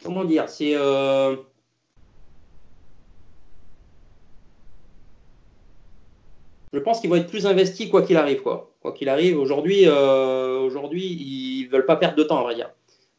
[0.02, 0.74] comment dire, c'est...
[0.74, 1.36] Euh,
[6.72, 8.42] je pense qu'ils vont être plus investis quoi qu'il arrive.
[8.42, 12.70] Quoi qu'il arrive, aujourd'hui, aujourd'hui, ils veulent pas perdre de temps, on va dire.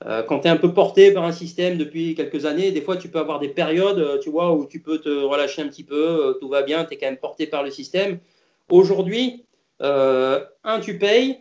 [0.05, 2.97] Euh, quand tu es un peu porté par un système depuis quelques années, des fois
[2.97, 5.85] tu peux avoir des périodes, euh, tu vois, où tu peux te relâcher un petit
[5.85, 8.19] peu, euh, tout va bien, tu es quand même porté par le système.
[8.69, 9.45] Aujourd'hui,
[9.79, 11.39] un, tu payes.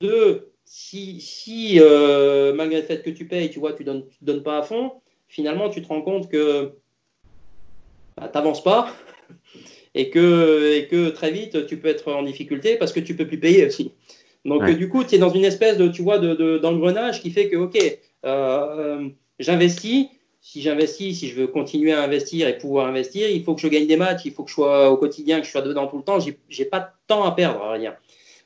[0.00, 1.80] Deux, si, si
[2.54, 4.92] malgré le fait que tu payes, tu vois, tu donnes, donnes pas à fond,
[5.28, 6.72] finalement tu te rends compte que
[8.16, 8.92] bah, tu n'avances pas
[9.94, 13.26] et que, et que très vite tu peux être en difficulté parce que tu peux
[13.26, 13.92] plus payer aussi.
[14.44, 17.56] Donc, du coup, tu es dans une espèce de, tu vois, d'engrenage qui fait que,
[17.56, 17.88] OK, euh,
[18.24, 19.08] euh,
[19.38, 20.06] j'investis.
[20.40, 23.66] Si j'investis, si je veux continuer à investir et pouvoir investir, il faut que je
[23.66, 25.98] gagne des matchs, il faut que je sois au quotidien, que je sois dedans tout
[25.98, 26.18] le temps.
[26.48, 27.76] J'ai pas de temps à perdre, à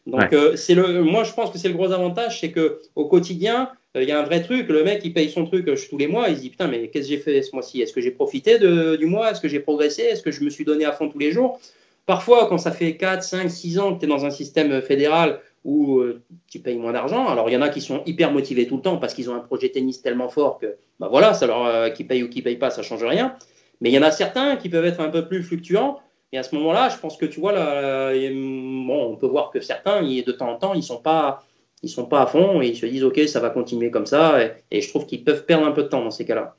[0.06, 3.06] Donc, euh, c'est le, moi, je pense que c'est le gros avantage, c'est que au
[3.06, 4.68] quotidien, il y a un vrai truc.
[4.68, 6.28] Le mec, il paye son truc tous les mois.
[6.28, 7.80] Il se dit putain, mais qu'est-ce que j'ai fait ce mois-ci?
[7.82, 9.30] Est-ce que j'ai profité de, du mois?
[9.30, 10.02] Est-ce que j'ai progressé?
[10.02, 11.60] Est-ce que je me suis donné à fond tous les jours?
[12.06, 15.40] Parfois, quand ça fait 4, 5, 6 ans que tu es dans un système fédéral
[15.64, 17.28] où euh, tu payes moins d'argent.
[17.28, 19.34] Alors, il y en a qui sont hyper motivés tout le temps parce qu'ils ont
[19.34, 22.42] un projet tennis tellement fort que, bah voilà, ça leur, euh, qui paye ou qui
[22.42, 23.36] paye pas, ça change rien.
[23.80, 26.00] Mais il y en a certains qui peuvent être un peu plus fluctuants.
[26.32, 29.60] Et à ce moment-là, je pense que tu vois, là, bon, on peut voir que
[29.60, 31.44] certains, de temps en temps, ils sont pas,
[31.82, 34.38] ils sont pas à fond et ils se disent, OK, ça va continuer comme ça.
[34.70, 36.56] Et, je trouve qu'ils peuvent perdre un peu de temps dans ces cas-là.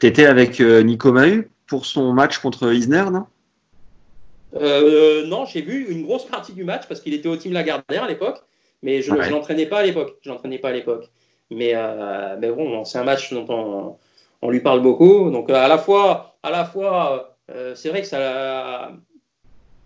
[0.00, 3.24] Tu étais avec euh, Nico Mahu pour son match contre Isner, non?
[4.54, 8.04] Euh, non, j'ai vu une grosse partie du match parce qu'il était au team Lagardère
[8.04, 8.42] à l'époque,
[8.82, 10.16] mais je ne l'entraînais pas à l'époque.
[10.22, 11.10] Je l'entraînais pas à l'époque.
[11.50, 13.96] Mais, euh, mais bon, c'est un match dont on,
[14.42, 15.30] on, lui parle beaucoup.
[15.30, 17.35] Donc à la fois, à la fois,
[17.74, 18.92] c'est vrai que ça,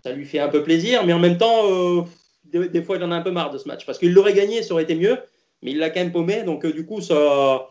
[0.03, 2.05] ça lui fait un peu plaisir, mais en même temps,
[2.45, 4.63] des, fois, il en a un peu marre de ce match parce qu'il l'aurait gagné,
[4.63, 5.17] ça aurait été mieux,
[5.61, 6.43] mais il l'a quand même paumé.
[6.43, 7.69] Donc du coup, ça,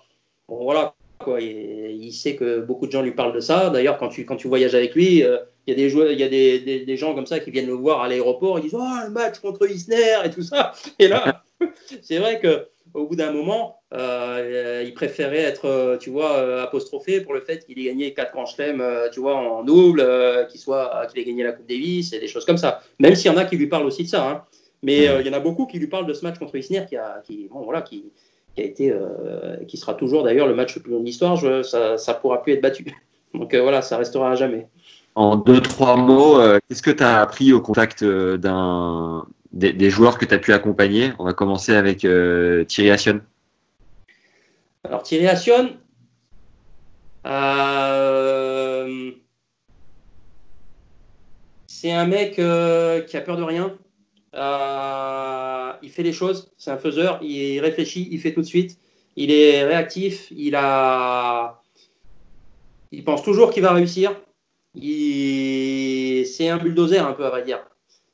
[0.48, 0.94] voilà.
[1.18, 3.68] Quoi, il, il, sait que beaucoup de gens lui parlent de ça.
[3.68, 5.22] D'ailleurs, quand tu, quand tu voyages avec lui,
[5.66, 7.66] il y a des joueurs, il y a des, des, gens comme ça qui viennent
[7.66, 10.72] le voir à l'aéroport, ils disent oh le match contre Isner et tout ça.
[10.98, 11.44] Et là,
[12.02, 16.62] c'est vrai que au bout d'un moment, euh, il préférait être, euh, tu vois, euh,
[16.62, 20.04] apostrophé pour le fait qu'il ait gagné quatre grands chelems, tu vois, en double,
[20.50, 22.82] qu'il soit, qu'il ait gagné la Coupe Davis et des choses comme ça.
[22.98, 24.42] Même s'il y en a qui lui parlent aussi de ça, hein.
[24.82, 26.96] mais il y en a beaucoup qui lui parlent de ce match contre Isner qui
[26.96, 28.04] a, qui, bon, voilà, qui,
[28.54, 28.94] qui a été,
[29.66, 31.38] qui sera toujours d'ailleurs le match le plus long de l'histoire.
[31.64, 32.84] Ça, ça pourra plus être battu.
[33.34, 34.66] Donc voilà, ça restera à jamais.
[35.14, 36.38] En deux, trois mots,
[36.68, 41.12] qu'est-ce que tu as appris au contact d'un, des, joueurs que tu as pu accompagner
[41.18, 43.20] On va commencer avec euh, Thierry Assion.
[44.84, 45.76] Alors Thierry Assion,
[51.66, 53.76] c'est un mec qui a peur de rien.
[55.82, 58.78] il fait les choses, c'est un faiseur, il réfléchit, il fait tout de suite.
[59.16, 61.60] Il est réactif, il a,
[62.92, 64.14] il pense toujours qu'il va réussir
[64.74, 67.60] c'est un bulldozer un peu à vrai dire.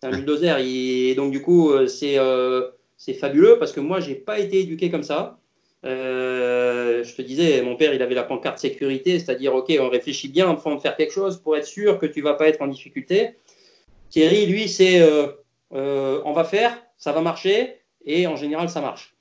[0.06, 0.58] Un bulldozer.
[0.60, 4.90] Et donc du coup, euh, euh, c'est fabuleux parce que moi, j'ai pas été éduqué
[4.90, 5.38] comme ça.
[5.84, 10.28] Euh, je te disais, mon père, il avait la pancarte sécurité, c'est-à-dire, ok, on réfléchit
[10.28, 12.66] bien avant de faire quelque chose pour être sûr que tu vas pas être en
[12.66, 13.36] difficulté.
[14.10, 15.02] Thierry, lui, c'est
[15.70, 17.74] on va faire, ça va marcher,
[18.04, 19.14] et en général, ça marche.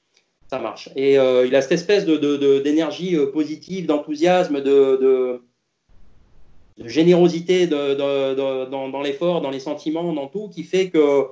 [0.49, 0.89] Ça marche.
[0.95, 5.41] Et il a cette espèce de, de- d'énergie euh, positive, d'enthousiasme, de, de-
[6.77, 11.27] de générosité de- de- dans, dans l'effort, dans les sentiments, dans tout, qui fait que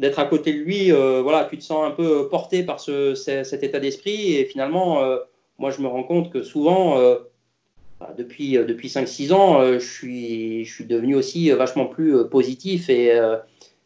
[0.00, 3.14] d'être à côté de lui, euh, voilà, tu te sens un peu porté par ce,
[3.14, 4.34] ce- cet état d'esprit.
[4.34, 5.18] Et finalement, euh,
[5.58, 7.16] moi, je me rends compte que souvent, euh,
[8.00, 13.10] bah, depuis, depuis 5-6 ans, je, suis, je suis devenu aussi vachement plus positif et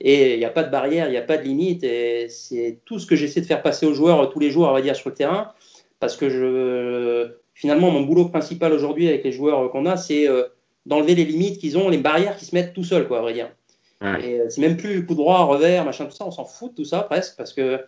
[0.01, 1.85] il n'y a pas de barrière, il n'y a pas de limite.
[1.85, 4.73] Et c'est tout ce que j'essaie de faire passer aux joueurs tous les jours, on
[4.73, 5.53] va dire, sur le terrain.
[6.01, 10.27] Parce que je, finalement, mon boulot principal aujourd'hui avec les joueurs qu'on a, c'est
[10.91, 13.33] d'enlever les limites qu'ils ont, les barrières qui se mettent tout seuls, quoi, à vrai
[13.33, 13.49] dire.
[14.03, 14.29] Ouais.
[14.29, 16.77] Et euh, c'est même plus coup droit, revers, machin, tout ça, on s'en fout de
[16.77, 17.37] tout ça presque.
[17.37, 17.81] Parce que,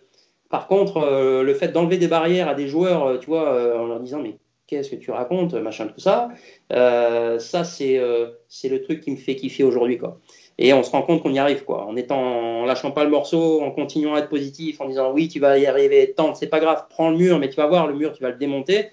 [0.49, 3.77] par contre, euh, le fait d'enlever des barrières à des joueurs, euh, tu vois, euh,
[3.77, 6.29] en leur disant, mais qu'est-ce que tu racontes, machin, tout ça,
[6.69, 8.01] ça, c'est
[8.47, 10.19] c'est le truc qui me fait kiffer aujourd'hui, quoi.
[10.57, 11.85] Et on se rend compte qu'on y arrive, quoi.
[11.85, 15.27] En étant, en lâchant pas le morceau, en continuant à être positif, en disant oui,
[15.27, 17.87] tu vas y arriver, tente, c'est pas grave, prends le mur, mais tu vas voir,
[17.87, 18.91] le mur, tu vas le démonter.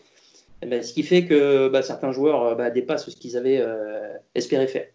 [0.62, 3.60] Eh ben, ce qui fait que bah, certains joueurs euh, bah, dépassent ce qu'ils avaient
[3.60, 4.86] euh, espéré faire.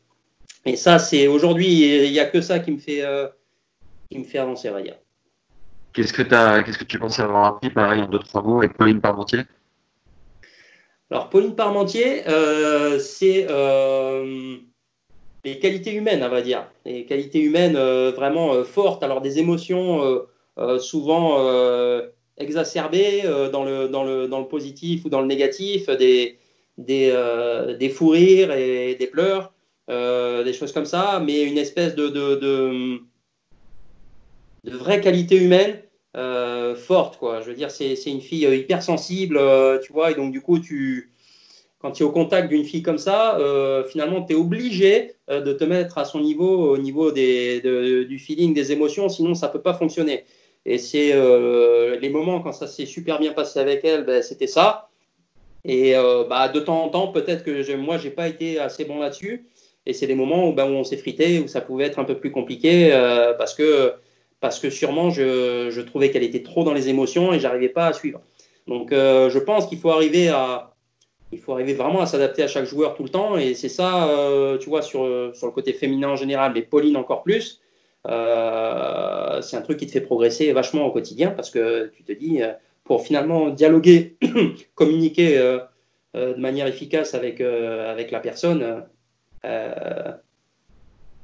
[0.66, 3.28] Et ça, c'est aujourd'hui, il n'y a que ça qui me fait, euh,
[4.10, 4.98] qui me fait avancer, on va dire.
[5.94, 6.22] Qu'est-ce que,
[6.64, 9.42] qu'est-ce que tu pensais avoir appris, pareil, en deux, trois mots, avec Pauline Parmentier?
[11.10, 13.48] Alors, Pauline Parmentier, euh, c'est
[15.44, 16.68] les qualités humaines, on va dire.
[16.84, 17.78] Les qualités humaines
[18.10, 19.04] vraiment fortes.
[19.04, 20.26] Alors, des émotions
[20.80, 21.38] souvent
[22.38, 26.38] exacerbées euh, dans, le, dans, le, dans le positif ou dans le négatif, des,
[26.78, 29.54] des, euh, des fous rires et des pleurs,
[29.90, 33.00] euh, des choses comme ça, mais une espèce de, de, de,
[34.66, 35.82] vraie qualité humaine
[36.78, 37.42] forte, quoi.
[37.42, 40.60] Je veux dire, c'est une fille hyper sensible, euh, tu vois, et donc du coup,
[40.60, 41.12] tu,
[41.80, 43.38] quand tu es au contact d'une fille comme ça,
[43.90, 48.18] finalement, tu es obligé de te mettre à son niveau, au niveau des, de- du
[48.18, 50.24] feeling, des émotions, sinon ça peut pas fonctionner.
[50.66, 54.48] Et c'est euh, les moments quand ça s'est super bien passé avec elle, ben, c'était
[54.48, 54.90] ça.
[55.66, 58.86] Et euh, bah, de temps en temps, peut-être que je- moi, j'ai pas été assez
[58.86, 59.46] bon là-dessus.
[59.86, 62.16] Et c'est des moments où, ben, on s'est frité, où ça pouvait être un peu
[62.20, 63.94] plus compliqué euh, parce que
[64.42, 67.88] parce que sûrement je, je trouvais qu'elle était trop dans les émotions et j'arrivais pas
[67.88, 68.22] à suivre.
[68.68, 70.30] Donc je pense qu'il faut arriver
[71.40, 74.10] faut arriver vraiment à s'adapter à chaque joueur tout le temps et c'est ça
[74.60, 77.62] tu vois sur, sur le côté féminin en général mais Pauline encore plus
[78.08, 82.12] euh, c'est un truc qui te fait progresser vachement au quotidien parce que tu te
[82.12, 82.54] dis euh,
[82.84, 84.16] pour finalement dialoguer
[84.76, 85.60] communiquer euh,
[86.16, 88.84] euh, de manière efficace avec, avec la personne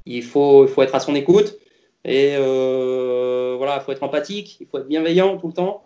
[0.05, 1.57] il, faut, il faut être à son écoute
[2.03, 5.85] et voilà, il faut être empathique, il faut être bienveillant tout le temps.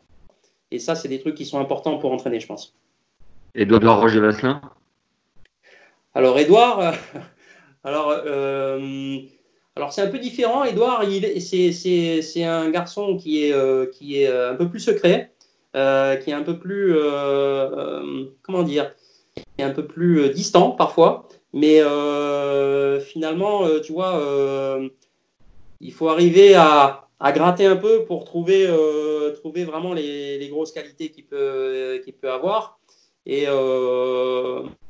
[0.71, 2.75] Et ça, c'est des trucs qui sont importants pour entraîner, je pense.
[3.53, 4.61] Edouard Roger Vasselin?
[6.13, 6.95] Alors, Edouard,
[7.83, 8.13] alors,
[9.77, 10.63] alors c'est un peu différent.
[10.63, 11.03] Edouard,
[11.39, 15.33] c'est, un garçon qui est, euh, euh, un peu plus secret,
[15.75, 16.95] euh, qui est un peu plus,
[18.41, 18.93] comment dire,
[19.35, 21.27] qui est un peu plus distant parfois.
[21.53, 21.81] Mais
[23.01, 24.79] finalement, tu vois,
[25.81, 28.67] il faut arriver à, gratter un peu pour trouver,
[29.65, 32.79] vraiment les, grosses qualités qu'il peut, avoir.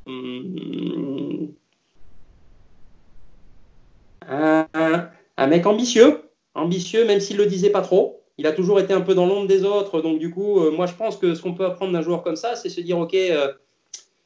[0.08, 1.56] Hum,
[4.28, 6.22] un, mec ambitieux,
[6.54, 8.22] ambitieux, même s'il le disait pas trop.
[8.38, 10.02] Il a toujours été un peu dans l'ombre des autres.
[10.02, 12.36] Donc, du coup, euh, moi, je pense que ce qu'on peut apprendre d'un joueur comme
[12.36, 13.54] ça, c'est se dire OK, euh,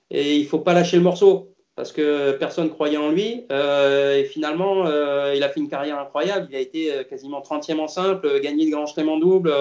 [0.09, 3.45] et il faut pas lâcher le morceau parce que personne croyait en lui.
[3.51, 6.47] Euh, et finalement, euh, il a fait une carrière incroyable.
[6.49, 9.53] Il a été quasiment 30e en simple, gagné le grand chelem en double.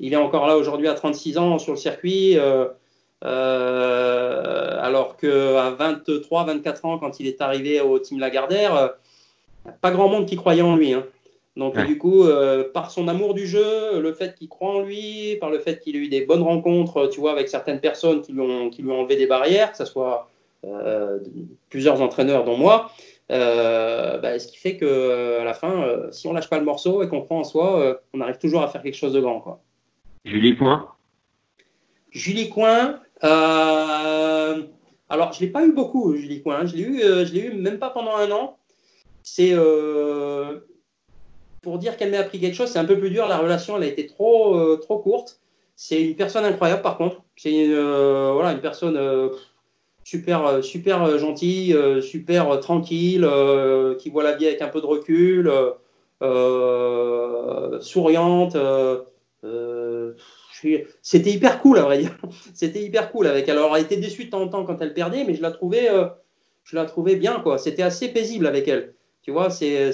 [0.00, 2.36] Il est encore là aujourd'hui à 36 ans sur le circuit.
[3.22, 8.94] Alors qu'à 23, 24 ans, quand il est arrivé au Team Lagardère,
[9.80, 10.92] pas grand monde qui croyait en lui.
[10.92, 11.04] hein.
[11.56, 11.86] Donc, Ouais.
[11.86, 15.50] du coup, euh, par son amour du jeu, le fait qu'il croit en lui, par
[15.50, 18.40] le fait qu'il a eu des bonnes rencontres, tu vois, avec certaines personnes qui lui
[18.40, 20.28] ont, qui lui ont enlevé des barrières, que ce soit
[20.64, 21.20] euh,
[21.70, 22.90] plusieurs entraîneurs, dont moi,
[23.30, 27.02] euh, bah, ce qui fait que à la fin, si on lâche pas le morceau
[27.04, 29.38] et qu'on croit en soi, on arrive toujours à faire quelque chose de grand.
[29.40, 29.60] Quoi.
[30.24, 30.88] Julie Point
[32.10, 34.58] Julie Coin, alors
[35.32, 36.60] je l'ai pas eu beaucoup, Julie Coin.
[36.60, 36.66] hein.
[36.66, 38.56] Je l'ai eu, je l'ai eu même pas pendant un an.
[39.24, 40.58] C'est euh,
[41.62, 43.26] pour dire qu'elle m'a appris quelque chose, c'est un peu plus dur.
[43.26, 45.40] La relation, elle a été trop, euh, trop courte.
[45.76, 47.22] C'est une personne incroyable, par contre.
[47.34, 49.00] C'est une, euh, voilà, une personne
[50.04, 53.26] super, super gentille, super tranquille,
[53.98, 55.50] qui voit la vie avec un peu de recul,
[57.80, 58.56] souriante.
[61.02, 62.16] C'était hyper cool, à vrai dire.
[62.54, 63.56] C'était hyper cool avec elle.
[63.56, 65.88] Alors, elle était déçue de temps en temps quand elle perdait, mais je la trouvais,
[66.62, 67.56] je la trouvais bien, quoi.
[67.56, 68.94] C'était assez paisible avec elle.
[69.24, 69.90] Tu vois, c'était,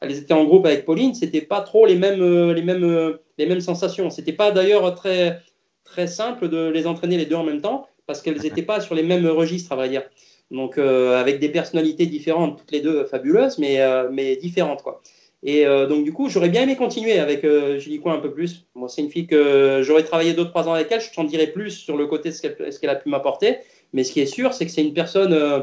[0.00, 3.60] elles étaient en groupe avec Pauline, c'était pas trop les mêmes, les mêmes, les mêmes
[3.60, 4.08] sensations.
[4.08, 5.42] C'était pas d'ailleurs très,
[5.84, 8.94] très simple de les entraîner les deux en même temps parce qu'elles n'étaient pas sur
[8.94, 10.02] les mêmes registres, à vrai dire.
[10.50, 13.78] Donc, avec des personnalités différentes, toutes les deux fabuleuses, mais,
[14.10, 15.02] mais différentes, quoi.
[15.42, 18.32] Et euh, donc, du coup, j'aurais bien aimé continuer avec euh, Julie Coin un peu
[18.32, 18.66] plus.
[18.74, 21.00] Moi, c'est une fille que j'aurais travaillé 2-3 ans avec elle.
[21.00, 23.58] Je t'en dirai plus sur le côté de ce qu'elle a pu m'apporter.
[23.92, 25.60] Mais ce qui est sûr, c'est que c'est une personne, euh,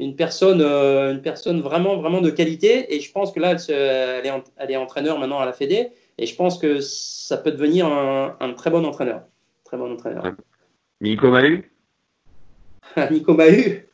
[0.00, 2.94] une, personne, une personne vraiment, vraiment de qualité.
[2.94, 5.90] Et je pense que là, elle, est, elle est, entraîneur maintenant à la Fédé.
[6.18, 9.22] Et je pense que ça peut devenir un, très bon entraîneur.
[9.64, 10.24] Très bon entraîneur.
[11.00, 11.70] Nico Mahu
[13.10, 13.86] Nico Mahu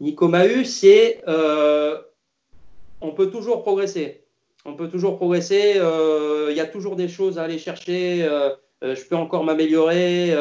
[0.00, 1.22] Nico Mahu, c'est.
[1.26, 4.24] on peut toujours progresser
[4.68, 5.74] on peut toujours progresser.
[5.76, 8.24] Euh, il y a toujours des choses à aller chercher.
[8.24, 8.50] Euh,
[8.84, 10.34] euh, je peux encore m'améliorer.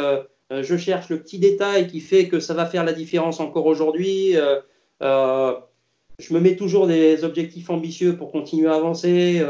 [0.52, 4.35] je cherche le petit détail qui fait que ça va faire la différence encore aujourd'hui.
[5.02, 9.44] Je me mets toujours des objectifs ambitieux pour continuer à avancer.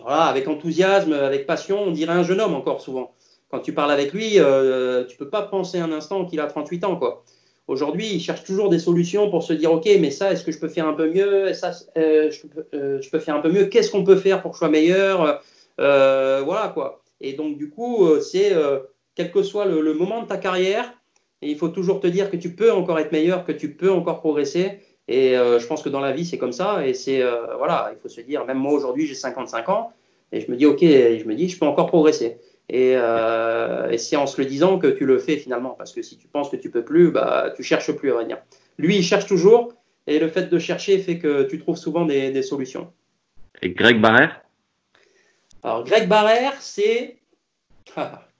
[0.00, 3.14] Voilà, avec enthousiasme, avec passion, on dirait un jeune homme encore souvent.
[3.52, 6.84] Quand tu parles avec lui, euh, tu peux pas penser un instant qu'il a 38
[6.84, 7.22] ans, quoi.
[7.68, 10.58] Aujourd'hui, ils cherchent toujours des solutions pour se dire, OK, mais ça, est-ce que je
[10.58, 11.52] peux faire un peu mieux?
[11.52, 12.30] Ça, euh,
[12.74, 13.66] euh, je, peux, faire un peu mieux.
[13.66, 15.42] Qu'est-ce qu'on peut faire pour que je sois meilleur?
[15.80, 17.02] Euh, Voilà, quoi.
[17.20, 18.52] Et donc, du coup, c'est,
[19.14, 20.92] quel que soit le, moment de ta carrière,
[21.50, 24.20] il faut toujours te dire que tu peux encore être meilleur, que tu peux encore
[24.20, 24.80] progresser.
[25.08, 26.86] Et je pense que dans la vie, c'est comme ça.
[26.86, 27.22] Et c'est,
[27.58, 29.92] voilà, il faut se dire, même moi, aujourd'hui, j'ai 55 ans.
[30.30, 32.38] Et je me dis, OK, je me dis, je peux encore progresser.
[32.72, 36.16] Euh, et, c'est en se le disant que tu le fais finalement, parce que si
[36.16, 38.38] tu penses que tu peux plus, bah, tu cherches plus, à vrai dire.
[38.78, 39.74] Lui, il cherche toujours,
[40.06, 42.92] et le fait de chercher fait que tu trouves souvent des, solutions.
[43.60, 44.42] Et Greg Barrère?
[45.62, 47.18] Alors, Greg Barrère, c'est.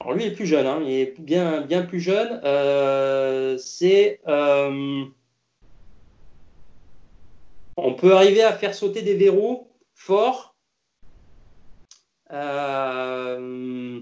[0.00, 2.40] Alors, lui est plus jeune, hein, il est bien, plus jeune.
[2.44, 4.20] Euh, c'est.
[4.26, 5.04] Euh,
[7.76, 10.54] on peut arriver à faire sauter des verrous forts
[12.32, 14.00] euh,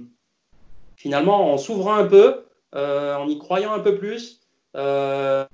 [0.96, 4.40] finalement, en s'ouvrant un peu, en y croyant un peu plus,
[4.74, 5.46] en,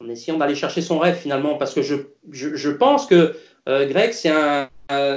[0.00, 1.96] en essayant d'aller chercher son rêve finalement, parce que je,
[2.30, 3.36] je, pense que
[3.66, 4.68] Greg, c'est un,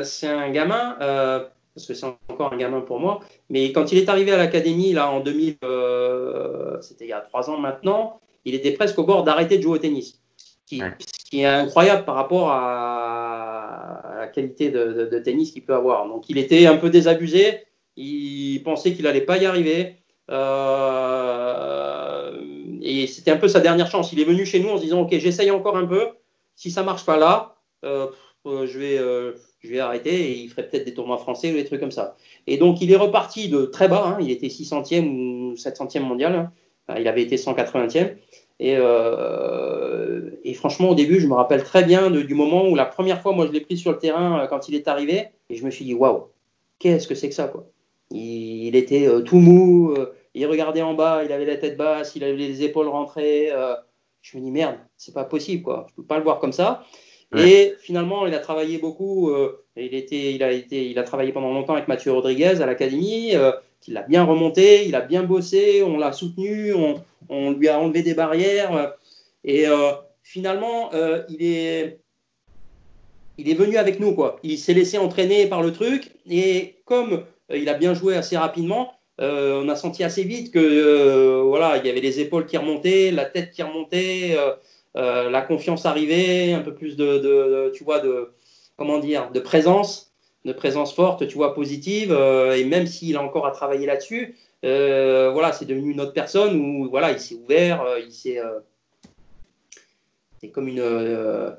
[0.03, 3.19] c'est un gamin, parce que c'est encore un gamin pour moi,
[3.49, 5.57] mais quand il est arrivé à l'académie, là, en 2000,
[6.81, 9.73] c'était il y a trois ans maintenant, il était presque au bord d'arrêter de jouer
[9.73, 10.19] au tennis
[10.65, 10.81] qui,
[11.29, 16.07] qui, est incroyable par rapport à, la qualité de, tennis qu'il peut avoir.
[16.07, 17.65] Donc il était un peu désabusé,
[17.95, 19.97] il pensait qu'il n'allait pas y arriver.
[20.31, 21.11] Euh,
[22.81, 24.11] et c'était un peu sa dernière chance.
[24.11, 26.09] Il est venu chez nous en se disant Ok, j'essaye encore un peu.
[26.55, 28.07] Si ça marche pas là, euh, euh,
[28.45, 31.79] je, vais, je vais arrêter et il ferait peut-être des tournois français ou des trucs
[31.79, 32.15] comme ça.
[32.47, 34.05] Et donc il est reparti de très bas.
[34.05, 34.17] Hein.
[34.21, 36.35] il était 600e ou 700e mondial.
[36.35, 36.95] Hein.
[36.99, 38.15] il avait été 180e.
[38.59, 42.85] Et, euh, et, franchement, au début, je me rappelle très bien du moment où la
[42.85, 45.55] première fois, moi, je l'ai pris sur le terrain euh, quand il est arrivé, et
[45.55, 46.27] je me suis dit, waouh,
[46.79, 47.65] qu'est-ce que c'est que ça, quoi.
[48.11, 49.95] Il, était euh, tout mou,
[50.33, 53.49] il regardait en bas, il avait la tête basse, il avait les épaules rentrées.
[54.21, 55.87] je me dis, merde, c'est pas possible, quoi.
[55.89, 56.85] Je peux pas le voir comme ça.
[57.37, 59.29] Et finalement, il a travaillé beaucoup.
[59.75, 63.33] il, était, il, a été, il a travaillé pendant longtemps avec Mathieu Rodriguez à l'académie.
[63.87, 66.73] il a bien remonté, il a bien bossé, on l'a soutenu,
[67.29, 68.93] on, lui a enlevé des barrières.
[69.45, 69.91] Et euh,
[70.23, 71.99] finalement, euh, il, est,
[73.37, 74.13] il est venu avec nous.
[74.13, 74.39] Quoi.
[74.43, 76.11] Il s'est laissé entraîner par le truc.
[76.29, 81.39] Et comme euh, il a bien joué assez rapidement, on a senti assez vite que
[81.39, 84.35] voilà, il y avait les épaules qui remontaient, la tête qui remontait,
[84.95, 88.31] la confiance arrivait, un peu plus de, tu vois, de
[88.77, 90.13] comment dire, de présence,
[90.45, 92.11] de présence forte, tu vois, positive.
[92.11, 94.35] et même s'il a encore à travailler là-dessus,
[94.65, 98.39] euh, voilà, c'est devenu une autre personne où voilà, il s'est ouvert, euh, il s'est
[98.39, 98.59] euh,
[100.41, 100.83] c'est comme une,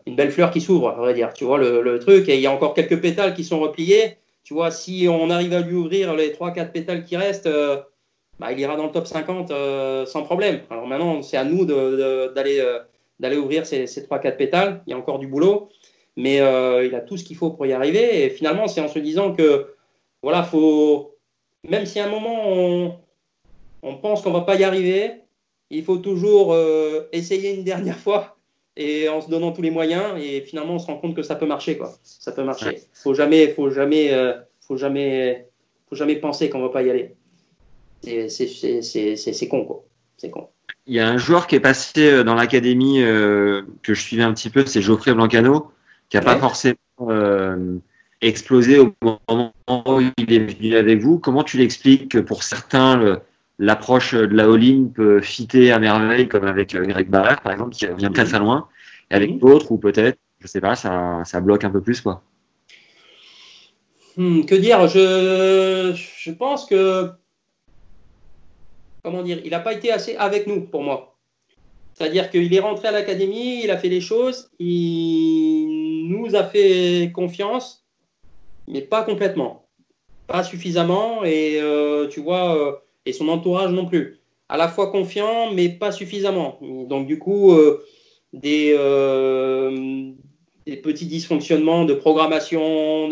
[0.07, 1.33] une, belle fleur qui s'ouvre, à vrai dire.
[1.33, 4.17] Tu vois le, truc, et il y a encore quelques pétales qui sont repliés.
[4.45, 7.49] Tu vois, si on arrive à lui ouvrir les 3-4 pétales qui restent,
[8.39, 9.53] bah, il ira dans le top 50
[10.07, 10.61] sans problème.
[10.71, 12.63] Alors maintenant, c'est à nous d'aller
[13.21, 14.83] d'aller ouvrir ces, ces 3-4 pétales.
[14.87, 15.69] Il y a encore du boulot,
[16.17, 18.25] mais il a tout ce qu'il faut pour y arriver.
[18.25, 19.75] Et finalement, c'est en se disant que
[20.23, 21.17] voilà, faut
[21.69, 23.01] même si à un moment
[23.83, 25.23] on, pense qu'on va pas y arriver,
[25.71, 28.37] il faut toujours euh, essayer une dernière fois
[28.77, 31.35] et en se donnant tous les moyens et finalement on se rend compte que ça
[31.35, 31.93] peut marcher quoi.
[32.03, 32.83] Ça peut marcher.
[32.93, 35.49] Faut jamais, faut jamais, euh, faut jamais,
[35.89, 37.15] faut jamais penser qu'on va pas y aller.
[38.03, 39.85] C'est con quoi.
[40.17, 40.49] C'est con.
[40.87, 44.33] Il y a un joueur qui est passé euh, dans l'académie que je suivais un
[44.33, 45.73] petit peu, c'est Geoffrey Blancano,
[46.09, 46.77] qui a pas forcément
[48.23, 51.19] explosé au moment où il est venu avec vous.
[51.19, 53.21] Comment tu l'expliques que pour certains,
[53.59, 57.87] l'approche de la all-in peut fitter à merveille, comme avec Greg Barrère, par exemple, qui
[57.99, 58.69] vient très très loin,
[59.11, 62.23] et avec d'autres, ou peut-être, je sais pas, ça, ça bloque un peu plus, quoi.
[64.17, 64.89] Hmm, que dire?
[64.89, 67.11] Je, je pense que.
[69.07, 71.15] Comment dire Il n'a pas été assez avec nous, pour moi.
[71.95, 77.13] C'est-à-dire qu'il est rentré à l'académie, il a fait les choses, il nous a fait
[77.15, 77.87] confiance,
[78.67, 79.69] mais pas complètement.
[80.27, 82.73] Pas suffisamment, et euh, tu vois, euh,
[83.05, 84.19] et son entourage non plus.
[84.49, 86.59] À la fois confiant, mais pas suffisamment.
[86.61, 87.85] Donc, du coup, euh,
[88.33, 88.75] des,
[90.83, 93.09] petits dysfonctionnements de programmation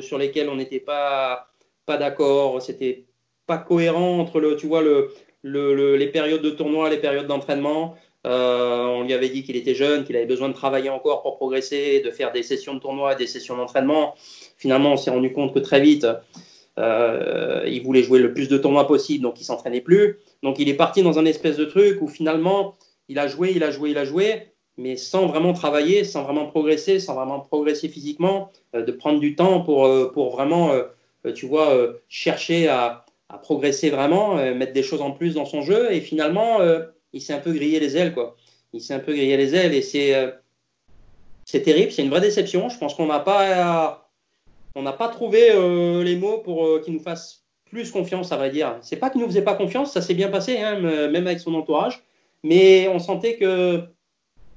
[0.00, 1.52] sur lesquels on n'était pas,
[1.86, 2.60] pas d'accord.
[2.60, 3.04] C'était
[3.58, 5.12] cohérent entre le, tu vois, le,
[5.42, 7.96] le, les périodes de tournoi, les périodes d'entraînement.
[8.26, 11.36] Euh, on lui avait dit qu'il était jeune, qu'il avait besoin de travailler encore pour
[11.36, 14.14] progresser, de faire des sessions de tournoi, des sessions d'entraînement.
[14.58, 16.06] Finalement, on s'est rendu compte que très vite,
[16.78, 20.18] euh, il voulait jouer le plus de tournois possible, donc il s'entraînait plus.
[20.42, 22.74] Donc il est parti dans un espèce de truc où finalement,
[23.08, 24.46] il a joué, il a joué, il a joué
[24.76, 29.34] mais sans vraiment travailler, sans vraiment progresser, sans vraiment progresser physiquement, euh, de prendre du
[29.34, 30.72] temps pour, pour vraiment,
[31.34, 31.76] tu vois,
[32.08, 35.92] chercher à, à, progresser vraiment, mettre des choses en plus dans son jeu.
[35.92, 36.58] Et finalement,
[37.12, 38.36] il s'est un peu grillé les ailes, quoi.
[38.72, 40.14] Il s'est un peu grillé les ailes et c'est
[41.44, 42.68] c'est terrible, c'est une vraie déception.
[42.68, 44.08] Je pense qu'on n'a pas
[44.76, 45.50] on pas trouvé
[46.04, 48.78] les mots pour qu'il nous fasse plus confiance, à vrai dire.
[48.82, 51.54] C'est pas qu'il nous faisait pas confiance, ça s'est bien passé, hein, même avec son
[51.54, 52.02] entourage,
[52.42, 53.84] mais on sentait que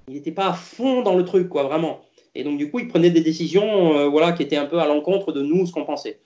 [0.08, 2.02] il n'était pas à fond dans le truc, quoi, vraiment.
[2.36, 4.88] Et donc, du coup, il prenait des décisions euh, voilà, qui étaient un peu à
[4.88, 6.20] l'encontre de nous, ce qu'on pensait.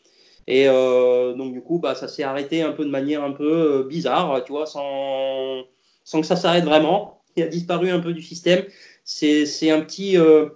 [0.47, 3.81] Et euh, donc, du coup, bah, ça s'est arrêté un peu de manière un peu
[3.81, 5.65] euh, bizarre, tu vois, sans,
[6.13, 7.21] que ça s'arrête vraiment.
[7.35, 8.63] Il a disparu un peu du système.
[9.03, 10.17] C'est un petit.
[10.17, 10.49] Euh,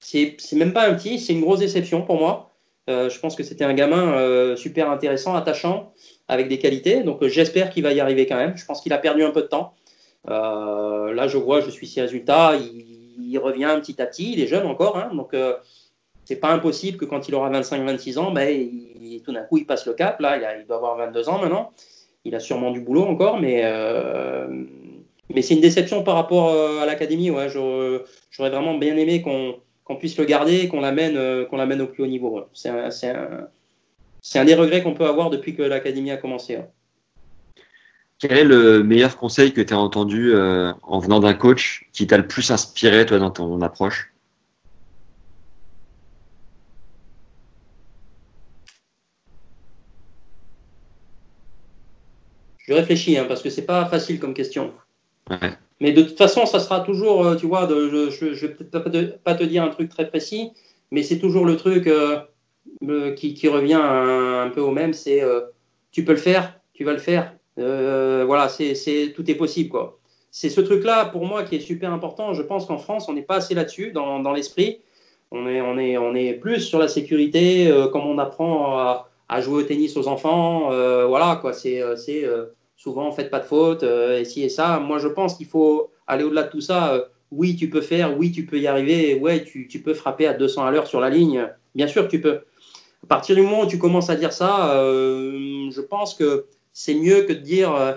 [0.00, 2.50] c'est même pas un petit, c'est une grosse déception pour moi.
[2.88, 5.92] Je pense que c'était un gamin super intéressant, attachant,
[6.28, 7.02] avec des qualités.
[7.02, 8.56] Donc, j'espère qu'il va y arriver quand même.
[8.56, 9.74] Je pense qu'il a perdu un peu de temps.
[10.28, 14.66] Là, je vois, je suis six résultats, il, revient petit à petit, il est jeune
[14.66, 15.34] encore, hein, donc
[16.26, 18.68] c'est pas impossible que quand il aura 25-26 ans, ben,
[19.24, 20.20] tout d'un coup, il passe le cap.
[20.20, 21.72] Là, il, doit avoir 22 ans maintenant.
[22.24, 24.48] Il a sûrement du boulot encore, mais, euh,
[25.32, 26.50] mais c'est une déception par rapport
[26.82, 27.30] à l'académie.
[27.30, 27.48] Ouais.
[27.48, 32.42] J'aurais vraiment bien aimé qu'on puisse le garder, l'amène qu'on l'amène au plus haut niveau.
[32.52, 32.88] C'est un,
[34.34, 36.58] un, des regrets qu'on peut avoir depuis que l'académie a commencé.
[38.18, 42.06] Quel est le meilleur conseil que tu as entendu euh, en venant d'un coach qui
[42.06, 44.12] t'a le plus inspiré, toi, dans ton approche?
[52.66, 54.72] Je réfléchis, hein, parce que c'est pas facile comme question.
[55.80, 59.22] Mais de toute façon, ça sera toujours, euh, tu vois, de, je ne vais peut-être
[59.22, 60.52] pas te dire un truc très précis,
[60.90, 62.20] mais c'est toujours le truc euh,
[63.14, 65.22] qui, revient un, peu au même, c'est
[65.92, 69.98] tu peux le faire, tu vas le faire, euh, voilà, c'est, tout est possible, quoi.
[70.30, 72.34] C'est ce truc-là, pour moi, qui est super important.
[72.34, 74.80] Je pense qu'en France, on n'est pas assez là-dessus, dans, dans l'esprit.
[75.30, 79.08] On est, on, est, on est plus sur la sécurité, euh, comme on apprend à,
[79.28, 80.72] à, jouer au tennis aux enfants.
[80.72, 81.52] Euh, voilà, quoi.
[81.52, 82.24] C'est, c'est
[82.76, 84.78] souvent, faites pas de faute, et ci et ça.
[84.80, 87.08] Moi, je pense qu'il faut aller au-delà de tout ça.
[87.30, 90.64] oui, tu peux faire, oui, tu peux y arriver, ouais, tu, peux frapper à 200
[90.64, 91.48] à l'heure sur la ligne.
[91.74, 92.40] Bien sûr tu peux.
[93.02, 96.46] À partir du moment où tu commences à dire ça, je pense que
[96.76, 97.94] c'est mieux que de dire euh,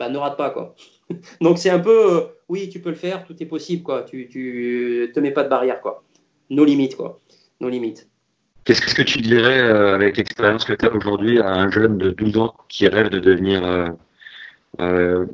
[0.00, 0.74] bah, ne rate pas quoi.
[1.40, 4.02] Donc c'est un peu euh, oui tu peux le faire, tout est possible quoi.
[4.02, 6.02] Tu, tu te mets pas de barrière quoi.
[6.50, 7.20] Nos limites quoi.
[7.60, 8.08] Nos limites.
[8.66, 12.10] Qu'est-ce que tu dirais euh, avec l'expérience que tu as aujourd'hui à un jeune de
[12.10, 13.94] 12 ans qui rêve de devenir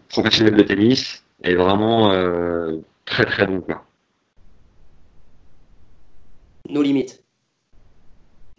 [0.08, 2.12] professionnel de tennis et vraiment
[3.04, 3.84] très très bon quoi.
[6.68, 7.24] Nos limites.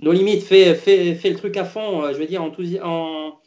[0.02, 2.52] Nos limites, fais, fais, fais le truc à fond, je veux dire, en,
[2.84, 3.40] en,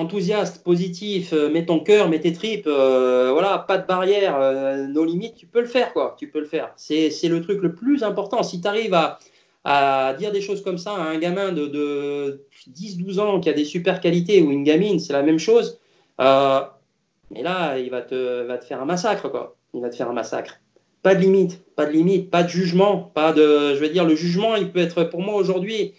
[0.00, 4.86] enthousiaste, positif, euh, mets ton cœur, mets tes tripes, euh, voilà, pas de barrière, euh,
[4.86, 6.16] nos limites, tu peux le faire, quoi.
[6.18, 6.72] Tu peux le faire.
[6.76, 8.42] C'est, le truc le plus important.
[8.42, 9.18] Si tu arrives à,
[10.18, 14.00] dire des choses comme ça à un gamin de, 10-12 ans qui a des super
[14.00, 15.78] qualités ou une gamine, c'est la même chose.
[16.18, 19.56] mais là, il va te, va te faire un massacre, quoi.
[19.72, 20.60] Il va te faire un massacre.
[21.02, 23.74] Pas de limite, pas de limite, pas de jugement, pas de.
[23.74, 25.94] Je veux dire, le jugement, il peut être pour moi aujourd'hui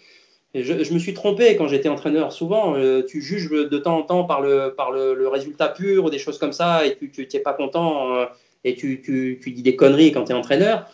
[0.62, 2.32] je, me suis trompé quand j'étais entraîneur.
[2.32, 6.10] Souvent, euh, tu juges de temps en temps par le, par le, résultat pur ou
[6.10, 8.26] des choses comme ça et tu n'es pas content euh,
[8.64, 10.86] et tu, tu, tu, dis des conneries quand tu es entraîneur.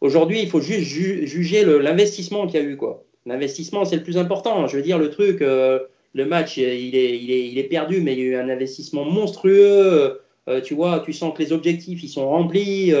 [0.00, 2.78] Aujourd'hui, il faut juste juger l'investissement qu'il y a eu.
[3.26, 4.66] L'investissement, c'est le plus important.
[4.66, 5.80] Je veux dire, le truc, euh,
[6.14, 8.48] le match, il est, il, est, il est, perdu, mais il y a eu un
[8.48, 10.20] investissement monstrueux.
[10.64, 12.92] tu vois, tu sens que les objectifs, ils sont remplis.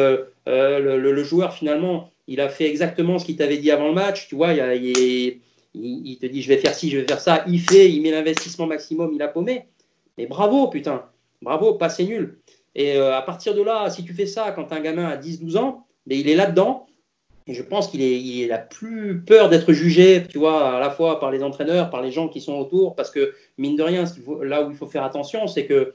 [0.46, 4.28] Le, joueur, finalement, il a fait exactement ce qu'il t'avait dit avant le match.
[4.28, 7.90] Tu vois, il te dit je vais faire ci, je vais faire ça, il fait,
[7.90, 9.64] il met l'investissement maximum, il a paumé.
[10.18, 11.04] Mais bravo, putain,
[11.42, 12.38] bravo, pas c'est nul.
[12.74, 15.56] Et euh, à partir de là, si tu fais ça quand un gamin a 10-12
[15.58, 16.86] ans, mais il est là-dedans.
[17.50, 20.88] Et je pense qu'il est, il a plus peur d'être jugé, tu vois, à la
[20.88, 24.04] fois par les entraîneurs, par les gens qui sont autour, parce que mine de rien,
[24.42, 25.92] là où il faut faire attention, c'est que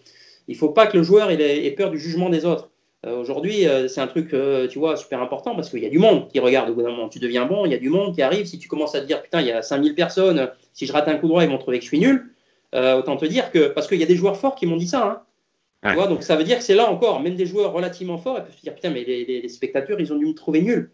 [0.49, 2.71] il faut pas que le joueur ait, peur du jugement des autres.
[3.05, 4.35] Euh, aujourd'hui, euh, c'est un truc,
[4.69, 6.91] tu vois, super important parce qu'il y a du monde qui regarde au bout d'un
[6.91, 7.07] moment.
[7.07, 8.45] Tu deviens bon, il y a du monde qui arrive.
[8.45, 11.07] Si tu commences à te dire, putain, il y a 5000 personnes, si je rate
[11.07, 12.33] un coup droit, ils vont trouver que je suis nul.
[12.73, 15.05] autant te dire que, parce qu'il y a des joueurs forts qui m'ont dit ça,
[15.05, 15.21] hein,
[16.07, 18.57] donc ça veut dire que c'est là encore, même des joueurs relativement forts, ils peuvent
[18.57, 20.91] se dire putain, mais les, spectateurs, ils ont dû me trouver nul.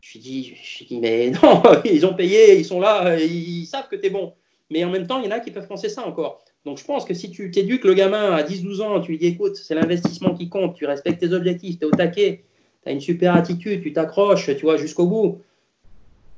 [0.00, 3.96] Je dis, je dis, mais non, ils ont payé, ils sont là, ils savent que
[3.96, 4.34] tu es bon.
[4.70, 6.44] Mais en même temps, il y en a qui peuvent penser ça encore.
[6.64, 9.26] Donc je pense que si tu t'éduques le gamin à 10-12 ans, tu lui dis
[9.26, 12.42] écoute, c'est l'investissement qui compte, tu respectes tes objectifs, tu es au taquet,
[12.82, 15.42] tu as une super attitude, tu t'accroches, tu vois, jusqu'au bout.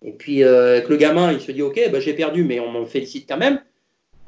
[0.02, 2.70] Et puis euh, que le gamin, il se dit ok, bah, j'ai perdu, mais on
[2.70, 3.60] m'en félicite quand même,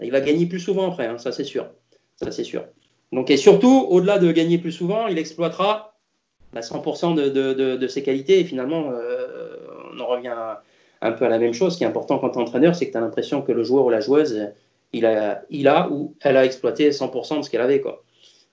[0.01, 1.69] il va gagner plus souvent après, hein, ça c'est sûr.
[2.17, 2.65] Ça c'est sûr.
[3.13, 5.90] Donc, et surtout, au-delà de gagner plus souvent, il exploitera
[6.55, 8.41] 100% bah, de, ses qualités.
[8.41, 9.57] Et finalement, euh,
[9.95, 10.35] on en revient
[11.01, 11.75] un peu à la même chose.
[11.75, 13.63] Ce qui est important quand tu es entraîneur, c'est que tu as l'impression que le
[13.63, 14.49] joueur ou la joueuse,
[14.93, 17.81] il a, il a ou elle a exploité 100% de ce qu'elle avait.
[17.81, 18.03] Quoi.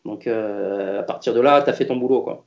[0.05, 2.21] Donc, euh, à partir de là, tu as fait ton boulot.
[2.21, 2.45] Quoi.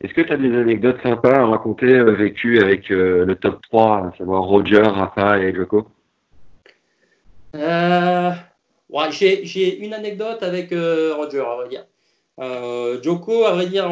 [0.00, 3.96] Est-ce que tu as des anecdotes sympas à raconter euh, vécues avec le top 3,
[3.96, 5.88] à savoir Roger, Rafa et Joko?
[8.90, 11.84] Ouais, j'ai une anecdote avec euh, Roger, à vrai dire.
[12.38, 13.88] Euh, Joko, à vrai dire,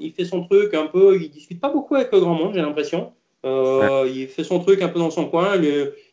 [0.00, 2.60] il fait son truc un peu, il discute pas beaucoup avec le grand monde, j'ai
[2.60, 3.12] l'impression.
[3.44, 5.56] Euh, il fait son truc un peu dans son coin,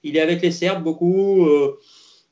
[0.03, 1.47] il est, avec les Serbes beaucoup,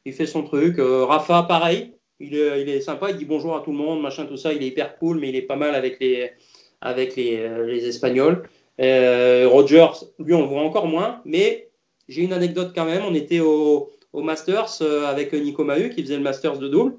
[0.05, 0.77] il fait son truc.
[0.79, 4.25] Rafa, pareil, il est, il est, sympa, il dit bonjour à tout le monde, machin,
[4.25, 6.31] tout ça, il est hyper cool, mais il est pas mal avec les,
[6.81, 8.49] avec les, les Espagnols.
[8.79, 9.87] Roger,
[10.17, 11.69] lui, on le voit encore moins, mais
[12.07, 16.01] j'ai une anecdote quand même, on était au au Masters euh, avec Nico Mahu qui
[16.01, 16.95] faisait le Masters de double.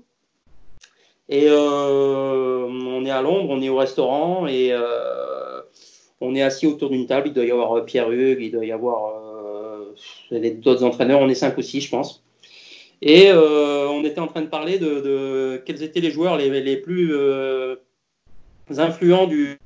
[1.29, 5.61] Et euh, on est à Londres, on est au restaurant et euh,
[6.21, 7.29] on est assis autour d'une table.
[7.29, 9.15] Il doit y avoir Pierre Hugues, il doit y avoir
[10.31, 11.21] d'autres entraîneurs.
[11.21, 12.25] On est cinq ou six, je pense.
[13.03, 17.15] Et on était en train de parler de, quels étaient les joueurs les, plus
[18.77, 19.59] influents du,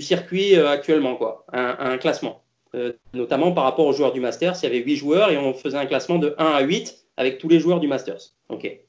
[0.00, 1.44] circuit actuellement, quoi.
[1.52, 2.42] un classement.
[2.74, 4.54] Euh, notamment par rapport aux joueurs du Masters.
[4.62, 7.36] Il y avait 8 joueurs et on faisait un classement de 1 à 8 avec
[7.36, 8.32] tous les joueurs du Masters.
[8.48, 8.80] Ok.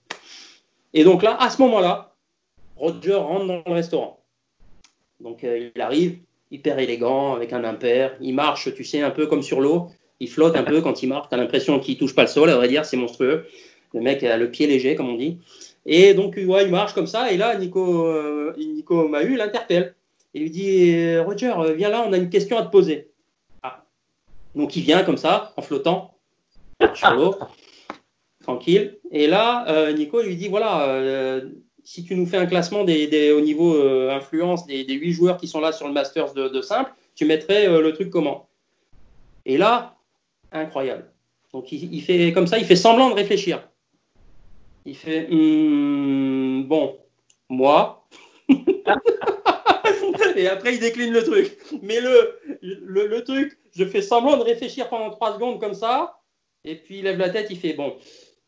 [0.94, 2.16] Et donc là, à ce moment-là,
[2.76, 4.20] Roger rentre dans le restaurant.
[5.20, 6.20] Donc euh, il arrive,
[6.52, 8.16] hyper élégant, avec un impair.
[8.22, 9.88] Il marche, tu sais, un peu comme sur l'eau.
[10.20, 11.30] Il flotte un peu quand il marche.
[11.30, 13.46] Tu as l'impression qu'il touche pas le sol, à vrai dire, c'est monstrueux.
[13.94, 15.38] Le mec a le pied léger, comme on dit.
[15.86, 17.32] Et donc, ouais, il marche comme ça.
[17.32, 19.96] Et là, Nico, euh, Nico Mahu l'interpelle.
[20.34, 23.14] Il lui dit Roger, viens là, on a une question à te poser.
[24.56, 26.16] Donc il vient comme ça, en flottant
[26.94, 27.36] sur l'eau,
[28.44, 29.00] tranquille.
[29.10, 31.50] Et là, euh, Nico lui dit voilà, euh,
[31.84, 35.48] si tu nous fais un classement des, au niveau euh, influence des, 8 joueurs qui
[35.48, 38.48] sont là sur le Masters de, simple, tu mettrais le truc comment?
[39.46, 39.96] Et là,
[40.52, 41.12] incroyable.
[41.52, 43.68] Donc il, fait comme ça, il fait semblant de réfléchir.
[44.86, 46.98] Il fait hmm, bon,
[47.50, 48.06] moi.
[50.36, 51.58] et après il décline le truc.
[51.82, 56.20] Mais le, le, le truc je fais semblant de réfléchir pendant trois secondes comme ça,
[56.64, 57.96] et puis il lève la tête, il fait bon,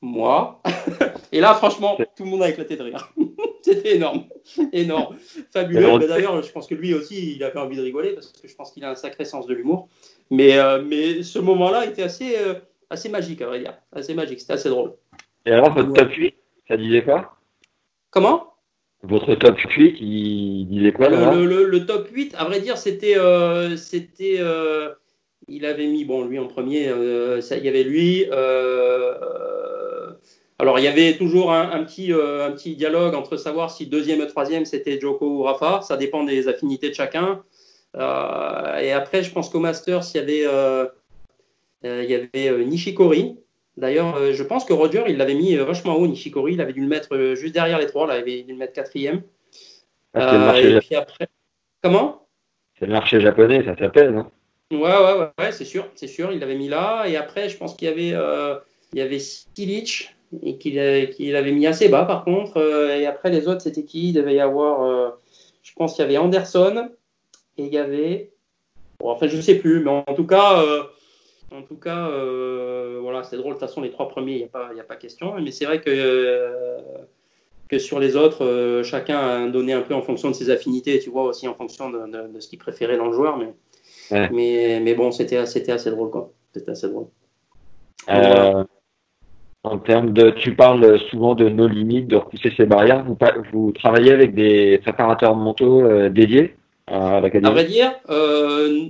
[0.06, 0.62] moi.
[1.32, 3.12] et là, franchement, tout le monde a éclaté de rire.
[3.62, 4.26] C'était énorme,
[4.72, 5.18] énorme,
[5.52, 5.98] fabuleux.
[6.08, 8.72] D'ailleurs, je pense que lui aussi, il avait envie de rigoler parce que je pense
[8.72, 9.90] qu'il a un sacré sens de l'humour.
[10.30, 12.54] Mais, euh, mais ce moment-là était assez, euh,
[12.92, 14.40] assez magique, à vrai dire, assez magique.
[14.40, 14.94] C'était assez drôle.
[15.48, 16.36] Et alors, votre top 8,
[16.68, 17.38] ça disait quoi?
[18.12, 18.54] Comment?
[19.02, 21.34] Votre top 8, il disait quoi là?
[21.34, 24.38] le, le, top 8, à vrai dire, c'était euh, c'était
[25.48, 28.26] il avait mis, bon, lui en premier, euh, ça, il y avait lui.
[28.32, 30.12] Euh,
[30.60, 34.22] alors, il y avait toujours un, petit, euh, un petit dialogue entre savoir si deuxième
[34.22, 35.82] et troisième c'était Joko ou Rafa.
[35.82, 37.44] Ça dépend des affinités de chacun.
[37.96, 40.90] et après, je pense qu'au Masters, il y avait,
[41.84, 43.38] il y avait Nishikori.
[43.78, 46.54] D'ailleurs, je pense que Roger, il l'avait mis vachement haut, Nishikori.
[46.54, 48.08] Il avait dû le mettre juste derrière les trois.
[48.08, 49.22] il avait dû le mettre quatrième.
[50.14, 51.28] Ah, et puis après.
[51.84, 52.28] Comment?
[52.80, 54.32] C'est le marché japonais, ça s'appelle, non?
[54.72, 56.32] Ouais, ouais, ouais, c'est sûr, c'est sûr.
[56.32, 57.06] Il l'avait mis là.
[57.08, 58.56] Et après, je pense qu'il y avait, euh,
[58.94, 59.20] il y avait
[60.44, 62.58] et qu'il avait mis assez bas par contre.
[62.58, 64.10] Euh, et après, les autres, c'était qui?
[64.10, 65.10] Il devait y avoir, euh,
[65.62, 66.90] je pense qu'il y avait Anderson
[67.58, 68.32] et il y avait,
[69.00, 70.64] bon, enfin, je sais plus, mais en, tout cas,
[71.52, 72.10] en tout cas,
[73.02, 73.54] voilà, c'est drôle.
[73.54, 75.40] De toute façon, les trois premiers, il n'y a pas, a pas question.
[75.40, 76.78] Mais c'est vrai que
[77.68, 81.10] que sur les autres, chacun a donné un peu en fonction de ses affinités, tu
[81.10, 83.38] vois, aussi en fonction de, de, de ce qu'il préférait dans le joueur.
[83.38, 83.54] Mais
[84.12, 86.32] mais, mais bon, c'était assez drôle, quoi.
[86.54, 87.08] C'était assez drôle.
[88.10, 88.64] Euh,
[89.66, 93.04] en termes de, tu parles souvent de nos limites, de repousser ces barrières.
[93.04, 93.18] Vous,
[93.52, 96.56] vous travaillez avec des préparateurs mentaux euh, dédiés
[96.88, 97.48] à l'académie?
[97.48, 98.90] À vrai dire, euh,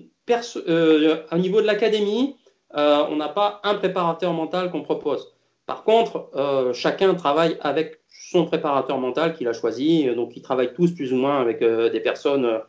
[0.68, 2.36] euh, au niveau de l'académie,
[2.74, 5.34] on n'a pas un préparateur mental qu'on propose.
[5.66, 6.30] Par contre,
[6.74, 10.14] chacun travaille avec son préparateur mental qu'il a choisi.
[10.14, 12.60] Donc, ils travaillent tous plus ou moins avec des personnes,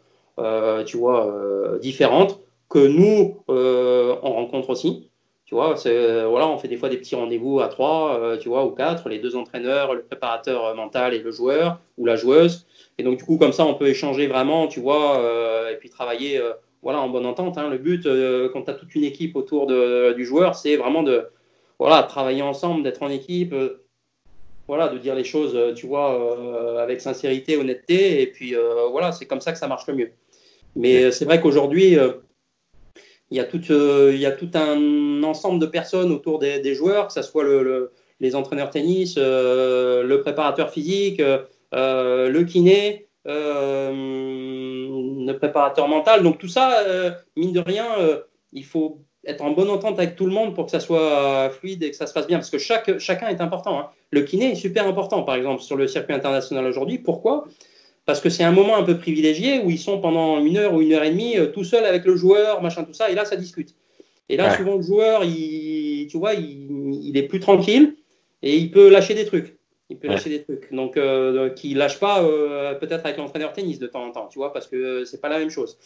[0.87, 5.11] tu vois, différentes que nous on rencontre aussi.
[5.47, 8.49] Tu vois, euh, voilà, on fait des fois des petits rendez-vous à trois, euh, tu
[8.49, 12.17] vois, ou quatre, les deux entraîneurs, le préparateur euh, mental et le joueur ou la
[12.17, 12.67] joueuse.
[12.99, 15.23] Et donc, du coup, comme ça, on peut échanger vraiment, tu vois,
[15.71, 16.41] et puis travailler
[16.83, 17.59] voilà, en bonne entente.
[17.59, 17.69] Hein.
[17.69, 18.09] Le but,
[18.53, 21.27] quand tu as toute une équipe autour du joueur, c'est vraiment de
[21.79, 23.55] voilà, travailler ensemble, d'être en équipe,
[24.69, 28.23] voilà, de dire les choses, tu vois, avec sincérité, honnêteté.
[28.23, 28.55] Et puis,
[28.91, 30.11] voilà, c'est comme ça que ça marche le mieux.
[30.75, 31.97] Mais c'est vrai qu'aujourd'hui,
[33.31, 36.75] il y, a tout, euh, il y a tout un ensemble de personnes autour des,
[36.75, 37.91] joueurs, que ce soit le,
[38.21, 44.13] les entraîneurs tennis, euh, le préparateur physique, euh, le kiné, le
[45.39, 46.23] préparateur mental.
[46.23, 46.85] Donc tout ça,
[47.35, 47.87] mine de rien,
[48.53, 51.83] il faut être en bonne entente avec tout le monde pour que ça soit fluide
[51.83, 52.39] et que ça se passe bien.
[52.39, 53.79] Parce que chaque, chacun est important.
[53.79, 53.89] Hein.
[54.11, 56.99] Le kiné est super important, par exemple, sur le circuit international aujourd'hui.
[56.99, 57.47] Pourquoi?
[58.05, 60.81] Parce que c'est un moment un peu privilégié où ils sont pendant une heure ou
[60.81, 63.25] une heure et demie euh, tout seuls avec le joueur, machin, tout ça, et là,
[63.25, 63.75] ça discute.
[64.29, 67.95] Et là, souvent, le joueur, il, tu vois, il, est plus tranquille
[68.43, 69.57] et il peut lâcher des trucs.
[69.89, 70.73] Il peut lâcher des trucs.
[70.73, 74.39] Donc, euh, qui lâche pas euh, peut-être avec l'entraîneur tennis de temps en temps, tu
[74.39, 75.79] vois, parce que c'est pas la même chose.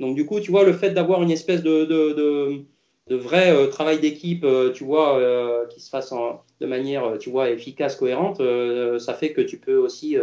[0.00, 2.64] Donc, du coup, tu vois, le fait d'avoir une espèce de, de, de,
[3.10, 5.20] vrai euh, travail d'équipe, tu vois,
[5.70, 6.12] qui se fasse
[6.60, 8.40] de manière, tu vois, efficace, cohérente,
[8.98, 10.16] ça fait que tu peux aussi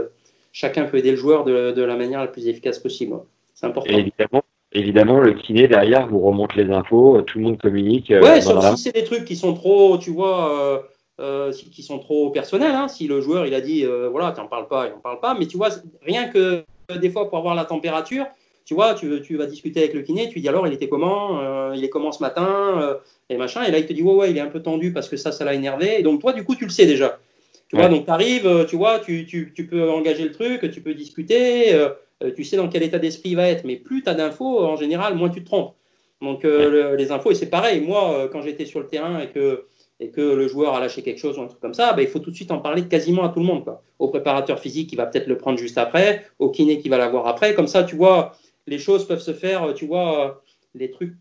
[0.51, 3.15] chacun peut aider le joueur de, la manière la plus efficace possible.
[3.53, 3.93] C'est important.
[3.93, 8.11] évidemment, évidemment, le kiné derrière vous remonte les infos, tout le monde communique.
[8.11, 10.79] Euh, ouais, sauf si c'est des trucs qui sont trop, tu vois, euh,
[11.19, 12.73] euh, qui sont trop personnels.
[12.73, 12.87] Hein.
[12.87, 15.35] Si le joueur il a dit, voilà, tu n'en parles pas, il n'en parle pas.
[15.37, 15.69] Mais tu vois,
[16.01, 16.63] rien que
[16.99, 18.25] des fois pour avoir la température,
[18.71, 20.87] tu vois, tu, tu, vas discuter avec le kiné, tu lui dis alors il était
[20.87, 22.97] comment, il est comment ce matin,
[23.29, 23.63] et machin.
[23.63, 25.33] Et là il te dit ouais ouais, il est un peu tendu parce que ça,
[25.33, 25.99] ça l'a énervé.
[25.99, 27.19] Et donc toi du coup tu le sais déjà.
[27.67, 30.71] Tu vois, donc tu arrives, euh, tu vois, tu, tu, tu, peux engager le truc,
[30.71, 31.89] tu peux discuter, euh,
[32.23, 34.61] euh, tu sais dans quel état d'esprit il va être, mais plus tu as d'infos,
[34.61, 35.75] en général, moins tu te trompes.
[36.21, 39.65] Donc les infos, et c'est pareil, moi, quand j'étais sur le terrain et que,
[39.99, 42.07] et que le joueur a lâché quelque chose ou un truc comme ça, bah, il
[42.07, 43.63] faut tout de suite en parler quasiment à tout le monde.
[43.63, 43.81] Quoi.
[43.99, 47.27] Au préparateur physique qui va peut-être le prendre juste après, au kiné qui va l'avoir
[47.27, 47.53] après.
[47.53, 48.33] Comme ça, tu vois,
[48.67, 50.43] les choses peuvent se faire, tu vois,
[50.75, 51.15] les trucs,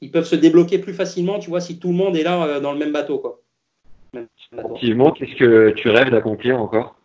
[0.00, 2.72] ils peuvent se débloquer plus facilement, tu vois, si tout le monde est là dans
[2.72, 3.18] le même bateau.
[3.18, 3.40] Quoi.
[4.12, 6.96] Qu'est-ce que tu rêves d'accomplir encore?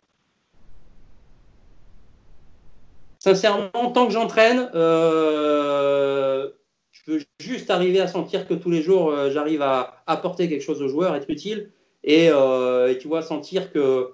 [3.20, 6.48] Sincèrement, tant que j'entraîne, euh,
[6.92, 10.62] je veux juste arriver à sentir que tous les jours, euh, j'arrive à apporter quelque
[10.62, 11.70] chose aux joueurs, être utile,
[12.04, 14.12] et, euh, tu vois, sentir que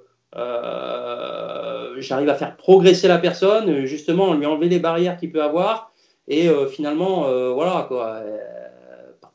[1.99, 5.93] j'arrive à faire progresser la personne, justement, lui enlever les barrières qu'il peut avoir,
[6.29, 8.23] et finalement, voilà, quoi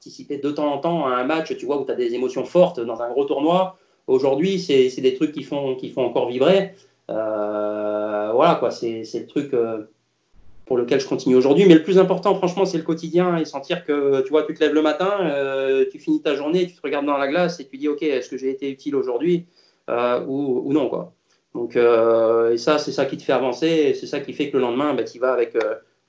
[0.07, 2.45] participer de temps en temps à un match, tu vois, où tu as des émotions
[2.45, 3.77] fortes dans un gros tournoi.
[4.07, 6.71] Aujourd'hui, c'est des trucs qui font, qui font encore vibrer.
[7.09, 9.83] Euh, voilà, quoi, c'est le truc euh,
[10.65, 11.65] pour lequel je continue aujourd'hui.
[11.65, 14.61] Mais le plus important, franchement, c'est le quotidien et sentir que, tu vois, tu te
[14.61, 17.67] lèves le matin, euh, tu finis ta journée, tu te regardes dans la glace et
[17.67, 19.45] tu dis, OK, est-ce que j'ai été utile aujourd'hui
[19.89, 21.13] ou, ou, non, quoi.
[21.53, 24.57] Donc, et ça, c'est ça qui te fait avancer et c'est ça qui fait que
[24.57, 25.57] le lendemain, bah, tu vas avec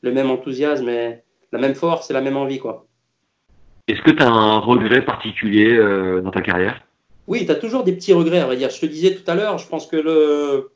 [0.03, 2.87] le même enthousiasme et la même force et la même envie, quoi.
[3.89, 6.83] Est-ce que tu as un regret particulier euh, dans ta carrière?
[7.27, 8.69] Oui, tu as toujours des petits regrets, à vrai dire.
[8.69, 10.71] Je te disais tout à l'heure, je pense que le,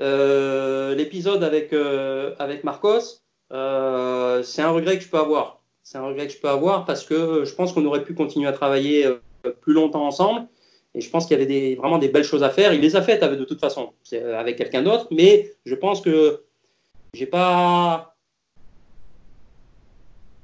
[0.00, 5.60] euh, l'épisode avec, euh, avec Marcos, c'est un regret que je peux avoir.
[5.84, 8.48] C'est un regret que je peux avoir parce que je pense qu'on aurait pu continuer
[8.48, 9.06] à travailler
[9.60, 10.48] plus longtemps ensemble.
[10.96, 12.72] Et je pense qu'il y avait vraiment des belles choses à faire.
[12.72, 15.08] Il les a faites de toute façon, avec quelqu'un d'autre.
[15.10, 16.42] Mais je pense que
[17.12, 18.16] j'ai pas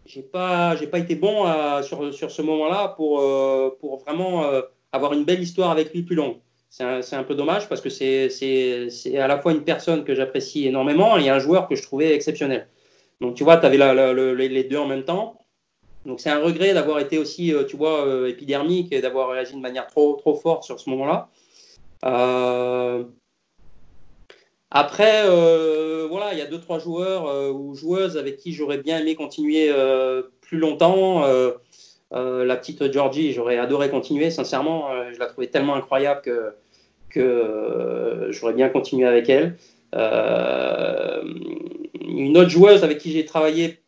[0.05, 4.45] j'ai pas j'ai pas été bon euh, sur, sur ce moment-là pour, euh, pour vraiment
[4.45, 4.61] euh,
[4.93, 6.37] avoir une belle histoire avec lui plus longue.
[6.69, 11.19] C'est un, peu dommage parce que c'est à la fois une personne que j'apprécie énormément
[11.19, 12.67] et un joueur que je trouvais exceptionnel.
[13.21, 15.42] Donc tu vois, tu avais les deux en même temps.
[16.07, 19.87] Donc c'est un regret d'avoir été aussi, tu vois, épidermique et d'avoir réagi de manière
[19.87, 21.29] trop, trop forte sur ce moment-là.
[24.75, 28.79] Après, euh, voilà, il y a deux trois joueurs euh, ou joueuses avec qui j'aurais
[28.79, 31.27] bien aimé continuer euh, plus longtemps.
[32.11, 34.31] la petite Georgie, j'aurais adoré continuer.
[34.31, 36.55] Sincèrement, je la trouvais tellement incroyable que,
[37.11, 39.57] que j'aurais bien continué avec elle.
[42.01, 43.82] une autre joueuse avec qui j'ai travaillé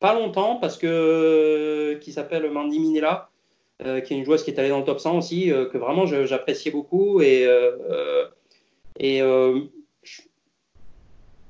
[0.00, 3.30] pas longtemps parce que qui s'appelle Mandy Minella.
[3.78, 6.72] qui est une joueuse qui est allée dans le top 100 aussi, que vraiment j'appréciais
[6.72, 7.20] beaucoup.
[7.20, 7.46] Et,
[8.98, 9.22] et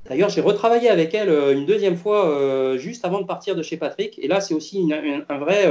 [0.07, 4.19] D'ailleurs, j'ai retravaillé avec elle une deuxième fois juste avant de partir de chez Patrick.
[4.19, 5.67] Et là, c'est aussi un vrai.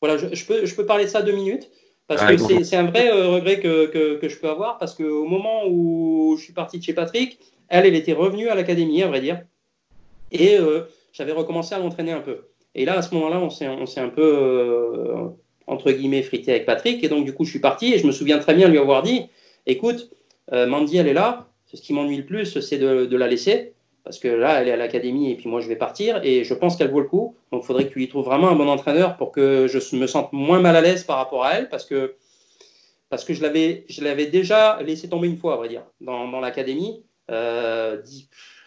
[0.00, 1.70] voilà, je, peux, je peux parler de ça deux minutes.
[2.08, 4.78] Parce que c'est un vrai regret que, que, que, je peux avoir.
[4.78, 7.38] Parce qu'au moment où je suis parti de chez Patrick,
[7.68, 9.42] elle, elle était revenue à l'académie, à vrai dire.
[10.30, 10.82] Et euh,
[11.16, 12.48] j'avais recommencé à l'entraîner un peu.
[12.74, 15.28] Et là, à ce moment-là, on s'est un peu, euh,
[15.66, 17.02] entre guillemets, frité avec Patrick.
[17.02, 19.02] Et donc, du coup, je suis parti et je me souviens très bien lui avoir
[19.02, 19.28] dit
[19.64, 20.10] écoute,
[20.52, 21.48] euh, Mandy, elle est là.
[21.72, 23.72] Ce qui m'ennuie le plus, c'est de, la laisser.
[24.04, 26.20] Parce que là, elle est à l'académie et puis moi, je vais partir.
[26.22, 27.34] Et je pense qu'elle vaut le coup.
[27.50, 30.06] Donc, il faudrait que tu lui trouves vraiment un bon entraîneur pour que je me
[30.06, 31.70] sente moins mal à l'aise par rapport à elle.
[31.70, 32.14] Parce que,
[33.08, 37.02] parce que je l'avais déjà laissé tomber une fois, à vrai dire, dans, dans l'académie.
[37.30, 37.96] Euh,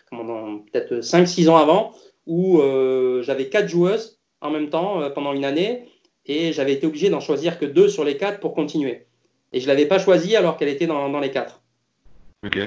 [0.09, 1.93] peut-être 5-6 ans avant,
[2.29, 5.89] où euh, j'avais quatre joueuses en même temps euh, pendant une année
[6.25, 9.07] et j'avais été obligé d'en choisir que deux sur les quatre pour continuer.
[9.51, 11.61] Et je ne l'avais pas choisie alors qu'elle était dans, dans les quatre.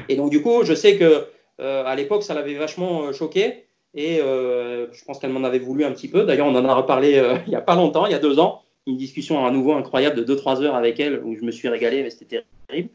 [0.08, 1.28] Et donc, du coup, je sais que
[1.58, 3.64] à l'époque, ça l'avait vachement choqué.
[3.94, 6.24] Et je pense qu'elle m'en avait voulu un petit peu.
[6.24, 7.12] D'ailleurs, on en a reparlé
[7.46, 8.62] il n'y a pas longtemps, il y a deux ans.
[8.88, 12.02] Une discussion à nouveau incroyable de 2-3 heures avec elle où je me suis régalé,
[12.02, 12.88] mais c'était terrible.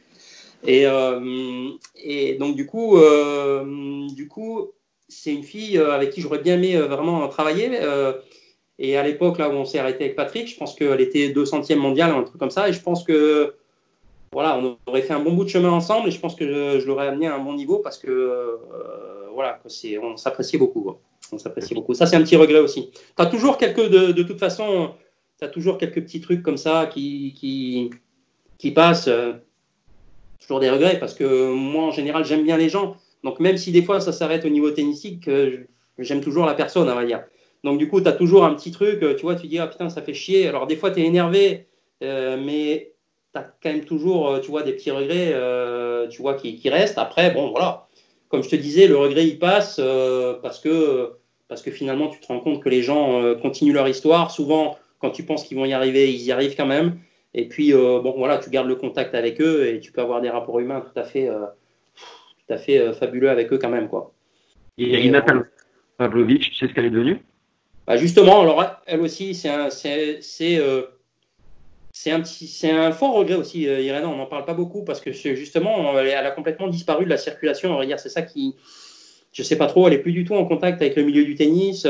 [0.65, 4.72] Et, euh, et donc du coup, euh, du coup,
[5.07, 7.71] c'est une fille euh, avec qui j'aurais bien aimé vraiment travailler.
[8.79, 11.75] et à l'époque là où on s'est arrêté avec Patrick, je pense qu'elle était 200e
[11.75, 12.69] mondiale, un truc comme ça.
[12.69, 13.55] Et je pense que
[14.34, 16.09] voilà, on aurait fait un bon bout de chemin ensemble.
[16.09, 18.59] Et je pense que je, l'aurais amené à un bon niveau parce que
[19.34, 20.95] voilà, c'est, on s'appréciait beaucoup.
[21.31, 21.93] On s'appréciait beaucoup.
[21.93, 22.91] Ça, c'est un petit regret aussi.
[22.91, 24.91] Tu as toujours quelques, de, de toute façon,
[25.39, 27.89] tu as toujours quelques petits trucs comme ça qui, qui,
[28.57, 29.09] qui passent
[30.39, 32.95] toujours des regrets parce que moi, en général, j'aime bien les gens.
[33.23, 35.65] Donc, même si des fois ça s'arrête au niveau tennistique, euh,
[35.98, 37.23] j'aime toujours la personne, on va dire.
[37.64, 39.68] Donc, du coup, tu as toujours un petit truc, euh, tu vois, tu dis, ah
[39.68, 40.48] putain, ça fait chier.
[40.48, 41.68] Alors, des fois, tu es énervé,
[42.03, 42.94] euh, mais
[43.34, 45.34] tu as quand même toujours, tu vois, des petits regrets,
[46.10, 46.98] tu vois, qui, restent.
[46.98, 47.88] Après, bon, voilà.
[48.30, 49.81] Comme je te disais, le regret, il passe
[50.41, 51.14] parce, que,
[51.48, 54.31] parce que finalement, tu te rends compte que les gens continuent leur histoire.
[54.31, 56.99] Souvent, quand tu penses qu'ils vont y arriver, ils y arrivent quand même.
[57.34, 60.30] Et puis, bon, voilà, tu gardes le contact avec eux et tu peux avoir des
[60.30, 61.30] rapports humains tout à fait,
[62.48, 64.14] tout à fait euh, fabuleux avec eux quand même, quoi.
[64.78, 65.26] Et Irina
[65.98, 67.22] Pavlovic, tu sais ce qu'elle est devenue?
[67.86, 70.61] Bah Justement, alors elle aussi, c'est un, c'est, c'est,
[72.11, 74.07] un petit, c'est un fort regret aussi, Irina.
[74.07, 77.74] On n'en parle pas beaucoup parce que justement, elle, a complètement disparu de la circulation.
[77.74, 78.56] On va dire, c'est ça qui,
[79.32, 79.88] je sais pas trop.
[79.88, 81.88] Elle est plus du tout en contact avec le milieu du tennis.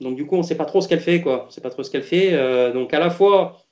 [0.00, 1.46] Donc du coup, on ne sait pas trop ce qu'elle fait, quoi.
[1.48, 2.32] On sait pas trop ce qu'elle fait.
[2.32, 3.64] Euh, donc à la fois,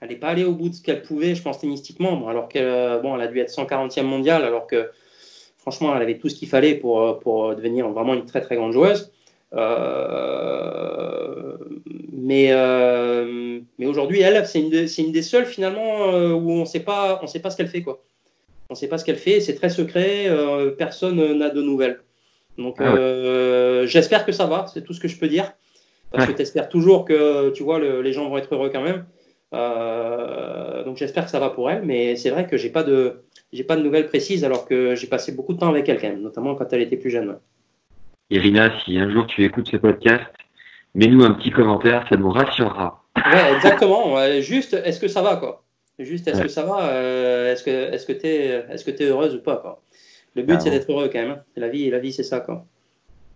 [0.00, 2.64] elle n'est pas allée au bout de ce qu'elle pouvait, je pense tennistiquement, alors qu'elle,
[2.64, 4.90] euh, bon, elle a dû être 140e mondiale, alors que
[5.58, 8.56] franchement, elle avait tout ce qu'il fallait pour, euh, pour devenir vraiment une très très
[8.56, 9.12] grande joueuse.
[12.12, 12.50] mais
[13.78, 17.26] mais aujourd'hui, elle, c'est une, une des seules finalement où on ne sait pas, on
[17.26, 18.02] sait pas ce qu'elle fait, quoi.
[18.68, 20.30] On ne sait pas ce qu'elle fait, c'est très secret,
[20.78, 22.00] personne n'a de nouvelles.
[22.58, 25.52] Donc ah euh, j'espère que ça va, c'est tout ce que je peux dire.
[26.12, 29.04] Parce que tu espères toujours que tu vois, les gens vont être heureux quand même.
[29.52, 33.22] Euh, donc j'espère que ça va pour elle, mais c'est vrai que j'ai pas de
[33.52, 36.08] j'ai pas de nouvelles précises alors que j'ai passé beaucoup de temps avec elle quand
[36.08, 37.38] même, notamment quand elle était plus jeune.
[38.30, 40.30] Irina, si un jour tu écoutes ce podcast,
[40.94, 43.02] mets-nous un petit commentaire, ça nous rassurera.
[43.16, 44.16] Ouais, exactement.
[44.40, 45.64] juste, est-ce que ça va quoi?
[45.98, 49.34] Juste, est-ce que ça va euh, Est-ce que est-ce que t'es est-ce que t'es heureuse
[49.34, 49.82] ou pas quoi?
[50.34, 51.30] Le but, c'est d'être heureux quand même.
[51.32, 51.42] Hein.
[51.56, 52.64] La vie, la vie, c'est ça, quoi.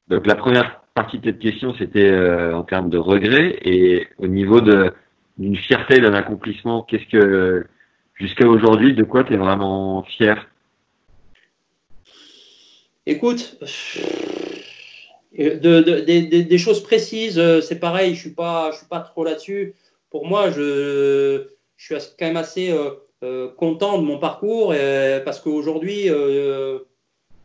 [0.09, 4.29] Donc la première partie de cette question, c'était euh, en termes de regrets et au
[4.29, 4.93] niveau de
[5.39, 6.83] d'une fierté, d'un accomplissement.
[6.83, 7.67] Qu'est-ce que
[8.15, 10.49] jusqu'à aujourd'hui, de quoi tu es vraiment fier?
[13.07, 13.59] Écoute,
[15.37, 16.01] de,
[16.41, 18.15] des choses précises, euh, c'est pareil.
[18.15, 19.75] Je suis suis pas trop là-dessus.
[20.11, 22.91] Pour moi, je, je suis quand même assez euh,
[23.23, 26.79] euh, content de mon parcours euh, parce qu'aujourd'hui, euh,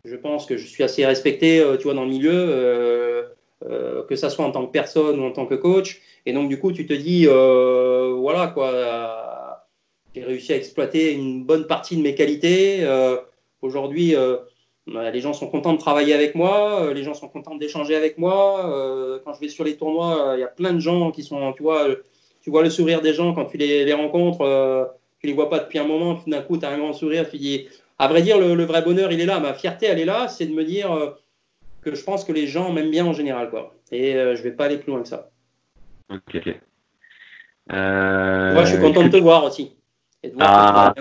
[0.06, 3.26] je pense que je suis assez respecté, tu vois, dans le milieu,
[3.61, 6.02] que ça soit en tant que personne ou en tant que coach.
[6.26, 9.65] Et donc, du coup, tu te dis, voilà, quoi,
[10.15, 12.88] j'ai réussi à exploiter une bonne partie de mes qualités.
[13.61, 14.15] Aujourd'hui,
[14.88, 19.22] les gens sont contents de travailler avec moi, les gens sont contents d'échanger avec moi.
[19.26, 21.64] quand je vais sur les tournois, il y a plein de gens qui sont, tu
[21.64, 21.86] vois,
[22.41, 25.80] tu vois le sourire des gens quand tu les, rencontres tu les vois pas depuis
[25.80, 27.68] un moment, tout d'un coup, tu as un grand sourire, tu dis,
[27.98, 30.45] à vrai dire, le, vrai bonheur, il est là, ma fierté, elle est là, c'est
[30.45, 31.10] de me dire euh,
[31.81, 33.76] que je pense que les gens m'aiment bien en général, quoi.
[33.91, 35.30] Et euh, je vais pas aller plus loin que ça.
[36.10, 36.41] Ok.
[37.72, 38.53] Euh...
[38.53, 39.76] Moi, je suis content de te voir aussi.
[40.39, 40.93] ah,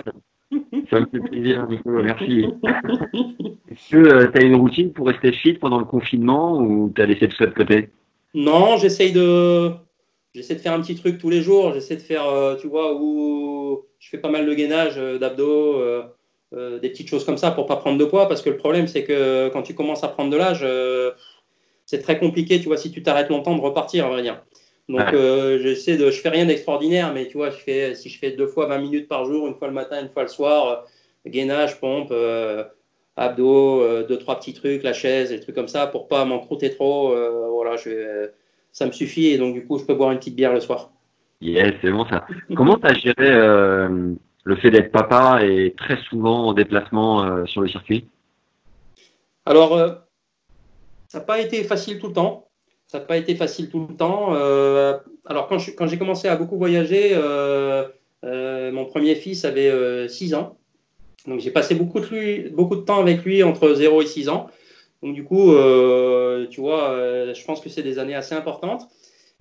[0.89, 2.45] ça me fait plaisir, merci.
[3.69, 7.05] Est-ce que tu as une routine pour rester fit pendant le confinement ou tu as
[7.05, 7.89] laissé tout ça de côté?
[8.33, 9.71] Non, j'essaye de
[10.33, 11.73] j'essaie de faire un petit truc tous les jours.
[11.73, 15.81] J'essaie de faire, euh, tu vois, où je fais pas mal de gainage, euh, d'abdos,
[16.53, 18.27] euh, des petites choses comme ça pour pas prendre de poids.
[18.27, 21.11] Parce que le problème, c'est que quand tu commences à prendre de l'âge, euh,
[21.85, 24.41] c'est très compliqué, tu vois, si tu t'arrêtes longtemps de repartir, à vrai dire.
[24.87, 25.13] Donc, Ouais.
[25.13, 28.31] euh, j'essaie de, je fais rien d'extraordinaire, mais tu vois, je fais, si je fais
[28.31, 30.85] deux fois 20 minutes par jour, une fois le matin, une fois le soir,
[31.27, 32.11] gainage, pompe,
[33.15, 36.71] abdos, deux, trois petits trucs, la chaise, des trucs comme ça, pour pas m'en croûter
[36.71, 37.13] trop.
[37.51, 38.29] voilà, je,
[38.71, 40.91] ça me suffit et donc, du coup, je peux boire une petite bière le soir.
[41.41, 42.25] Yes, c'est bon ça.
[42.55, 43.87] Comment tu as géré
[44.43, 48.07] le fait d'être papa et très souvent en déplacement euh, sur le circuit
[49.45, 49.89] Alors, euh,
[51.07, 52.47] ça n'a pas été facile tout le temps.
[52.87, 54.33] Ça n'a pas été facile tout le temps.
[54.33, 57.15] Euh, alors, quand j'ai commencé à beaucoup voyager,
[58.23, 60.57] mon premier fils avait 6 ans.
[61.27, 64.47] Donc, j'ai passé beaucoup de, beaucoup de temps avec lui entre 0 et 6 ans.
[65.03, 65.53] Donc, du coup,
[66.49, 66.95] tu vois,
[67.31, 68.89] je pense que c'est des années assez importantes.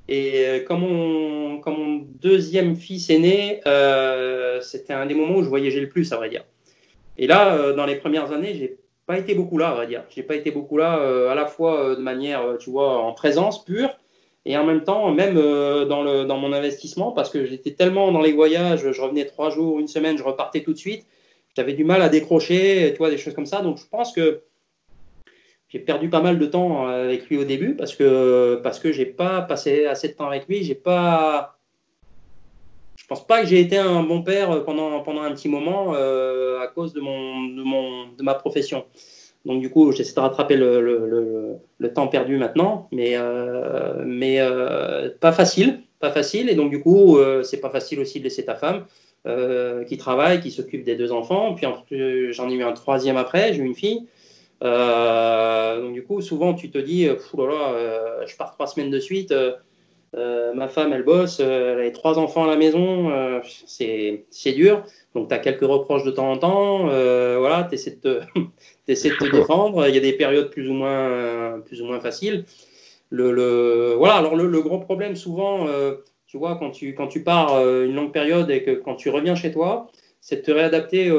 [0.08, 5.36] Et euh, quand mon, quand mon deuxième fils est né, euh, c'était un des moments
[5.36, 6.44] où je voyageais le plus, à vrai dire.
[7.18, 10.04] Et là, euh, dans les premières années, j'ai pas été beaucoup là, à vrai dire.
[10.08, 12.98] J'ai pas été beaucoup là, euh, à la fois euh, de manière, euh, tu vois,
[12.98, 13.90] en présence pure,
[14.46, 18.22] et en même temps, même euh, dans, dans mon investissement, parce que j'étais tellement dans
[18.22, 21.04] les voyages, je revenais trois jours, une semaine, je repartais tout de suite.
[21.56, 23.60] J'avais du mal à décrocher, tu vois, des choses comme ça.
[23.60, 24.42] Donc, je pense que
[25.68, 28.90] j'ai perdu pas mal de temps euh, avec lui au début parce que parce que
[28.92, 30.64] j'ai pas passé assez de temps avec lui.
[30.64, 31.58] J'ai pas,
[32.96, 36.60] je pense pas que j'ai été un bon père pendant pendant un petit moment euh,
[36.60, 38.86] à cause de mon de mon de ma profession.
[39.44, 44.40] Donc du coup, j'essaie de rattraper le, le, le, temps perdu maintenant, mais euh, mais
[45.20, 46.48] pas facile, pas facile.
[46.50, 48.84] Et donc du coup, c'est pas facile aussi de laisser ta femme
[49.86, 51.54] qui travaille, qui s'occupe des deux enfants.
[51.54, 51.84] Puis en-
[52.30, 54.06] j'en ai eu un troisième après, j'ai eu une fille.
[54.62, 58.90] Euh, donc du coup, souvent tu te dis, euh, oh euh, je pars trois semaines
[58.90, 59.32] de suite.
[59.32, 63.10] euh, ma femme, elle bosse, elle a trois enfants à la maison,
[63.66, 64.84] c'est dur.
[65.14, 66.78] Donc tu as quelques reproches de temps en temps.
[66.86, 68.20] voilà, tu essaies de te,
[68.88, 69.86] de te défendre.
[69.86, 72.44] Il y a des périodes plus ou moins, plus ou moins faciles.
[73.10, 75.66] Le, le- voilà, alors le, le gros problème souvent,
[76.26, 79.34] tu vois, quand tu, quand tu pars une longue période et que quand tu reviens
[79.34, 79.88] chez toi,
[80.20, 81.10] c'est de te réadapter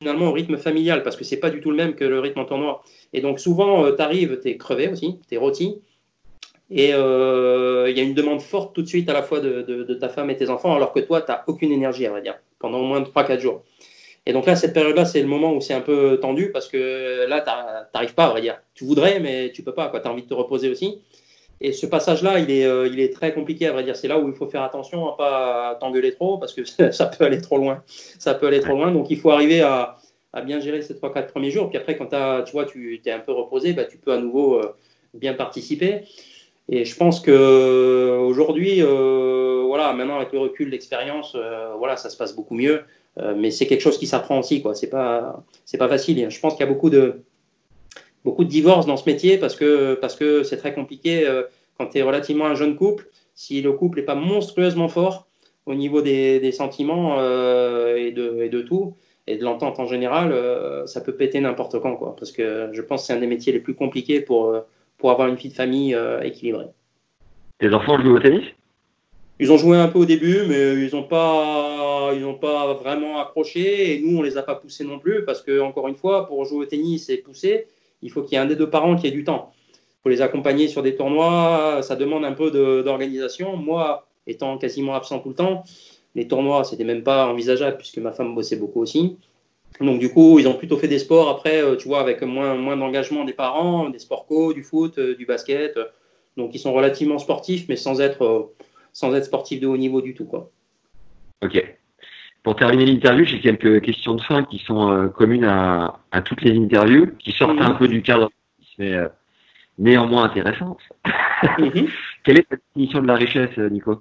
[0.00, 2.40] finalement au rythme familial parce que c'est pas du tout le même que le rythme
[2.40, 2.82] en tournoi.
[3.12, 5.80] Et donc souvent, tu arrives, tu es crevé aussi, tu es rôti.
[6.70, 9.94] Et euh, il y a une demande forte tout de suite à la fois de,
[9.94, 12.38] ta femme et tes enfants, alors que toi, tu n'as aucune énergie, à vrai dire,
[12.58, 13.64] pendant au moins 3-4 jours.
[14.26, 17.26] Et donc là, cette période-là, c'est le moment où c'est un peu tendu parce que
[17.26, 17.50] là, tu
[17.94, 18.60] n'arrives pas, à vrai dire.
[18.74, 21.00] Tu voudrais, mais tu peux pas, tu as envie de te reposer aussi.
[21.60, 23.96] Et ce passage-là, il est, euh, il est très compliqué, à vrai dire.
[23.96, 27.24] C'est là où il faut faire attention à pas t'engueuler trop parce que ça peut
[27.24, 27.82] aller trop loin.
[27.86, 28.92] Ça peut aller trop loin.
[28.92, 29.96] Donc il faut arriver à,
[30.44, 31.68] bien gérer ces 3-4 premiers jours.
[31.68, 32.06] Puis après, quand
[32.44, 34.74] tu vois, tu es un peu reposé, bah, tu peux à nouveau euh,
[35.14, 36.02] bien participer.
[36.68, 41.34] Et je pense que aujourd'hui, euh, voilà, maintenant avec le recul, l'expérience,
[41.78, 42.82] voilà, ça se passe beaucoup mieux.
[43.36, 44.74] Mais c'est quelque chose qui s'apprend aussi, quoi.
[44.74, 45.42] C'est pas,
[45.76, 46.30] pas facile.
[46.30, 47.22] Je pense qu'il y a beaucoup de,
[48.28, 51.44] beaucoup de divorces dans ce métier parce que parce que c'est très compliqué euh,
[51.76, 53.04] quand tu es relativement un jeune couple.
[53.34, 55.16] Si le couple n'est pas monstrueusement fort
[55.64, 58.94] au niveau des, des sentiments euh, et, de, et de tout
[59.26, 62.16] et de l'entente en général, euh, ça peut péter n'importe quand, quoi.
[62.18, 64.40] Parce que je pense que c'est un des métiers les plus compliqués pour
[64.98, 65.96] pour avoir une vie de famille
[66.28, 66.70] équilibrée.
[67.58, 68.46] Tes enfants jouent au tennis?
[69.40, 73.14] Ils ont joué un peu au début, mais ils n'ont pas, ils ont pas vraiment
[73.24, 73.64] accroché.
[73.88, 76.44] Et nous, on les a pas poussés non plus, parce que encore une fois, pour
[76.44, 77.56] jouer au tennis et pousser,
[78.02, 79.52] il faut qu'il y ait un des deux parents qui ait du temps.
[79.72, 81.80] Il faut les accompagner sur des tournois.
[81.82, 82.50] Ça demande un peu
[82.82, 83.56] d'organisation.
[83.56, 85.64] Moi, étant quasiment absent tout le temps,
[86.14, 89.16] les tournois, c'était même pas envisageable puisque ma femme bossait beaucoup aussi.
[89.80, 92.54] Donc du coup, ils ont plutôt fait des sports après, euh, tu vois, avec moins,
[92.54, 95.78] moins d'engagement des parents, des sports co, du foot, euh, du basket.
[96.36, 98.54] Donc ils sont relativement sportifs, mais sans être, euh,
[98.92, 100.50] sans être sportifs de haut niveau du tout, quoi.
[101.42, 101.77] Ok.
[102.48, 106.40] Pour terminer l'interview, j'ai quelques questions de fin qui sont euh, communes à, à toutes
[106.40, 107.60] les interviews, qui sortent Mhm.
[107.62, 108.30] un peu du cadre,
[108.78, 109.06] mais euh,
[109.76, 110.80] néanmoins intéressantes.
[111.58, 111.88] Mhm.
[112.24, 114.00] Quelle est ta définition de la richesse, Nico?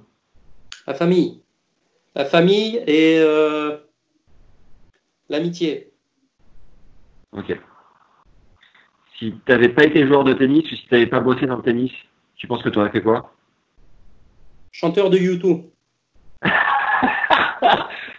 [0.87, 1.41] La famille,
[2.15, 3.79] la famille et euh,
[5.27, 5.91] l'amitié.
[7.33, 7.53] Ok.
[9.19, 11.57] Si tu n'avais pas été joueur de tennis ou si tu n'avais pas bossé dans
[11.57, 11.91] le tennis,
[12.37, 13.33] tu penses que tu aurais fait quoi?
[14.71, 15.63] Chanteur de YouTube.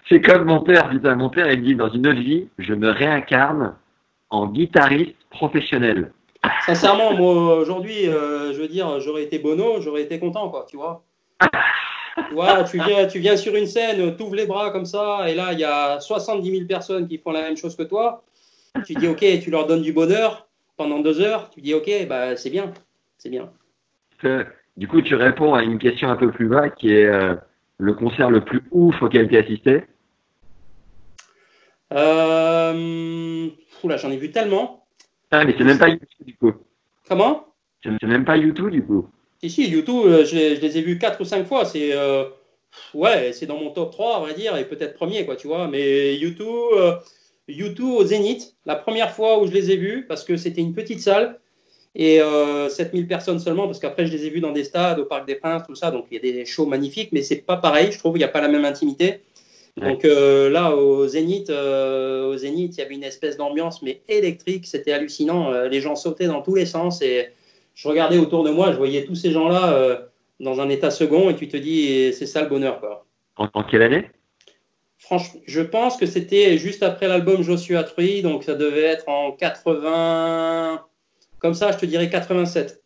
[0.09, 2.91] C'est comme mon père, putain, mon père il dit dans une autre vie, je me
[2.91, 3.75] réincarne
[4.31, 6.13] en guitariste professionnel.
[6.65, 10.77] Sincèrement, moi aujourd'hui, euh, je veux dire, j'aurais été Bono, j'aurais été content, quoi, tu
[10.77, 11.03] vois.
[12.29, 15.29] tu vois, tu viens, tu viens sur une scène, tu ouvres les bras comme ça,
[15.29, 18.25] et là, il y a 70 000 personnes qui font la même chose que toi.
[18.87, 22.37] Tu dis, ok, tu leur donnes du bonheur pendant deux heures, tu dis, ok, bah,
[22.37, 22.73] c'est bien,
[23.19, 23.51] c'est bien.
[24.25, 24.45] Euh,
[24.77, 27.35] Du coup, tu réponds à une question un peu plus vague qui est euh,
[27.79, 29.85] le concert le plus ouf auquel tu as assisté
[31.93, 33.48] euh,
[33.82, 34.86] Oula, j'en ai vu tellement.
[35.31, 36.52] Ah, mais c'est même pas YouTube du coup.
[37.09, 37.47] Comment?
[37.82, 39.09] C'est même pas YouTube du coup.
[39.43, 41.65] Si, si, YouTube, euh, je, je, les ai vus quatre ou cinq fois.
[41.65, 42.24] C'est euh,
[42.94, 45.69] ouais, c'est dans mon top 3, on va dire, et peut-être premier, quoi, tu vois.
[45.69, 46.52] Mais YouTube,
[47.47, 50.74] YouTube au Zénith, la première fois où je les ai vus, parce que c'était une
[50.74, 51.39] petite salle
[51.94, 55.05] et euh, 7000 personnes seulement, parce qu'après je les ai vus dans des stades, au
[55.05, 57.56] Parc des Princes, tout ça, donc il y a des shows magnifiques, mais c'est pas
[57.56, 59.20] pareil, je trouve, il n'y a pas la même intimité.
[59.81, 64.03] Donc euh, là, au Zénith, euh, au Zénith, il y avait une espèce d'ambiance, mais
[64.09, 65.53] électrique, c'était hallucinant.
[65.53, 67.29] Euh, les gens sautaient dans tous les sens et
[67.75, 69.97] je regardais autour de moi, je voyais tous ces gens-là euh,
[70.41, 72.81] dans un état second et tu te dis, c'est ça le bonheur.
[72.81, 73.07] Quoi.
[73.37, 74.11] En, en quelle année?
[74.99, 79.33] Franchement, je pense que c'était juste après l'album Joshua Tree, donc ça devait être en
[79.33, 80.85] 80,
[81.39, 82.83] comme ça, je te dirais 87.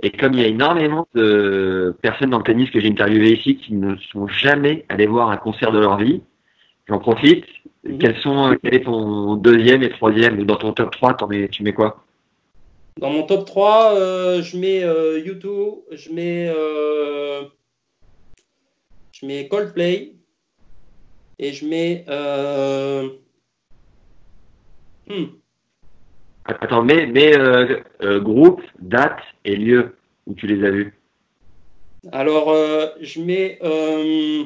[0.00, 3.56] Et comme il y a énormément de personnes dans le tennis que j'ai interviewées ici
[3.56, 6.22] qui ne sont jamais allées voir un concert de leur vie,
[6.88, 7.44] j'en profite.
[7.84, 7.98] Mhm.
[7.98, 11.62] Quels sont, quel est ton deuxième et troisième Dans ton top 3, t'en mets, tu
[11.62, 12.04] mets quoi?
[12.98, 17.44] Dans mon top 3, euh, je mets euh, U2, je mets, euh,
[19.12, 20.14] je mets Coldplay
[21.38, 22.04] et je mets.
[22.08, 23.08] euh,
[25.08, 25.26] hmm,
[26.48, 29.96] Attends, mets, mets euh, euh, groupe, date et lieu
[30.26, 30.94] où tu les as vus.
[32.12, 33.58] Alors, euh, je mets.
[33.62, 34.44] Euh,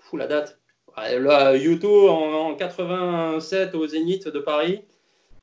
[0.00, 0.58] fou la date.
[0.96, 4.82] Là, U2 en, en 87 au Zénith de Paris.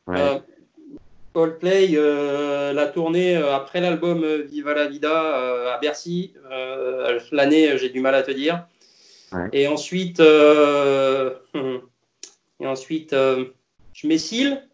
[0.07, 0.41] Ouais.
[1.35, 6.33] Coldplay, euh, la tournée euh, après l'album Viva la Vida euh, à Bercy.
[7.33, 8.65] L'année, j'ai du mal à te dire.
[9.33, 9.49] Ouais.
[9.51, 10.25] Et ensuite, et
[12.65, 14.65] ensuite je mets Seal,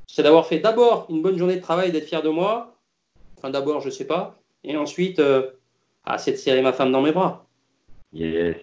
[0.09, 2.75] C'est d'avoir fait d'abord une bonne journée de travail, d'être fier de moi.
[3.39, 4.37] Enfin, d'abord, je sais pas.
[4.65, 5.51] Et ensuite, euh,
[6.05, 7.47] ah, c'est de serrer ma femme dans mes bras.
[8.13, 8.57] Yes.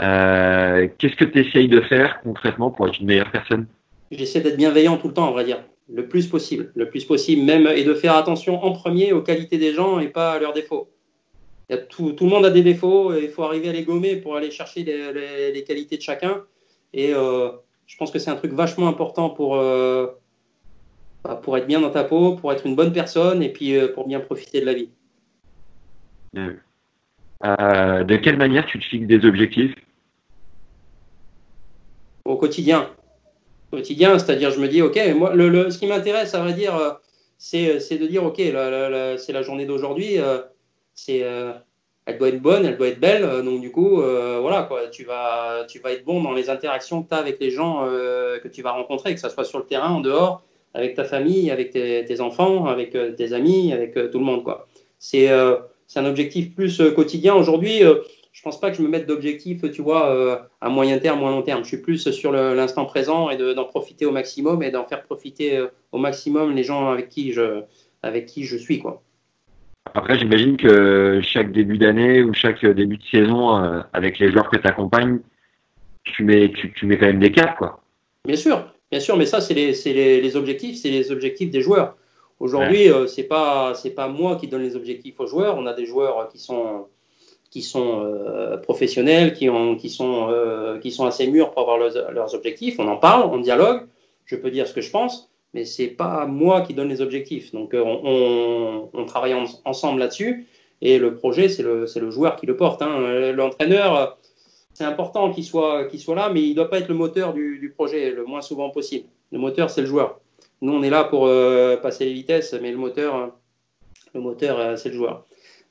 [0.00, 3.66] Euh, Qu'est-ce que tu essayes de faire concrètement pour être une meilleure personne?
[4.10, 5.62] J'essaie d'être bienveillant tout le temps, on va dire.
[5.92, 6.70] Le plus possible.
[6.74, 10.08] Le plus possible, même, et de faire attention en premier aux qualités des gens et
[10.08, 10.90] pas à leurs défauts.
[11.68, 13.72] Il y a tout, tout le monde a des défauts et il faut arriver à
[13.72, 16.44] les gommer pour aller chercher les, les- les qualités de chacun.
[16.94, 17.50] Et euh,
[17.86, 20.06] je pense que c'est un truc vachement important pour, euh,
[21.24, 23.88] bah, pour être bien dans ta peau, pour être une bonne personne et puis euh,
[23.92, 24.90] pour bien profiter de la vie.
[27.44, 29.74] Euh, De quelle manière tu te fixes des objectifs?
[32.24, 32.90] Au quotidien.
[33.72, 36.52] Au quotidien, c'est-à-dire, je me dis, OK, moi, le, le- ce qui m'intéresse, à vrai
[36.54, 36.90] dire, euh,
[37.38, 40.38] c'est c'est de dire, OK, la- la- c'est la journée d'aujourd'hui, euh,
[40.94, 41.52] c'est, euh,
[42.06, 44.88] elle doit être bonne, elle doit être belle, euh, donc du coup, euh, voilà, quoi,
[44.88, 47.84] tu vas, tu vas être bon dans les interactions que tu as avec les gens
[47.84, 50.42] euh, que tu vas rencontrer, que ce soit sur le terrain, en dehors,
[50.74, 54.42] avec ta famille, avec tes, enfants, avec euh, tes amis, avec euh, tout le monde,
[54.44, 54.66] quoi.
[54.98, 55.56] C'est euh,
[55.88, 57.34] c'est un objectif plus euh, quotidien.
[57.34, 57.96] Aujourd'hui, euh,
[58.32, 61.26] je pense pas que je me mette d'objectif, tu vois, euh, à moyen terme ou
[61.26, 61.64] à long terme.
[61.64, 65.02] Je suis plus sur l'instant présent et de- d'en profiter au maximum et d'en faire
[65.02, 65.60] profiter
[65.90, 67.62] au maximum les gens avec qui je,
[68.02, 69.02] avec qui je suis, quoi.
[69.94, 74.50] Après, j'imagine que chaque début d'année ou chaque début de saison, euh, avec les joueurs
[74.50, 75.18] que tu accompagnes,
[76.04, 77.80] tu mets, tu, tu mets quand même des caps, quoi.
[78.26, 81.50] Bien sûr, bien sûr, mais ça, c'est les, c'est les, les objectifs, c'est les objectifs
[81.50, 81.96] des joueurs.
[82.40, 85.56] Aujourd'hui, euh, c'est pas, c'est pas moi qui donne les objectifs aux joueurs.
[85.58, 86.86] On a des joueurs qui sont,
[87.50, 91.78] qui sont euh, professionnels, qui, ont, qui, sont, euh, qui sont assez mûrs pour avoir
[91.78, 92.78] leurs, leurs objectifs.
[92.78, 93.82] On en parle, on dialogue.
[94.24, 97.52] Je peux dire ce que je pense, mais c'est pas moi qui donne les objectifs.
[97.52, 100.46] Donc, on, on, on travaille en- ensemble là-dessus.
[100.80, 102.82] Et le projet, c'est le, le, joueur qui le porte.
[102.82, 103.32] Hein.
[103.32, 104.16] L'entraîneur,
[104.74, 107.32] c'est important qu'il soit, qu'il soit là, mais il ne doit pas être le moteur
[107.32, 109.08] du, du, projet le moins souvent possible.
[109.32, 110.20] Le moteur, c'est le joueur.
[110.60, 113.32] Nous, on est là pour euh, passer les vitesses, mais le moteur,
[114.14, 115.24] le moteur, euh, c'est le joueur.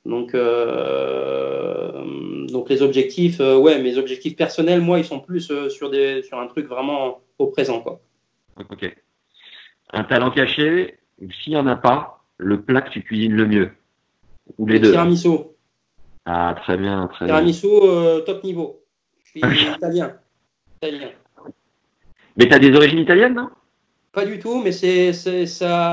[0.05, 2.01] Donc, euh,
[2.47, 6.47] donc les objectifs, ouais, mes objectifs personnels, moi, ils sont plus sur, des, sur un
[6.47, 7.99] truc vraiment au présent, quoi.
[8.69, 8.95] Ok.
[9.91, 13.71] Un talent caché, s'il n'y en a pas, le plat que tu cuisines le mieux
[14.57, 15.29] Ou les deux Tiramisu.
[16.25, 18.21] Ah, très bien, très tiramisu, bien.
[18.25, 18.81] top niveau.
[19.23, 19.39] Je suis
[19.75, 20.17] italien.
[20.81, 21.11] italien.
[22.37, 23.49] Mais tu as des origines italiennes, non?
[24.17, 25.45] Pas du tout, mais c'est, ça,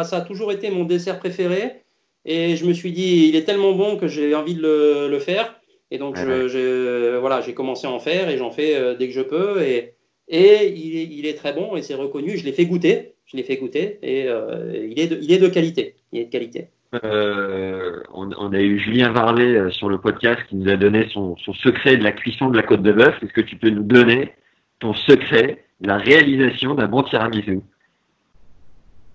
[0.03, 1.83] ça, a toujours été mon dessert préféré.
[2.25, 5.19] Et je me suis dit, il est tellement bon que j'ai envie de le, le
[5.19, 5.61] faire.
[5.91, 9.13] Et donc, je, voilà, j'ai commencé à en faire et j'en fais euh, dès que
[9.13, 9.61] je peux.
[9.61, 9.97] Et,
[10.29, 12.39] et il, est, il, est, très bon et c'est reconnu.
[12.39, 13.13] Je l'ai fait goûter.
[13.27, 15.95] Je l'ai fait goûter et euh, il, est de, il est de qualité.
[16.11, 16.69] Il est de qualité.
[17.05, 21.37] Euh, on, on, a eu Julien Varlet sur le podcast qui nous a donné son,
[21.45, 23.23] son, secret de la cuisson de la côte de bœuf.
[23.23, 24.33] Est-ce que tu peux nous donner
[24.79, 27.61] ton secret de la réalisation d'un bon tiramisu?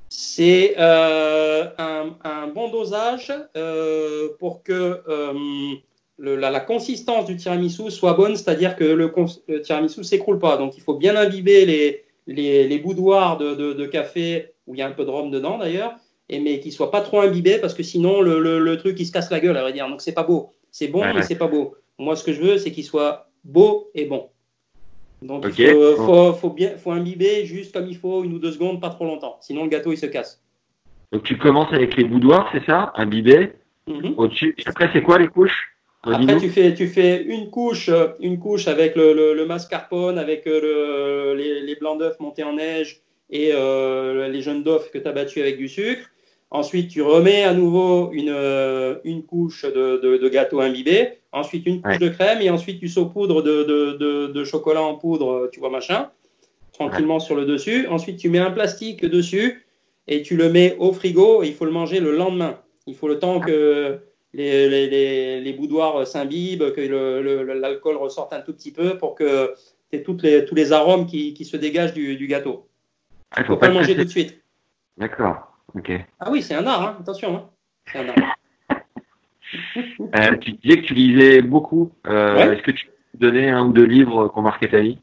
[0.10, 5.34] C'est euh, un, un, bon dosage euh, pour que euh,
[6.18, 9.14] le, la, la, consistance du tiramisu soit bonne, c'est-à-dire que le,
[9.48, 10.57] le tiramisu s'écroule pas.
[10.57, 14.80] Donc il faut bien imbiber les, les, les boudoirs de, de, de café où il
[14.80, 15.95] y a un peu de rhum dedans d'ailleurs
[16.30, 19.06] et mais qu'il soit pas trop imbibé parce que sinon le, le, le, truc il
[19.06, 19.88] se casse la gueule à vrai dire.
[19.88, 20.53] Donc c'est pas beau.
[20.72, 21.76] C'est bon ouais, mais c'est pas beau.
[21.99, 24.30] Moi ce que je veux c'est qu'il soit beau et bon
[25.21, 25.63] donc okay.
[25.63, 28.79] il faut, faut, faut, bien faut imbiber juste comme il faut une ou deux secondes
[28.79, 29.37] pas trop longtemps.
[29.41, 30.41] Sinon le gâteau il se casse.
[31.11, 33.41] Donc tu commences avec les boudoirs c'est ça imbiber
[33.87, 34.13] mm -hmm.
[34.17, 35.61] au-dessus après c'est quoi les couches
[36.03, 37.89] après tu fais tu fais une couche
[38.27, 42.53] une couche avec le, le, le mascarpone avec le, les, les blancs d'œufs montés en
[42.63, 42.89] neige
[43.39, 46.05] et euh, les jaunes d'œufs que tu as battus avec du sucre
[46.51, 51.19] Ensuite, tu remets à nouveau une, euh, une couche de, de, de, gâteau imbibé.
[51.31, 51.99] Ensuite, une couche ouais.
[51.99, 52.41] de crème.
[52.41, 56.09] Et ensuite, tu saupoudres de, de, de, chocolat en poudre, tu vois, machin,
[56.73, 57.19] tranquillement ouais.
[57.19, 57.85] sur le dessus.
[57.88, 59.63] Ensuite, tu mets un plastique dessus
[60.07, 61.43] et tu le mets au frigo.
[61.43, 62.57] Et il faut le manger le lendemain.
[62.88, 63.99] Il faut le temps que
[64.34, 69.53] les, les, les, les boudoirs s'imbibent, que l'alcool ressorte un tout petit peu pour que
[69.91, 72.67] tu aies toutes les, tous les arômes qui, qui se dégagent du, du gâteau.
[73.38, 74.41] Il ne faut, faut pas le manger tout de suite.
[74.97, 75.48] D'accord.
[75.75, 76.05] Okay.
[76.19, 76.97] Ah oui, c'est un art, hein.
[76.99, 77.35] attention.
[77.35, 77.49] Hein.
[77.91, 78.35] C'est un art.
[80.15, 81.91] euh, tu disais que tu lisais beaucoup.
[82.07, 82.55] Euh, ouais.
[82.55, 84.99] Est-ce que tu peux donner un ou deux livres qui ont marqué ta vie?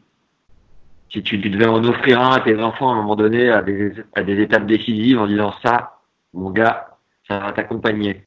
[1.10, 3.93] Si tu devais en offrir un à tes enfants à un moment donné, à des,
[4.14, 6.01] à des étapes décisives, en disant ça,
[6.32, 6.98] mon gars,
[7.28, 8.22] ça va t'accompagner.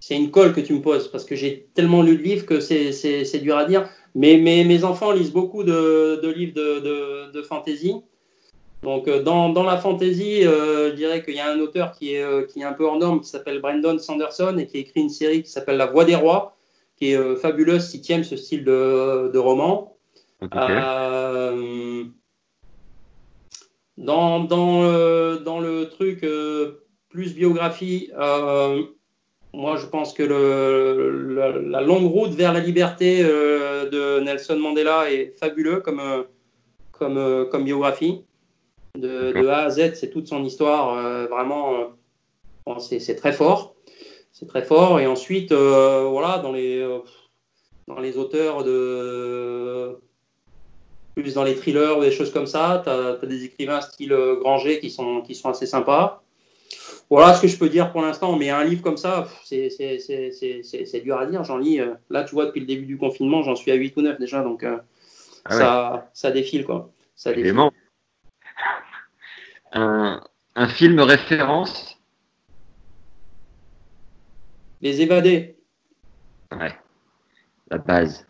[0.00, 2.60] C'est une colle que tu me poses parce que j'ai tellement lu de livres que
[2.60, 3.88] c'est dur à dire.
[4.14, 7.94] Mais, mais mes enfants lisent beaucoup de, de livres de, de, de fantasy.
[8.82, 12.14] Donc euh, dans, dans, la fantasy, euh, je dirais qu'il y a un auteur qui
[12.14, 15.00] est, euh, qui est un peu hors norme, qui s'appelle Brandon Sanderson et qui écrit
[15.00, 16.56] une série qui s'appelle La Voix des Rois,
[16.96, 19.96] qui est euh, fabuleuse si tu aimes ce style de, de roman.
[20.40, 20.58] Okay.
[23.96, 26.24] Dans, dans, dans, le truc
[27.08, 28.12] plus biographie,
[29.52, 35.10] moi je pense que le, la, la, longue route vers la liberté de Nelson Mandela
[35.10, 36.00] est fabuleux comme,
[36.92, 38.22] comme, comme biographie
[38.96, 40.96] de, de, A à Z, c'est toute son histoire.
[40.96, 41.84] Euh, vraiment, euh,
[42.66, 43.74] bon, c'est très fort.
[44.32, 45.00] C'est très fort.
[45.00, 46.86] Et ensuite, euh, voilà, dans les,
[47.86, 49.98] dans les auteurs de.
[51.14, 54.16] Plus dans les thrillers ou des choses comme ça, tu as, as, des écrivains style
[54.38, 56.22] Granger qui sont, qui sont assez sympas.
[57.10, 58.36] Voilà ce que je peux dire pour l'instant.
[58.36, 61.42] Mais un livre comme ça, c'est dur à dire.
[61.42, 61.80] J'en lis.
[62.10, 64.42] Là, tu vois, depuis le début du confinement, j'en suis à 8 ou 9 déjà.
[64.42, 64.80] Donc, ah
[65.50, 65.58] ouais.
[65.58, 66.90] ça, ça défile, quoi.
[67.16, 67.54] Ça défile
[69.72, 70.20] un,
[70.54, 71.98] un film référence
[74.80, 75.56] Les évadés.
[76.52, 76.74] Ouais,
[77.70, 78.26] la base.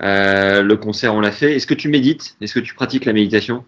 [0.00, 1.56] Euh, le concert, on l'a fait.
[1.56, 2.36] Est-ce que tu médites?
[2.40, 3.64] Est-ce que tu pratiques la méditation?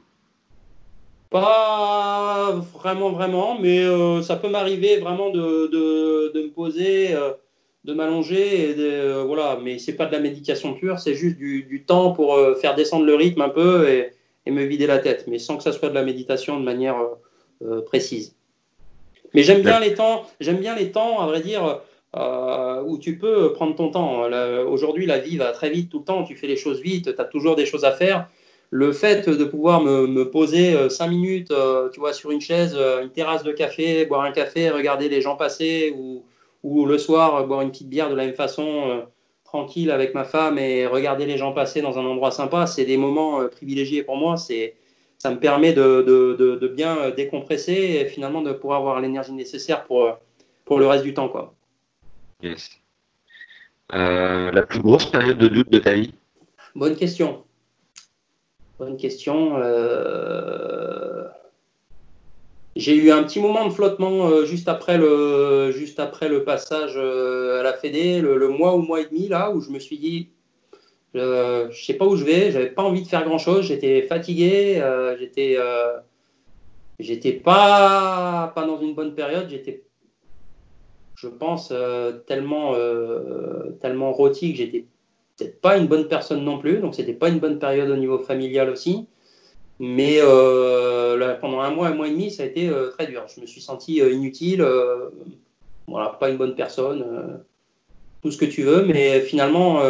[1.29, 7.33] Pas vraiment, vraiment, mais euh, ça peut m'arriver vraiment de, de, de, me poser, euh,
[7.85, 9.59] de m'allonger, et de, voilà.
[9.63, 13.05] Mais c'est pas de la méditation pure, c'est juste du, du temps pour faire descendre
[13.05, 14.13] le rythme un peu et,
[14.47, 16.99] et me vider la tête, mais sans que ça soit de la méditation de manière
[16.99, 17.15] euh,
[17.65, 18.35] euh précise.
[19.35, 21.81] Mais j'aime bien les temps, j'aime bien les temps, à vrai dire,
[22.17, 24.25] euh, où tu peux prendre ton temps.
[24.69, 27.21] Aujourd'hui, la vie va très vite tout le temps, tu fais les choses vite, tu
[27.21, 28.29] as toujours des choses à faire.
[28.69, 32.77] Le fait de pouvoir me, me poser cinq minutes, euh, tu vois, sur une chaise,
[32.77, 36.23] une terrasse de café, boire un café, regarder les gens passer, ou,
[36.63, 39.03] ou le soir boire une petite bière de la même façon
[39.53, 42.97] tranquille avec ma femme et regarder les gens passer dans un endroit sympa, c'est des
[42.97, 44.39] moments euh, privilégiés pour moi.
[44.39, 44.75] C'est,
[45.19, 49.33] ça me permet de, de, de, de, bien décompresser et finalement de pouvoir avoir l'énergie
[49.33, 50.19] nécessaire pour,
[50.65, 51.29] pour le reste du temps.
[51.29, 51.53] Quoi.
[52.43, 52.71] Yes.
[53.93, 56.15] Euh, la plus grosse période de doute de ta vie?
[56.75, 57.45] Bonne question.
[58.79, 59.59] Bonne question.
[59.59, 61.12] Euh,
[62.77, 66.97] j'ai eu un petit moment de flottement euh, juste, après le, juste après le passage
[66.97, 70.31] à la Fédé, le, mois ou mois et demi, là, où je me suis dit,
[71.15, 74.83] je ne sais pas où je vais, j'avais pas envie de faire grand-chose, j'étais fatigué,
[75.19, 75.59] j'étais
[76.99, 79.83] j'étais pas, pas dans une bonne période, j'étais
[81.23, 84.87] je pense, euh, tellement, euh, tellement rôti que j'étais
[85.37, 86.79] peut-être pas une bonne personne non plus.
[86.79, 89.07] Donc, c'était pas une bonne période au niveau familial aussi.
[89.81, 93.25] Mais euh, pendant un mois, un mois et demi, ça a été très dur.
[93.35, 94.65] Je me suis senti inutile,
[95.89, 97.05] voilà, pas une bonne personne,
[98.23, 98.85] tout ce que tu veux.
[98.85, 99.81] Mais finalement,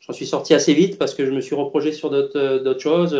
[0.00, 3.12] j'en suis sorti assez vite parce que je me suis reproché sur d'autres choses,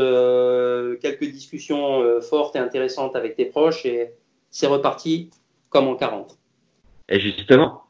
[1.01, 4.12] quelques discussions fortes et intéressantes avec tes proches et
[4.51, 5.31] c'est reparti
[5.70, 6.39] comme en 40.
[7.09, 7.82] Et justement,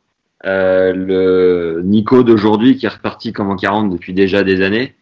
[0.46, 4.94] euh, le Nico d'aujourd'hui qui est reparti comme en 40 depuis déjà des années,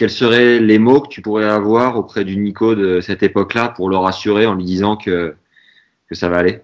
[0.00, 3.90] quels seraient les mots que tu pourrais avoir auprès du Nico de cette époque-là pour
[3.90, 5.36] le rassurer en lui disant que,
[6.08, 6.60] que ça va aller?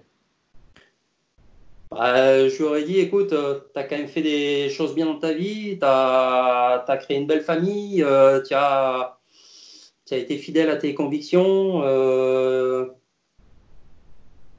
[1.91, 5.05] Bah, Je lui aurais dit, écoute, euh, tu as quand même fait des choses bien
[5.05, 9.19] dans ta vie, tu as, créé une belle famille, euh, tu as,
[10.09, 12.85] été fidèle à tes convictions, euh,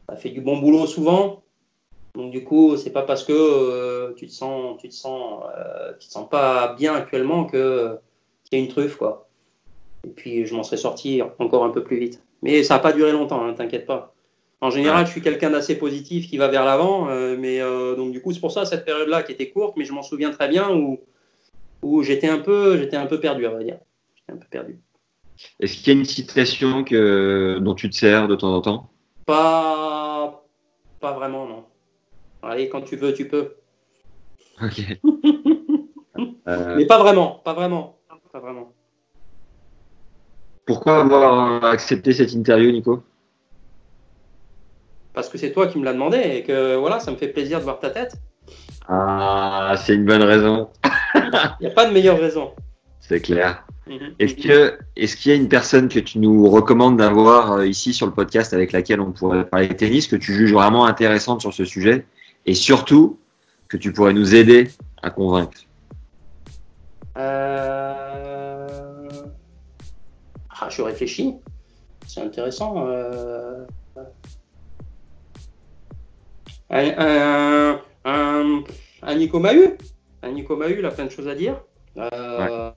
[0.06, 1.42] tu as fait du bon boulot souvent.
[2.14, 5.42] Donc du coup, c'est pas parce que tu te sens, tu te sens,
[5.98, 7.98] tu te sens pas bien actuellement que
[8.48, 9.28] qu'il y a une truffe quoi.
[10.06, 12.22] Et puis je m'en serais sorti encore un peu plus vite.
[12.42, 14.14] Mais ça n'a pas duré longtemps, hein, t'inquiète pas.
[14.60, 17.60] En général, je suis quelqu'un d'assez positif qui va vers l'avant, euh, mais
[17.96, 20.30] donc du coup c'est pour ça cette période-là qui était courte, mais je m'en souviens
[20.30, 21.00] très bien où
[21.82, 23.78] où j'étais un peu, j'étais un peu perdu, on va dire.
[24.16, 24.80] J'étais un peu perdu.
[25.60, 28.90] Est-ce qu'il y a une citation que dont tu te sers de temps en temps?
[29.26, 30.44] Pas,
[31.00, 31.64] pas vraiment, non.
[32.42, 33.54] Allez, quand tu veux, tu peux.
[34.62, 34.82] Ok.
[36.48, 37.97] Euh, Mais pas vraiment, pas vraiment,
[38.38, 38.72] pas vraiment.
[40.66, 43.02] Pourquoi avoir accepté cette interview, Nico?
[45.12, 47.58] Parce que c'est toi qui me l'as demandé et que voilà, ça me fait plaisir
[47.58, 48.14] de voir ta tête.
[48.86, 50.68] Ah, c'est une bonne raison.
[51.14, 52.52] Il n'y a pas de meilleure raison.
[53.00, 53.64] C'est clair.
[53.86, 54.14] Mhm.
[54.18, 57.94] Est-ce que est-ce qu'il y a une personne que tu nous recommandes d'avoir euh, ici
[57.94, 61.40] sur le podcast avec laquelle on pourrait parler de tennis que tu juges vraiment intéressante
[61.40, 62.04] sur ce sujet
[62.44, 63.18] et surtout
[63.68, 64.70] que tu pourrais nous aider
[65.02, 65.58] à convaincre?
[67.16, 68.27] Euh...
[70.60, 71.34] ah, Je réfléchis.
[72.06, 72.86] C'est intéressant.
[72.86, 73.64] Euh...
[76.70, 78.64] Un, un,
[79.02, 79.76] un, Nico Mahu.
[80.22, 81.60] Un Nico Mahu, il a plein de choses à dire.
[81.96, 82.70] Euh...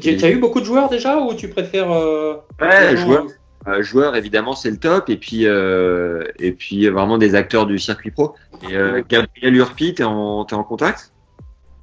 [0.00, 1.90] Tu as eu beaucoup de joueurs déjà ou tu préfères.
[1.92, 3.26] Euh, ouais, joueurs.
[3.68, 5.08] Euh, joueurs, évidemment, c'est le top.
[5.08, 8.34] Et puis, euh, et puis vraiment des acteurs du circuit pro.
[8.68, 8.74] Et
[9.08, 11.12] Gabriel Urpi, tu es, en contact?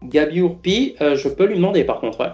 [0.04, 2.20] Gabi Urpi, je peux lui demander par contre.
[2.20, 2.32] Ouais.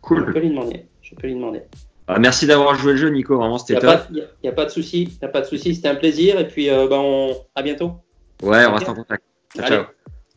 [0.00, 0.26] Cool.
[0.26, 0.86] Je peux lui demander.
[1.10, 1.62] Je peux lui demander.
[2.06, 3.36] Ah, merci d'avoir joué le jeu, Nico.
[3.36, 4.00] Vraiment, c'était top.
[4.10, 5.16] Il n'y a, pas de souci.
[5.20, 5.74] Il a pas de souci.
[5.74, 6.38] C'était un plaisir.
[6.40, 7.36] Et puis, bah, on...
[7.54, 7.92] à bientôt.
[8.42, 9.22] Ouais, on reste en contact.
[9.54, 9.84] Ciao, ciao.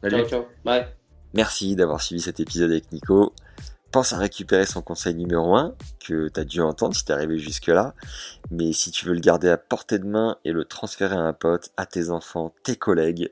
[0.09, 0.45] Ciao, ciao.
[0.63, 0.85] Bye.
[1.33, 3.33] Merci d'avoir suivi cet épisode avec Nico
[3.93, 5.75] pense à récupérer son conseil numéro 1,
[6.05, 7.93] que tu as dû entendre si t'es arrivé jusque-là,
[8.49, 11.31] mais si tu veux le garder à portée de main et le transférer à un
[11.31, 13.31] pote, à tes enfants, tes collègues,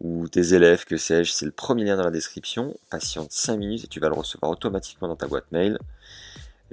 [0.00, 3.84] ou tes élèves, que sais-je, c'est le premier lien dans la description, patiente 5 minutes
[3.84, 5.78] et tu vas le recevoir automatiquement dans ta boîte mail.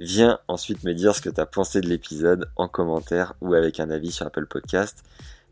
[0.04, 3.78] Viens ensuite me dire ce que tu as pensé de l'épisode en commentaire ou avec
[3.78, 5.04] un avis sur Apple Podcast.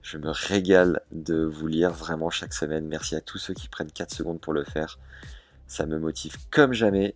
[0.02, 2.88] Je me régale de vous lire vraiment chaque semaine.
[2.88, 4.98] Merci à tous ceux qui prennent 4 secondes pour le faire.
[5.68, 7.14] Ça me motive comme jamais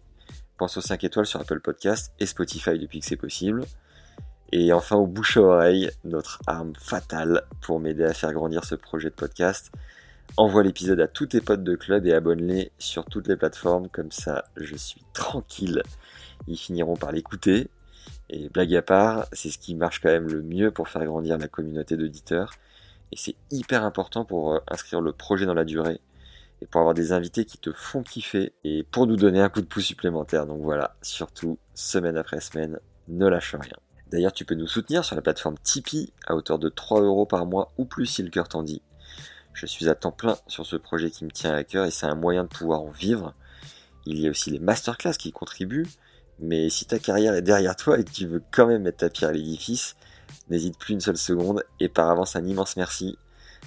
[0.58, 3.64] Pense aux 5 étoiles sur Apple Podcast et Spotify depuis que c'est possible.
[4.52, 8.76] Et enfin au bouche à oreille, notre arme fatale pour m'aider à faire grandir ce
[8.76, 9.72] projet de podcast.
[10.36, 14.12] Envoie l'épisode à tous tes potes de club et abonne-les sur toutes les plateformes, comme
[14.12, 15.82] ça je suis tranquille.
[16.46, 17.68] Ils finiront par l'écouter.
[18.30, 21.38] Et blague à part, c'est ce qui marche quand même le mieux pour faire grandir
[21.38, 22.52] la communauté d'auditeurs.
[23.12, 26.00] Et c'est hyper important pour euh, inscrire le projet dans la durée
[26.62, 29.60] et pour avoir des invités qui te font kiffer et pour nous donner un coup
[29.60, 30.46] de pouce supplémentaire.
[30.46, 33.76] Donc voilà, surtout, semaine après semaine, ne lâche rien.
[34.10, 37.46] D'ailleurs, tu peux nous soutenir sur la plateforme Tipeee à hauteur de 3 euros par
[37.46, 38.82] mois ou plus si le cœur t'en dit.
[39.52, 42.06] Je suis à temps plein sur ce projet qui me tient à cœur et c'est
[42.06, 43.34] un moyen de pouvoir en vivre.
[44.06, 45.86] Il y a aussi les masterclass qui contribuent,
[46.38, 49.10] mais si ta carrière est derrière toi et que tu veux quand même mettre ta
[49.10, 49.96] pierre à l'édifice,
[50.50, 53.18] n'hésite plus une seule seconde et par avance un immense merci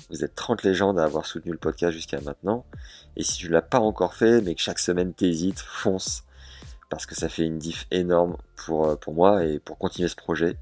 [0.10, 2.66] vous êtes 30 légendes à avoir soutenu le podcast jusqu'à maintenant.
[3.16, 6.24] Et si tu ne l'as pas encore fait, mais que chaque semaine t'hésites, fonce.
[6.90, 10.16] Parce que ça fait une diff énorme pour, euh, pour moi et pour continuer ce
[10.16, 10.58] projet.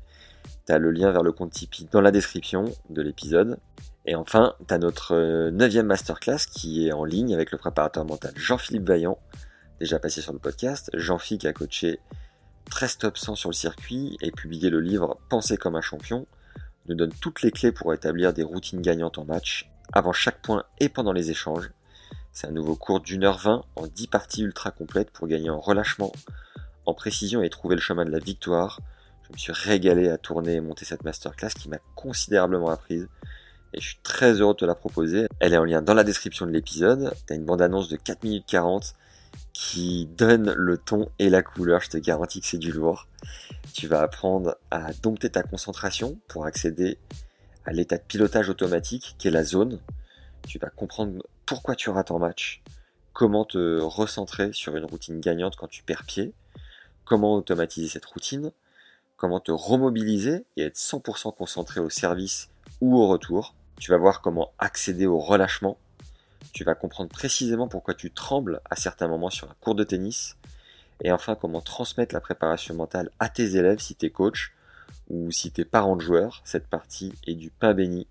[0.66, 3.60] Tu as le lien vers le compte Tipeee dans la description de l'épisode.
[4.08, 8.06] Et enfin, tu as notre euh, neuvième masterclass qui est en ligne avec le préparateur
[8.06, 9.20] mental Jean-Philippe Vaillant,
[9.80, 10.90] déjà passé sur le podcast.
[10.94, 12.00] Jean-Philippe qui a coaché
[12.70, 16.26] 13 top 100 sur le circuit et publié le livre Penser comme un champion,
[16.88, 20.64] nous donne toutes les clés pour établir des routines gagnantes en match, avant chaque point
[20.80, 21.72] et pendant les échanges.
[22.32, 25.60] C'est un nouveau cours d'une heure vingt en 10 parties ultra complètes pour gagner en
[25.60, 26.12] relâchement,
[26.86, 28.82] en précision et trouver le chemin de la victoire.
[29.28, 33.08] Je me suis régalé à tourner et monter cette masterclass qui m'a considérablement apprise
[33.74, 35.28] et je suis très heureux de te la proposer.
[35.40, 37.14] Elle est en lien dans la description de l'épisode.
[37.28, 38.94] Tu as une bande-annonce de 4 minutes 40
[39.56, 41.80] qui donne le ton et la couleur.
[41.80, 43.08] Je te garantis que c'est du lourd.
[43.74, 46.98] Tu vas apprendre à dompter ta concentration pour accéder
[47.64, 49.80] à l'état de pilotage automatique qui est la zone.
[50.46, 52.64] Tu vas comprendre pourquoi tu rates en match,
[53.14, 56.34] comment te recentrer sur une routine gagnante quand tu perds pied,
[57.06, 58.52] comment automatiser cette routine,
[59.16, 62.50] comment te remobiliser et être 100% concentré au service
[62.82, 63.56] ou au retour.
[63.80, 65.78] Tu vas voir comment accéder au relâchement.
[66.54, 70.38] Tu vas comprendre précisément pourquoi tu trembles à certains moments sur un cours de tennis.
[71.04, 74.54] Et enfin, comment transmettre la préparation mentale à tes élèves si tu es coach
[75.10, 76.42] ou si tu es parent de joueur.
[76.46, 78.08] Cette partie est du pain béni.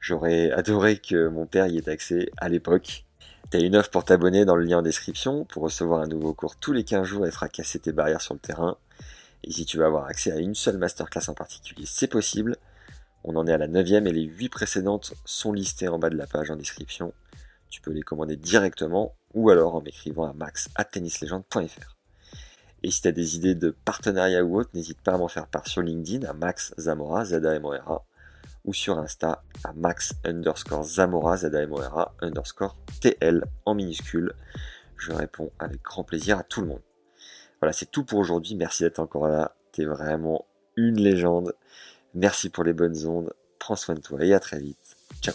[0.00, 3.04] J'aurais adoré que mon père y ait accès à l'époque.
[3.50, 6.56] T'as une offre pour t'abonner dans le lien en description pour recevoir un nouveau cours
[6.56, 8.76] tous les 15 jours et fracasser tes barrières sur le terrain.
[9.42, 12.56] Et si tu veux avoir accès à une seule masterclass en particulier, c'est possible.
[13.24, 16.16] On en est à la neuvième et les huit précédentes sont listées en bas de
[16.16, 17.12] la page en description.
[17.70, 21.96] Tu peux les commander directement ou alors en m'écrivant à max@tennislegend.fr.
[22.82, 25.48] Et si tu as des idées de partenariat ou autre, n'hésite pas à m'en faire
[25.48, 28.04] part sur LinkedIn à Max Zamora, z a m o r a
[28.64, 33.44] ou sur Insta à Max underscore Zamora, z a m o r a underscore TL
[33.64, 34.32] en minuscule.
[34.96, 36.82] Je réponds avec grand plaisir à tout le monde.
[37.60, 38.54] Voilà, c'est tout pour aujourd'hui.
[38.54, 39.56] Merci d'être encore là.
[39.72, 40.46] T'es vraiment
[40.76, 41.54] une légende.
[42.14, 43.32] Merci pour les bonnes ondes.
[43.58, 44.96] Prends soin de toi et à très vite.
[45.20, 45.34] Ciao.